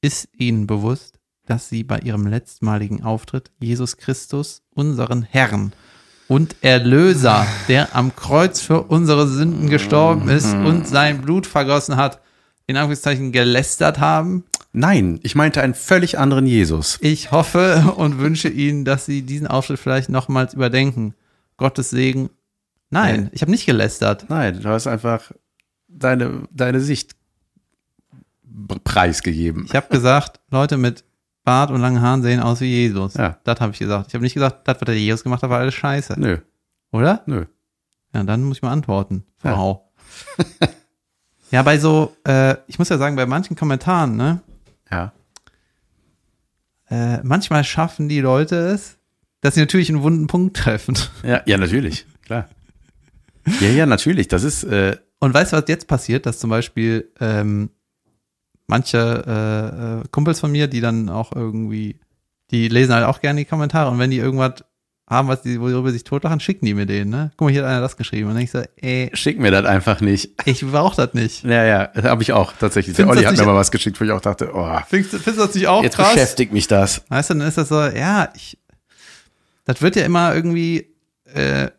ist 0.00 0.28
Ihnen 0.36 0.66
bewusst, 0.66 1.18
dass 1.46 1.68
Sie 1.68 1.82
bei 1.82 1.98
Ihrem 2.00 2.26
letztmaligen 2.26 3.02
Auftritt 3.02 3.50
Jesus 3.58 3.96
Christus, 3.96 4.62
unseren 4.74 5.22
Herrn 5.22 5.72
und 6.28 6.56
Erlöser, 6.60 7.46
der 7.68 7.96
am 7.96 8.14
Kreuz 8.14 8.60
für 8.60 8.82
unsere 8.82 9.26
Sünden 9.26 9.68
gestorben 9.70 10.28
ist 10.28 10.52
und 10.54 10.86
sein 10.86 11.22
Blut 11.22 11.46
vergossen 11.46 11.96
hat, 11.96 12.20
in 12.66 12.76
Anführungszeichen 12.76 13.32
gelästert 13.32 13.98
haben. 13.98 14.44
Nein, 14.72 15.18
ich 15.22 15.34
meinte 15.34 15.62
einen 15.62 15.74
völlig 15.74 16.18
anderen 16.18 16.46
Jesus. 16.46 16.98
Ich 17.00 17.32
hoffe 17.32 17.94
und 17.96 18.18
wünsche 18.18 18.48
Ihnen, 18.48 18.84
dass 18.84 19.06
Sie 19.06 19.22
diesen 19.22 19.46
Auftritt 19.46 19.78
vielleicht 19.80 20.10
nochmals 20.10 20.52
überdenken. 20.54 21.14
Gottes 21.56 21.90
Segen. 21.90 22.28
Nein, 22.90 23.22
Nee. 23.24 23.28
ich 23.32 23.40
habe 23.40 23.50
nicht 23.50 23.64
gelästert. 23.66 24.26
Nein, 24.28 24.60
du 24.62 24.68
hast 24.68 24.86
einfach 24.86 25.32
deine, 25.88 26.42
deine 26.52 26.80
Sicht 26.80 27.12
preisgegeben. 28.84 29.64
Ich 29.66 29.74
habe 29.74 29.88
gesagt, 29.88 30.40
Leute 30.50 30.76
mit 30.76 31.04
Bart 31.48 31.70
und 31.70 31.80
langen 31.80 32.02
Haaren 32.02 32.22
sehen 32.22 32.40
aus 32.40 32.60
wie 32.60 32.66
Jesus. 32.66 33.14
Ja. 33.14 33.38
Das 33.44 33.58
habe 33.60 33.72
ich 33.72 33.78
gesagt. 33.78 34.08
Ich 34.08 34.14
habe 34.14 34.22
nicht 34.22 34.34
gesagt, 34.34 34.68
das, 34.68 34.76
was 34.80 34.84
der 34.86 34.98
Jesus 34.98 35.22
gemacht 35.24 35.42
hat, 35.42 35.48
war 35.48 35.60
alles 35.60 35.72
scheiße. 35.72 36.14
Nö, 36.20 36.36
Oder? 36.92 37.22
nö. 37.24 37.46
Ja, 38.14 38.22
dann 38.24 38.42
muss 38.44 38.58
ich 38.58 38.62
mal 38.62 38.70
antworten. 38.72 39.24
Ja. 39.42 39.54
Frau. 39.54 39.90
Ja, 41.50 41.62
bei 41.62 41.78
so, 41.78 42.14
äh, 42.26 42.56
ich 42.66 42.78
muss 42.78 42.90
ja 42.90 42.98
sagen, 42.98 43.16
bei 43.16 43.24
manchen 43.24 43.56
Kommentaren, 43.56 44.16
ne, 44.18 44.42
Ja. 44.90 45.12
äh, 46.90 47.22
manchmal 47.22 47.64
schaffen 47.64 48.10
die 48.10 48.20
Leute 48.20 48.56
es, 48.56 48.98
dass 49.40 49.54
sie 49.54 49.60
natürlich 49.60 49.88
einen 49.88 50.02
wunden 50.02 50.26
Punkt 50.26 50.58
treffen. 50.58 50.98
Ja, 51.22 51.40
ja, 51.46 51.56
natürlich, 51.56 52.04
klar. 52.26 52.48
Ja, 53.60 53.68
ja, 53.68 53.86
natürlich. 53.86 54.28
Das 54.28 54.42
ist, 54.42 54.64
äh, 54.64 54.98
Und 55.20 55.32
weißt 55.32 55.52
du, 55.54 55.56
was 55.56 55.64
jetzt 55.68 55.88
passiert? 55.88 56.26
Dass 56.26 56.38
zum 56.38 56.50
Beispiel 56.50 57.10
ähm, 57.18 57.70
manche 58.68 59.24
äh, 59.26 60.00
äh, 60.00 60.08
Kumpels 60.12 60.40
von 60.40 60.52
mir, 60.52 60.68
die 60.68 60.80
dann 60.80 61.08
auch 61.08 61.32
irgendwie, 61.34 61.98
die 62.50 62.68
lesen 62.68 62.94
halt 62.94 63.04
auch 63.06 63.20
gerne 63.20 63.40
die 63.40 63.44
Kommentare 63.44 63.90
und 63.90 63.98
wenn 63.98 64.10
die 64.10 64.18
irgendwas 64.18 64.64
haben, 65.10 65.26
was 65.28 65.40
die, 65.40 65.58
worüber 65.58 65.88
sie 65.88 65.94
sich 65.94 66.04
totlachen, 66.04 66.38
schicken 66.38 66.66
die 66.66 66.74
mir 66.74 66.84
den, 66.84 67.08
ne? 67.08 67.30
Guck 67.38 67.46
mal, 67.46 67.50
hier 67.52 67.62
hat 67.62 67.70
einer 67.70 67.80
das 67.80 67.96
geschrieben. 67.96 68.28
Und 68.28 68.34
dann 68.34 68.44
ich 68.44 68.50
so, 68.50 68.62
ey, 68.76 69.10
schick 69.14 69.38
mir 69.40 69.50
das 69.50 69.64
einfach 69.64 70.02
nicht. 70.02 70.32
ich 70.44 70.60
brauch 70.70 70.94
das 70.94 71.14
nicht. 71.14 71.44
Ja, 71.48 71.64
ja, 71.64 71.90
habe 72.02 72.22
ich 72.22 72.32
auch 72.34 72.52
tatsächlich. 72.52 72.94
Der 72.94 73.06
Findest 73.06 73.16
Olli 73.26 73.34
du 73.34 73.40
hat 73.40 73.46
mir 73.46 73.50
mal 73.52 73.58
was 73.58 73.70
geschickt, 73.70 73.98
wo 73.98 74.04
ich 74.04 74.10
auch 74.12 74.20
dachte, 74.20 74.50
oh, 74.52 74.78
Findest, 74.86 75.14
du- 75.14 75.18
findest 75.18 75.38
du 75.42 75.46
das 75.46 75.54
nicht 75.54 75.66
auch 75.66 75.82
jetzt 75.82 75.96
krass? 75.96 76.12
beschäftigt 76.12 76.52
mich 76.52 76.66
das. 76.68 77.02
Weißt 77.08 77.30
du, 77.30 77.34
dann 77.34 77.48
ist 77.48 77.56
das 77.56 77.68
so, 77.70 77.80
ja, 77.80 78.28
ich, 78.36 78.58
das 79.64 79.80
wird 79.80 79.96
ja 79.96 80.04
immer 80.04 80.34
irgendwie, 80.34 80.94
äh, 81.32 81.70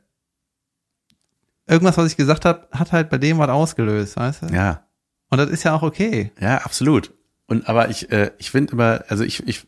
irgendwas, 1.68 1.98
was 1.98 2.12
ich 2.12 2.18
gesagt 2.18 2.46
habe, 2.46 2.68
hat 2.72 2.92
halt 2.92 3.12
bei 3.12 3.20
dem 3.20 3.38
was 3.38 3.50
ausgelöst, 3.50 4.18
weißt 4.18 4.42
du? 4.42 4.46
Ja, 4.48 4.84
Und 5.30 5.38
das 5.38 5.50
ist 5.50 5.64
ja 5.64 5.74
auch 5.76 5.84
okay. 5.84 6.32
ja, 6.40 6.58
absolut. 6.60 7.14
Und 7.48 7.68
aber 7.68 7.90
ich, 7.90 8.12
äh, 8.12 8.32
ich 8.38 8.52
finde 8.52 8.74
immer, 8.74 9.04
also 9.08 9.24
ich, 9.24 9.48
ich 9.48 9.66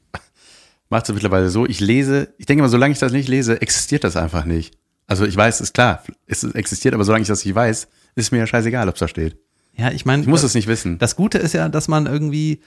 mache 0.89 1.03
es 1.03 1.13
mittlerweile 1.13 1.49
so, 1.49 1.65
ich 1.65 1.79
lese, 1.79 2.33
ich 2.37 2.45
denke 2.45 2.61
immer, 2.61 2.69
solange 2.69 2.91
ich 2.91 2.99
das 2.99 3.11
nicht 3.11 3.27
lese, 3.27 3.61
existiert 3.61 4.03
das 4.03 4.15
einfach 4.15 4.45
nicht. 4.45 4.77
Also 5.07 5.25
ich 5.25 5.35
weiß, 5.35 5.61
ist 5.61 5.73
klar, 5.73 6.03
es 6.27 6.43
existiert, 6.43 6.93
aber 6.93 7.03
solange 7.03 7.23
ich 7.23 7.27
das 7.27 7.43
nicht 7.43 7.55
weiß, 7.55 7.87
ist 8.15 8.31
mir 8.31 8.39
ja 8.39 8.47
scheißegal, 8.47 8.87
ob 8.87 8.95
es 8.95 8.99
da 8.99 9.07
steht. 9.07 9.37
Ja, 9.75 9.91
ich 9.91 10.05
meine, 10.05 10.21
Ich 10.21 10.27
muss 10.27 10.43
es 10.43 10.53
nicht 10.53 10.67
wissen. 10.67 10.99
das 10.99 11.15
Gute 11.15 11.37
ist 11.37 11.53
ja, 11.53 11.69
dass 11.69 11.87
man 11.87 12.05
irgendwie 12.05 12.61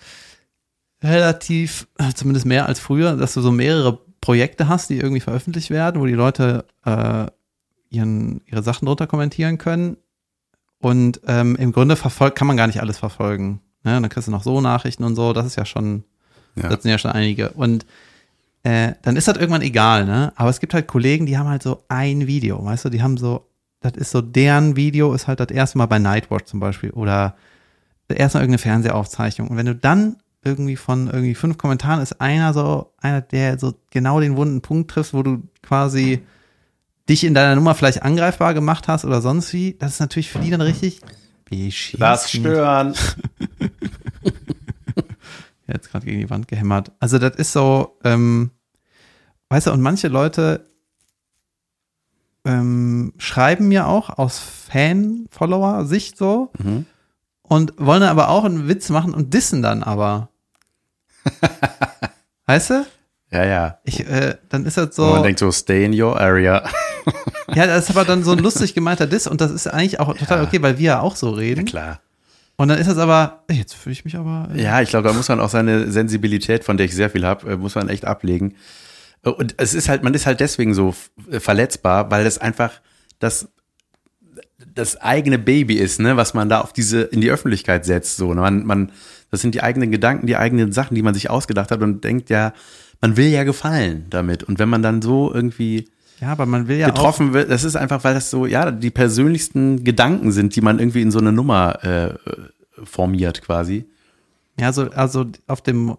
relativ, 1.03 1.86
zumindest 2.14 2.47
mehr 2.47 2.66
als 2.66 2.80
früher, 2.80 3.16
dass 3.16 3.34
du 3.34 3.40
so 3.40 3.53
mehrere 3.53 4.01
Projekte 4.20 4.68
hast, 4.68 4.90
die 4.90 4.99
irgendwie 4.99 5.20
veröffentlicht 5.20 5.70
werden, 5.70 6.01
wo 6.01 6.07
die 6.07 6.14
Leute 6.14 6.64
äh, 6.84 7.26
ihren, 7.90 8.40
ihre 8.47 8.62
Sachen 8.62 8.86
drunter 8.86 9.07
kommentieren 9.07 9.59
können. 9.59 9.99
Und 10.85 11.20
ähm, 11.26 11.57
im 11.57 11.72
Grunde 11.72 11.97
verfolgt, 11.97 12.37
kann 12.37 12.47
man 12.47 12.59
gar 12.59 12.66
nicht 12.66 12.80
alles 12.80 12.99
verfolgen. 12.99 13.61
Ne? 13.85 13.97
Und 13.97 14.03
dann 14.03 14.11
kriegst 14.11 14.28
du 14.28 14.32
noch 14.32 14.43
so 14.43 14.61
Nachrichten 14.61 15.03
und 15.05 15.16
so, 15.16 15.32
das 15.32 15.47
ist 15.47 15.57
ja 15.57 15.64
schon, 15.64 16.05
Ja. 16.57 16.68
das 16.68 16.82
sind 16.82 16.91
ja 16.91 16.99
schon 16.99 17.12
einige. 17.12 17.51
Und 17.51 17.87
äh, 18.64 18.93
dann 19.03 19.16
ist 19.16 19.26
das 19.26 19.39
irgendwann 19.39 19.62
egal, 19.62 20.05
ne? 20.05 20.32
Aber 20.37 20.51
es 20.51 20.61
gibt 20.61 20.74
halt 20.74 20.87
Kollegen, 20.87 21.24
die 21.26 21.39
haben 21.39 21.49
halt 21.49 21.62
so 21.62 21.82
ein 21.89 22.26
Video, 22.26 22.62
weißt 22.64 22.85
du, 22.85 22.91
die 22.91 23.03
haben 23.03 23.16
so, 23.16 23.47
das 23.80 23.93
ist 23.95 24.11
so, 24.11 24.20
deren 24.20 24.76
Video 24.76 25.14
ist 25.14 25.26
halt 25.26 25.41
das 25.41 25.49
erste 25.49 25.78
Mal 25.78 25.87
bei 25.87 25.99
Nightwatch 25.99 26.45
zum 26.47 26.61
Beispiel 26.61 26.91
oder 26.91 27.35
erstmal 28.09 28.43
irgendeine 28.43 28.59
Fernsehaufzeichnung. 28.59 29.49
Und 29.49 29.57
wenn 29.57 29.66
du 29.66 29.74
dann 29.74 30.16
irgendwie 30.45 30.76
von 30.76 31.07
irgendwie 31.07 31.35
fünf 31.35 31.57
Kommentaren 31.57 32.03
ist 32.03 32.20
einer 32.20 32.53
so, 32.53 32.93
einer, 33.01 33.22
der 33.22 33.59
so 33.59 33.72
genau 33.91 34.20
den 34.20 34.37
wunden 34.37 34.61
Punkt 34.61 34.91
trifft, 34.91 35.14
wo 35.14 35.22
du 35.22 35.43
quasi 35.62 36.20
dich 37.09 37.24
in 37.24 37.34
deiner 37.34 37.55
Nummer 37.55 37.74
vielleicht 37.74 38.02
angreifbar 38.02 38.55
gemacht 38.55 38.88
hast 38.88 39.05
oder 39.05 39.20
sonst 39.20 39.52
wie, 39.52 39.74
das 39.78 39.92
ist 39.94 40.00
natürlich 40.00 40.30
für 40.30 40.38
die 40.38 40.50
dann 40.50 40.61
richtig 40.62 41.00
beschissen. 41.44 42.00
Das 42.00 42.30
stören. 42.30 42.94
Jetzt 45.66 45.90
gerade 45.90 46.05
gegen 46.07 46.20
die 46.20 46.30
Wand 46.30 46.48
gehämmert. 46.48 46.92
Also 47.00 47.18
das 47.18 47.36
ist 47.36 47.52
so, 47.52 47.98
ähm, 48.05 48.50
weißt 49.48 49.66
du, 49.68 49.72
und 49.72 49.80
manche 49.80 50.09
Leute 50.09 50.68
ähm, 52.44 53.14
schreiben 53.16 53.68
mir 53.68 53.86
auch 53.86 54.11
aus 54.18 54.38
Fan-Follower-Sicht 54.38 56.18
so 56.18 56.50
Mhm. 56.59 56.84
und 57.42 57.72
wollen 57.78 58.02
aber 58.02 58.28
auch 58.28 58.44
einen 58.44 58.68
Witz 58.68 58.90
machen 58.90 59.14
und 59.14 59.32
dissen 59.32 59.62
dann 59.62 59.82
aber. 59.82 60.28
weißt 62.46 62.70
du? 62.70 62.86
Ja, 63.35 63.45
ja. 63.45 63.78
Ich, 63.85 64.01
äh, 64.09 64.37
dann 64.49 64.64
ist 64.64 64.76
das 64.76 64.99
Und 64.99 65.07
man 65.11 65.16
so, 65.18 65.22
denkt 65.24 65.41
so, 65.41 65.51
stay 65.53 65.85
in 65.85 66.01
your 66.01 66.18
area. 66.20 66.62
ja, 67.55 67.66
das 67.66 67.85
ist 67.85 67.91
aber 67.97 68.05
dann 68.05 68.22
so 68.24 68.30
ein 68.32 68.39
lustig 68.39 68.74
gemeinter 68.74 69.07
Diss 69.07 69.26
und 69.26 69.41
das 69.41 69.51
ist 69.51 69.66
eigentlich 69.66 69.99
auch 70.01 70.16
total 70.16 70.39
Ja. 70.39 70.45
okay, 70.45 70.62
weil 70.62 70.78
wir 70.78 70.85
ja 70.85 71.01
auch 71.01 71.16
so 71.16 71.30
Ja, 71.32 71.37
reden. 71.39 71.64
klar. 71.64 72.01
Und 72.57 72.68
dann 72.68 72.78
ist 72.78 72.87
das 72.89 72.99
aber, 72.99 73.43
jetzt 73.51 73.74
fühle 73.74 73.93
ich 73.93 74.05
mich 74.05 74.16
aber, 74.16 74.49
äh, 74.55 74.62
Ja, 74.62 74.80
ich 74.80 74.89
glaube, 74.91 75.09
da 75.09 75.12
muss 75.14 75.28
man 75.28 75.41
auch 75.41 75.49
seine 75.49 75.91
Sensibilität, 75.91 76.62
von 76.64 76.76
der 76.76 76.87
ich 76.87 76.95
sehr 76.95 77.11
viel 77.11 77.26
habe, 77.26 77.57
muss 77.57 77.74
man 77.74 77.89
echt 77.89 78.05
ablegen. 78.05 78.55
Und 79.22 79.55
es 79.59 79.74
ist 79.74 79.89
halt, 79.89 80.05
man 80.05 80.14
ist 80.14 80.26
halt 80.26 80.39
deswegen 80.39 80.72
so 80.74 80.91
f- 80.91 81.11
verletzbar, 81.43 82.11
weil 82.12 82.22
das 82.24 82.39
einfach 82.39 82.70
das, 83.18 83.49
das 84.74 84.97
eigene 85.01 85.39
Baby 85.39 85.74
ist, 85.74 85.99
ne, 86.01 86.16
was 86.16 86.35
man 86.35 86.49
da 86.49 86.61
auf 86.61 86.72
diese, 86.72 87.03
in 87.03 87.20
die 87.20 87.30
Öffentlichkeit 87.30 87.85
setzt, 87.85 88.16
so. 88.16 88.35
ne? 88.35 88.41
Man, 88.43 88.64
man, 88.66 88.93
das 89.30 89.41
sind 89.41 89.55
die 89.55 89.62
eigenen 89.62 89.91
Gedanken, 89.91 90.26
die 90.26 90.37
eigenen 90.37 90.72
Sachen, 90.72 90.95
die 90.95 91.03
man 91.03 91.14
sich 91.14 91.30
ausgedacht 91.30 91.70
hat 91.70 91.82
und 91.82 92.05
denkt 92.05 92.30
ja, 92.30 92.53
man 93.01 93.16
will 93.16 93.28
ja 93.28 93.45
gefallen 93.45 94.07
damit. 94.11 94.42
Und 94.42 94.59
wenn 94.59 94.68
man 94.68 94.82
dann 94.82 95.03
so 95.03 95.32
irgendwie 95.32 95.88
Ja, 96.20 96.28
aber 96.28 96.47
man 96.47 96.68
will 96.68 96.78
ja 96.78 96.88
auch, 96.88 96.95
getroffen 96.95 97.32
wird, 97.32 97.51
das 97.51 97.64
ist 97.64 97.76
einfach, 97.76 98.05
weil 98.05 98.14
das 98.14 98.30
so, 98.30 98.47
ja, 98.47 98.70
die 98.70 98.90
persönlichsten 98.90 99.84
Gedanken 99.84 100.32
sind, 100.32 100.57
die 100.57 100.61
man 100.61 100.78
irgendwie 100.78 101.03
in 101.03 101.11
so 101.11 101.18
eine 101.18 101.32
Nummer 101.32 101.84
äh, 101.84 102.14
formiert 102.84 103.42
quasi. 103.42 103.86
ja, 104.59 104.72
so, 104.72 104.90
also 104.90 105.26
auf 105.47 105.62
dem, 105.62 105.97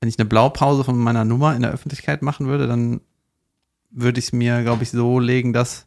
wenn 0.00 0.08
ich 0.08 0.18
eine 0.18 0.28
Blaupause 0.28 0.84
von 0.84 0.96
meiner 0.96 1.24
Nummer 1.24 1.54
in 1.56 1.62
der 1.62 1.72
Öffentlichkeit 1.72 2.22
machen 2.22 2.46
würde, 2.46 2.66
dann 2.66 3.00
würde 3.90 4.18
ich 4.18 4.26
es 4.26 4.32
mir, 4.32 4.62
glaube 4.62 4.82
ich, 4.82 4.90
so 4.90 5.18
legen, 5.18 5.52
dass 5.52 5.86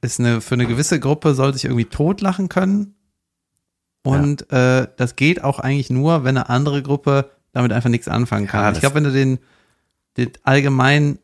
es 0.00 0.20
eine, 0.20 0.40
für 0.40 0.54
eine 0.54 0.66
gewisse 0.66 1.00
Gruppe 1.00 1.34
soll 1.34 1.52
sich 1.52 1.64
irgendwie 1.64 1.84
totlachen 1.84 2.48
können. 2.48 2.94
Und 4.02 4.50
äh, 4.52 4.86
das 4.96 5.16
geht 5.16 5.42
auch 5.44 5.58
eigentlich 5.58 5.90
nur, 5.90 6.24
wenn 6.24 6.36
eine 6.36 6.48
andere 6.48 6.82
Gruppe 6.82 7.30
damit 7.58 7.72
einfach 7.72 7.90
nichts 7.90 8.08
anfangen 8.08 8.46
kann. 8.46 8.62
Ja, 8.62 8.72
ich 8.72 8.80
glaube, 8.80 8.94
wenn 8.94 9.04
du 9.04 9.12
den, 9.12 9.38
den 10.16 10.30
allgemein 10.44 11.18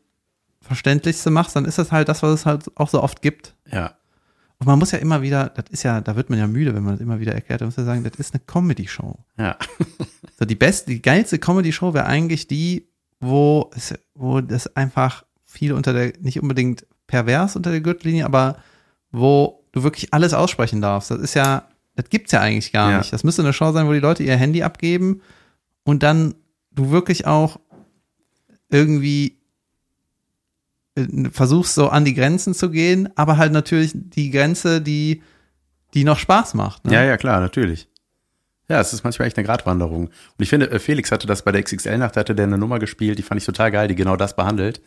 verständlichste 0.61 1.29
machst, 1.29 1.55
dann 1.55 1.65
ist 1.65 1.77
das 1.77 1.91
halt 1.91 2.09
das, 2.09 2.23
was 2.23 2.33
es 2.33 2.45
halt 2.45 2.71
auch 2.75 2.89
so 2.89 3.01
oft 3.01 3.21
gibt. 3.21 3.55
Ja. 3.71 3.93
Und 4.57 4.67
man 4.67 4.79
muss 4.79 4.91
ja 4.91 4.99
immer 4.99 5.21
wieder, 5.21 5.49
das 5.49 5.65
ist 5.69 5.83
ja, 5.83 6.01
da 6.01 6.15
wird 6.15 6.29
man 6.29 6.39
ja 6.39 6.47
müde, 6.47 6.73
wenn 6.73 6.83
man 6.83 6.93
das 6.93 7.01
immer 7.01 7.19
wieder 7.19 7.33
erklärt. 7.33 7.61
Da 7.61 7.65
muss 7.65 7.77
man 7.77 7.85
sagen, 7.85 8.03
das 8.03 8.13
ist 8.15 8.33
eine 8.33 8.41
Comedy-Show. 8.45 9.17
Ja. 9.37 9.57
So 10.39 10.45
die 10.45 10.55
beste, 10.55 10.91
die 10.91 11.01
geilste 11.01 11.39
Comedy-Show 11.39 11.93
wäre 11.93 12.05
eigentlich 12.05 12.47
die, 12.47 12.87
wo 13.19 13.69
es, 13.75 13.93
wo 14.13 14.41
das 14.41 14.75
einfach 14.75 15.23
viel 15.45 15.73
unter 15.73 15.93
der, 15.93 16.13
nicht 16.19 16.41
unbedingt 16.41 16.85
pervers 17.07 17.55
unter 17.55 17.71
der 17.71 17.81
Gürtellinie, 17.81 18.25
aber 18.25 18.57
wo 19.11 19.63
du 19.71 19.83
wirklich 19.83 20.13
alles 20.13 20.33
aussprechen 20.33 20.81
darfst. 20.81 21.11
Das 21.11 21.19
ist 21.19 21.33
ja, 21.35 21.67
das 21.95 22.09
gibt's 22.09 22.31
ja 22.31 22.41
eigentlich 22.41 22.71
gar 22.71 22.91
Ja. 22.91 22.97
nicht. 22.99 23.13
Das 23.13 23.23
müsste 23.23 23.41
eine 23.43 23.53
Show 23.53 23.71
sein, 23.71 23.87
wo 23.87 23.93
die 23.93 23.99
Leute 23.99 24.23
ihr 24.23 24.35
Handy 24.35 24.63
abgeben 24.63 25.21
und 25.85 26.03
dann 26.03 26.35
du 26.71 26.91
wirklich 26.91 27.25
auch 27.25 27.59
irgendwie 28.69 29.39
äh, 30.95 31.29
versuchst 31.31 31.75
so 31.75 31.87
an 31.87 32.03
die 32.03 32.13
Grenzen 32.13 32.53
zu 32.53 32.69
gehen, 32.69 33.09
aber 33.15 33.37
halt 33.37 33.53
natürlich 33.53 33.91
die 33.95 34.31
Grenze, 34.31 34.81
die, 34.81 35.21
die 35.93 36.03
noch 36.03 36.19
Spaß 36.19 36.55
macht. 36.55 36.85
Ne? 36.85 36.93
Ja, 36.93 37.03
ja, 37.03 37.15
klar, 37.15 37.39
natürlich. 37.39 37.87
Ja, 38.67 38.81
es 38.81 38.93
ist 38.93 39.03
manchmal 39.03 39.27
echt 39.27 39.37
eine 39.37 39.45
Gratwanderung. 39.45 40.07
Und 40.07 40.39
ich 40.39 40.49
finde, 40.49 40.69
äh, 40.71 40.79
Felix 40.79 41.11
hatte 41.11 41.27
das 41.27 41.43
bei 41.43 41.51
der 41.51 41.63
XXL-Nacht, 41.63 42.17
hatte 42.17 42.35
der 42.35 42.47
eine 42.47 42.57
Nummer 42.57 42.79
gespielt, 42.79 43.19
die 43.19 43.23
fand 43.23 43.39
ich 43.39 43.45
total 43.45 43.71
geil, 43.71 43.87
die 43.87 43.95
genau 43.95 44.15
das 44.17 44.35
behandelt. 44.35 44.81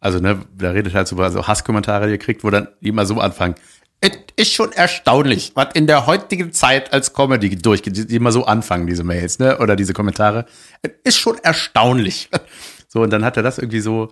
Also, 0.00 0.20
ne, 0.20 0.40
da 0.56 0.70
redet 0.70 0.94
halt 0.94 1.10
über 1.10 1.28
so 1.30 1.48
Hasskommentare, 1.48 2.06
die 2.06 2.12
ihr 2.12 2.18
kriegt, 2.18 2.44
wo 2.44 2.50
dann 2.50 2.68
immer 2.80 3.04
so 3.04 3.18
anfangen. 3.20 3.56
Es 4.00 4.12
ist 4.36 4.52
schon 4.52 4.72
erstaunlich, 4.72 5.52
was 5.54 5.74
in 5.74 5.88
der 5.88 6.06
heutigen 6.06 6.52
Zeit 6.52 6.92
als 6.92 7.12
Comedy 7.12 7.56
durchgeht, 7.56 8.10
die 8.10 8.16
immer 8.16 8.30
so 8.30 8.44
anfangen, 8.44 8.86
diese 8.86 9.02
Mails, 9.02 9.40
ne, 9.40 9.58
oder 9.58 9.74
diese 9.74 9.92
Kommentare. 9.92 10.46
Es 10.82 10.92
ist 11.04 11.18
schon 11.18 11.38
erstaunlich. 11.38 12.28
So, 12.90 13.02
und 13.02 13.10
dann 13.10 13.22
hat 13.22 13.36
er 13.36 13.42
das 13.42 13.58
irgendwie 13.58 13.80
so 13.80 14.10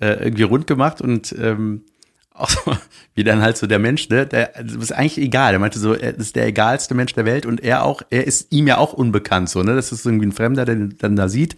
äh, 0.00 0.24
irgendwie 0.24 0.42
rund 0.42 0.66
gemacht 0.66 1.00
und 1.00 1.32
ähm, 1.38 1.84
auch 2.34 2.50
so, 2.50 2.76
wie 3.14 3.24
dann 3.24 3.42
halt 3.42 3.56
so 3.56 3.66
der 3.68 3.78
Mensch, 3.78 4.08
ne, 4.08 4.26
der 4.26 4.52
das 4.60 4.74
ist 4.74 4.92
eigentlich 4.92 5.18
egal. 5.18 5.52
Der 5.52 5.60
meinte 5.60 5.78
so, 5.78 5.94
er 5.94 6.16
ist 6.16 6.36
der 6.36 6.46
egalste 6.46 6.94
Mensch 6.94 7.12
der 7.14 7.24
Welt 7.24 7.46
und 7.46 7.62
er 7.62 7.84
auch, 7.84 8.02
er 8.10 8.26
ist 8.26 8.52
ihm 8.52 8.66
ja 8.66 8.78
auch 8.78 8.92
unbekannt, 8.92 9.50
so, 9.50 9.62
ne? 9.62 9.74
Das 9.74 9.92
ist 9.92 10.04
irgendwie 10.04 10.26
ein 10.26 10.32
Fremder, 10.32 10.64
der 10.64 10.74
den 10.74 10.98
dann 10.98 11.16
da 11.16 11.28
sieht. 11.28 11.56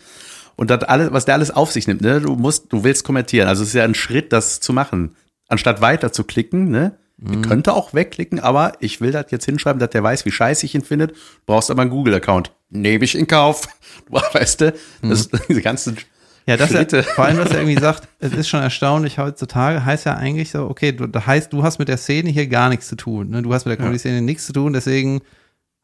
Und 0.57 0.71
das 0.71 0.83
alles, 0.83 1.12
was 1.12 1.25
der 1.25 1.35
alles 1.35 1.51
auf 1.51 1.73
sich 1.73 1.87
nimmt, 1.87 2.03
ne? 2.03 2.21
Du 2.21 2.35
musst, 2.35 2.73
du 2.73 2.85
willst 2.85 3.05
kommentieren. 3.05 3.49
Also 3.49 3.62
es 3.62 3.71
ist 3.71 3.75
ja 3.75 3.85
ein 3.85 3.95
Schritt, 3.95 4.33
das 4.33 4.61
zu 4.61 4.73
machen. 4.75 5.16
Anstatt 5.49 5.81
weiter 5.81 6.12
zu 6.12 6.25
klicken, 6.25 6.71
ne? 6.71 6.99
Ihr 7.23 7.43
könnt 7.43 7.68
auch 7.68 7.93
wegklicken, 7.93 8.41
aber 8.41 8.73
ich 8.81 9.01
will 9.03 9.12
das 9.12 9.27
jetzt 9.31 9.45
hinschreiben, 9.45 9.79
dass 9.79 9.91
der 9.91 10.03
weiß, 10.03 10.25
wie 10.25 10.31
scheiße 10.31 10.64
ich 10.64 10.75
ihn 10.75 10.83
findet. 10.83 11.14
Brauchst 11.45 11.71
aber 11.71 11.83
einen 11.83 11.91
Google-Account. 11.91 12.51
Nehme 12.71 13.05
ich 13.05 13.14
in 13.14 13.27
Kauf. 13.27 13.68
Weißt 14.33 14.62
du? 14.62 14.73
Das, 15.03 15.29
diese 15.49 15.61
ganzen 15.61 15.99
Ja, 16.47 16.57
das 16.57 16.73
ja, 16.73 17.03
vor 17.14 17.27
allem, 17.27 17.37
dass 17.37 17.51
er 17.51 17.61
irgendwie 17.61 17.79
sagt, 17.79 18.09
es 18.21 18.33
ist 18.33 18.49
schon 18.49 18.62
erstaunlich 18.62 19.18
heutzutage, 19.18 19.85
heißt 19.85 20.07
ja 20.07 20.14
eigentlich 20.14 20.51
so, 20.51 20.64
okay, 20.64 20.93
du, 20.93 21.07
das 21.07 21.27
heißt, 21.27 21.53
du 21.53 21.62
hast 21.62 21.79
mit 21.79 21.89
der 21.89 21.99
Szene 21.99 22.31
hier 22.31 22.47
gar 22.47 22.71
nichts 22.71 22.89
zu 22.89 22.97
tun. 22.97 23.29
Ne? 23.29 23.43
Du 23.43 23.53
hast 23.53 23.66
mit 23.66 23.73
der 23.73 23.85
Comedy-Szene 23.85 24.23
nichts 24.23 24.47
zu 24.47 24.55
tun, 24.55 24.73
deswegen 24.73 25.21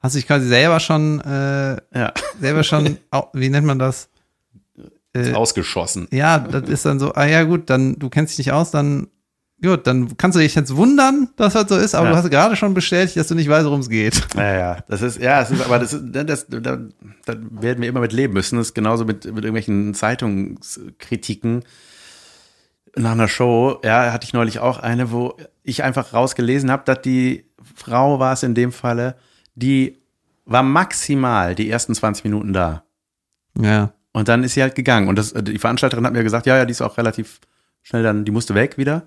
hast 0.01 0.15
du 0.15 0.19
dich 0.19 0.27
quasi 0.27 0.49
selber 0.49 0.81
schon, 0.81 1.21
äh, 1.21 1.77
ja, 1.95 2.15
selber 2.41 2.65
schon, 2.65 2.97
wie 3.35 3.51
nennt 3.51 3.67
man 3.67 3.79
das? 3.79 4.09
Äh, 5.13 5.33
ausgeschossen. 5.35 6.09
ja, 6.13 6.39
das 6.39 6.69
ist 6.69 6.87
dann 6.87 6.99
so, 6.99 7.13
ah 7.13 7.27
ja 7.27 7.43
gut, 7.45 7.69
dann, 7.69 7.99
du 7.99 8.09
kennst 8.09 8.33
dich 8.33 8.47
nicht 8.47 8.53
aus, 8.53 8.71
dann, 8.71 9.09
gut, 9.63 9.87
dann 9.87 10.17
kannst 10.17 10.37
du 10.37 10.41
dich 10.41 10.55
jetzt 10.55 10.75
wundern, 10.77 11.29
dass 11.37 11.55
das 11.55 11.69
so 11.69 11.77
ist, 11.77 11.95
aber 11.95 12.07
Ja. 12.07 12.13
du 12.13 12.19
hast 12.19 12.31
gerade 12.31 12.57
schon 12.57 12.75
bestätigt, 12.75 13.17
dass 13.17 13.29
du 13.29 13.35
nicht 13.35 13.49
weißt, 13.49 13.65
worum 13.67 13.81
es 13.81 13.89
geht. 13.89 14.27
Ja, 14.37 14.55
ja, 14.55 14.77
das 14.89 15.03
ist, 15.03 15.19
ja, 15.21 15.41
es 15.43 15.51
ist, 15.51 15.65
aber 15.65 15.79
das 15.79 15.93
ist, 15.93 16.03
das, 16.13 16.47
da, 16.49 16.61
da 16.61 16.79
werden 17.27 17.81
wir 17.83 17.89
immer 17.89 18.01
mit 18.01 18.13
leben 18.13 18.35
müssen. 18.35 18.57
Das 18.59 18.69
ist 18.69 18.75
genauso 18.75 19.05
mit, 19.05 19.25
mit 19.25 19.37
irgendwelchen 19.45 19.95
Zeitungskritiken 19.95 21.65
nach 22.97 23.13
einer 23.13 23.29
Show. 23.29 23.81
Ja, 23.85 24.13
hatte 24.13 24.25
ich 24.27 24.33
neulich 24.33 24.59
auch 24.59 24.79
eine, 24.79 25.11
wo 25.11 25.37
ich 25.63 25.83
einfach 25.83 26.13
rausgelesen 26.13 26.71
habe, 26.71 26.83
dass 26.85 27.03
die 27.03 27.47
Frau 27.75 28.19
war 28.19 28.33
es 28.35 28.43
in 28.43 28.55
dem 28.55 28.73
Falle, 28.73 29.17
die 29.55 29.99
war 30.45 30.63
maximal 30.63 31.55
die 31.55 31.69
ersten 31.69 31.95
20 31.95 32.25
Minuten 32.25 32.53
da. 32.53 32.85
Ja. 33.59 33.93
Und 34.13 34.29
dann 34.29 34.45
ist 34.45 34.55
sie 34.55 34.63
halt 34.63 34.75
gegangen. 34.75 35.09
Und 35.09 35.17
das, 35.19 35.35
die 35.35 35.59
Veranstalterin 35.59 36.07
hat 36.07 36.13
mir 36.13 36.23
gesagt, 36.23 36.47
ja, 36.47 36.57
ja, 36.57 36.65
die 36.65 36.71
ist 36.71 36.83
auch 36.83 36.97
relativ 36.97 37.41
schnell 37.83 38.03
dann, 38.03 38.25
die 38.25 38.31
musste 38.31 38.55
weg 38.55 38.79
wieder. 38.79 39.03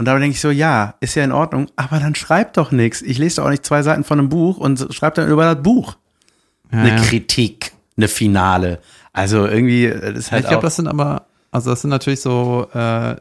Und 0.00 0.06
da 0.06 0.18
denke 0.18 0.34
ich 0.34 0.40
so, 0.40 0.50
ja, 0.50 0.94
ist 1.00 1.14
ja 1.14 1.24
in 1.24 1.30
Ordnung, 1.30 1.66
aber 1.76 2.00
dann 2.00 2.14
schreibt 2.14 2.56
doch 2.56 2.72
nichts. 2.72 3.02
Ich 3.02 3.18
lese 3.18 3.36
doch 3.36 3.44
auch 3.44 3.50
nicht 3.50 3.66
zwei 3.66 3.82
Seiten 3.82 4.02
von 4.02 4.18
einem 4.18 4.30
Buch 4.30 4.56
und 4.56 4.88
schreibt 4.94 5.18
dann 5.18 5.28
über 5.28 5.44
das 5.44 5.62
Buch 5.62 5.98
ja, 6.72 6.78
eine 6.78 6.88
ja. 6.88 7.02
Kritik, 7.02 7.72
eine 7.98 8.08
Finale. 8.08 8.80
Also 9.12 9.46
irgendwie, 9.46 9.90
das 9.90 10.16
ist 10.16 10.32
halt 10.32 10.44
ich 10.44 10.48
glaube, 10.48 10.62
das 10.62 10.76
sind 10.76 10.88
aber, 10.88 11.26
also 11.50 11.68
das 11.68 11.82
sind 11.82 11.90
natürlich 11.90 12.22
so 12.22 12.66
äh, 12.72 13.16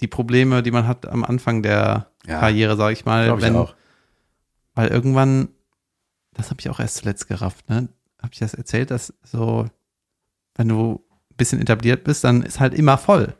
die 0.00 0.08
Probleme, 0.08 0.64
die 0.64 0.72
man 0.72 0.88
hat 0.88 1.06
am 1.06 1.22
Anfang 1.22 1.62
der 1.62 2.08
Ja. 2.26 2.40
Karriere, 2.40 2.76
sage 2.76 2.94
ich 2.94 3.04
mal. 3.04 3.32
ich 3.32 3.40
wenn, 3.40 3.54
auch. 3.54 3.76
Weil 4.74 4.88
irgendwann, 4.88 5.50
das 6.34 6.50
habe 6.50 6.60
ich 6.60 6.68
auch 6.68 6.80
erst 6.80 6.96
zuletzt 6.96 7.28
gerafft, 7.28 7.70
ne? 7.70 7.90
Habe 8.20 8.32
ich 8.32 8.40
das 8.40 8.54
erzählt, 8.54 8.90
dass 8.90 9.14
so, 9.22 9.66
wenn 10.56 10.66
du 10.66 11.00
ein 11.30 11.36
bisschen 11.36 11.60
etabliert 11.60 12.02
bist, 12.02 12.24
dann 12.24 12.42
ist 12.42 12.58
halt 12.58 12.74
immer 12.74 12.98
voll. 12.98 13.36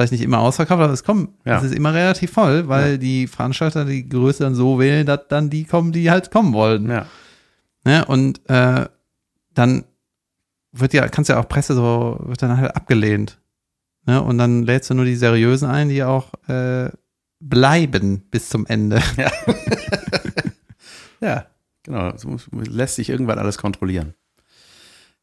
Vielleicht 0.00 0.12
nicht 0.12 0.22
immer 0.22 0.38
ausverkauft, 0.38 0.80
aber 0.80 0.94
es 0.94 1.04
kommen, 1.04 1.34
Ja. 1.44 1.58
es 1.58 1.64
ist 1.64 1.74
immer 1.74 1.92
relativ 1.92 2.32
voll, 2.32 2.68
weil 2.68 2.96
die 2.96 3.26
Veranstalter 3.26 3.84
die 3.84 4.08
Größe 4.08 4.42
dann 4.42 4.54
so 4.54 4.78
wählen, 4.78 5.04
dass 5.04 5.28
dann 5.28 5.50
die 5.50 5.64
kommen, 5.64 5.92
die 5.92 6.10
halt 6.10 6.30
kommen 6.30 6.54
wollen. 6.54 6.88
Ja. 6.88 7.06
Ne? 7.84 8.06
Und 8.06 8.40
äh, 8.48 8.86
dann 9.52 9.84
wird 10.72 10.94
ja, 10.94 11.06
kannst 11.08 11.28
ja 11.28 11.38
auch 11.38 11.48
Presse 11.48 11.74
so, 11.74 12.18
wird 12.22 12.40
dann 12.40 12.56
halt 12.56 12.74
abgelehnt. 12.74 13.38
Ne? 14.06 14.22
Und 14.22 14.38
dann 14.38 14.62
lädst 14.62 14.88
du 14.88 14.94
nur 14.94 15.04
die 15.04 15.16
seriösen 15.16 15.68
ein, 15.68 15.90
die 15.90 16.02
auch 16.02 16.32
äh, 16.48 16.88
bleiben 17.40 18.22
bis 18.30 18.48
zum 18.48 18.64
Ende. 18.66 19.02
Ja, 21.20 21.44
genau. 21.82 22.16
So 22.16 22.38
lässt 22.52 22.96
sich 22.96 23.10
irgendwann 23.10 23.38
alles 23.38 23.58
kontrollieren. 23.58 24.14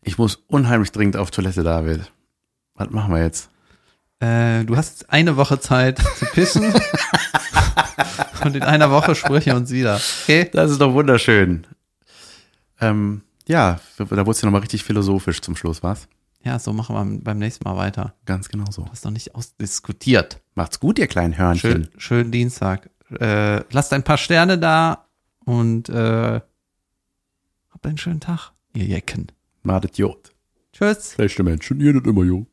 Ich 0.03 0.19
muss 0.19 0.35
unheimlich 0.47 0.91
dringend 0.91 1.17
auf 1.17 1.31
Toilette, 1.31 1.63
David. 1.63 2.11
Was 2.75 2.91
machen 2.91 3.11
wir 3.11 3.23
jetzt? 3.23 3.49
Äh, 4.19 4.63
du 4.65 4.75
hast 4.75 4.99
jetzt 4.99 5.09
eine 5.11 5.37
Woche 5.37 5.59
Zeit 5.59 5.99
zu 5.99 6.25
pissen. 6.25 6.73
Und 8.43 8.55
in 8.55 8.63
einer 8.63 8.91
Woche 8.91 9.15
sprechen 9.15 9.47
wir 9.47 9.55
uns 9.55 9.71
wieder. 9.71 9.99
Okay? 10.23 10.49
Das 10.51 10.71
ist 10.71 10.81
doch 10.81 10.93
wunderschön. 10.93 11.67
Ähm, 12.79 13.21
ja, 13.47 13.79
da 13.97 14.09
wurde 14.09 14.31
es 14.31 14.41
ja 14.41 14.45
nochmal 14.45 14.61
richtig 14.61 14.83
philosophisch 14.83 15.41
zum 15.41 15.55
Schluss, 15.55 15.83
was? 15.83 16.07
Ja, 16.43 16.59
so 16.59 16.71
machen 16.73 16.95
wir 16.95 17.23
beim 17.23 17.39
nächsten 17.39 17.67
Mal 17.67 17.77
weiter. 17.77 18.13
Ganz 18.25 18.49
genau 18.49 18.69
so. 18.71 18.83
Du 18.83 18.91
hast 18.91 19.03
noch 19.05 19.11
nicht 19.11 19.35
ausdiskutiert. 19.35 20.39
Macht's 20.55 20.79
gut, 20.79 20.99
ihr 20.99 21.07
kleinen 21.07 21.37
Hörnchen. 21.37 21.71
Schön, 21.71 21.89
schönen 21.97 22.31
Dienstag. 22.31 22.89
Äh, 23.19 23.63
lasst 23.71 23.93
ein 23.93 24.03
paar 24.03 24.17
Sterne 24.17 24.57
da 24.57 25.07
und 25.45 25.89
äh, 25.89 26.39
habt 27.69 27.85
einen 27.85 27.97
schönen 27.97 28.19
Tag, 28.19 28.51
ihr 28.73 28.85
Jecken. 28.85 29.27
Madet 29.63 29.97
Jod. 29.97 30.33
Tschüss. 30.73 31.13
Schlechte 31.13 31.43
Menschen, 31.43 31.79
ihr 31.79 31.93
nicht 31.93 32.05
immer 32.05 32.23
Jod. 32.23 32.47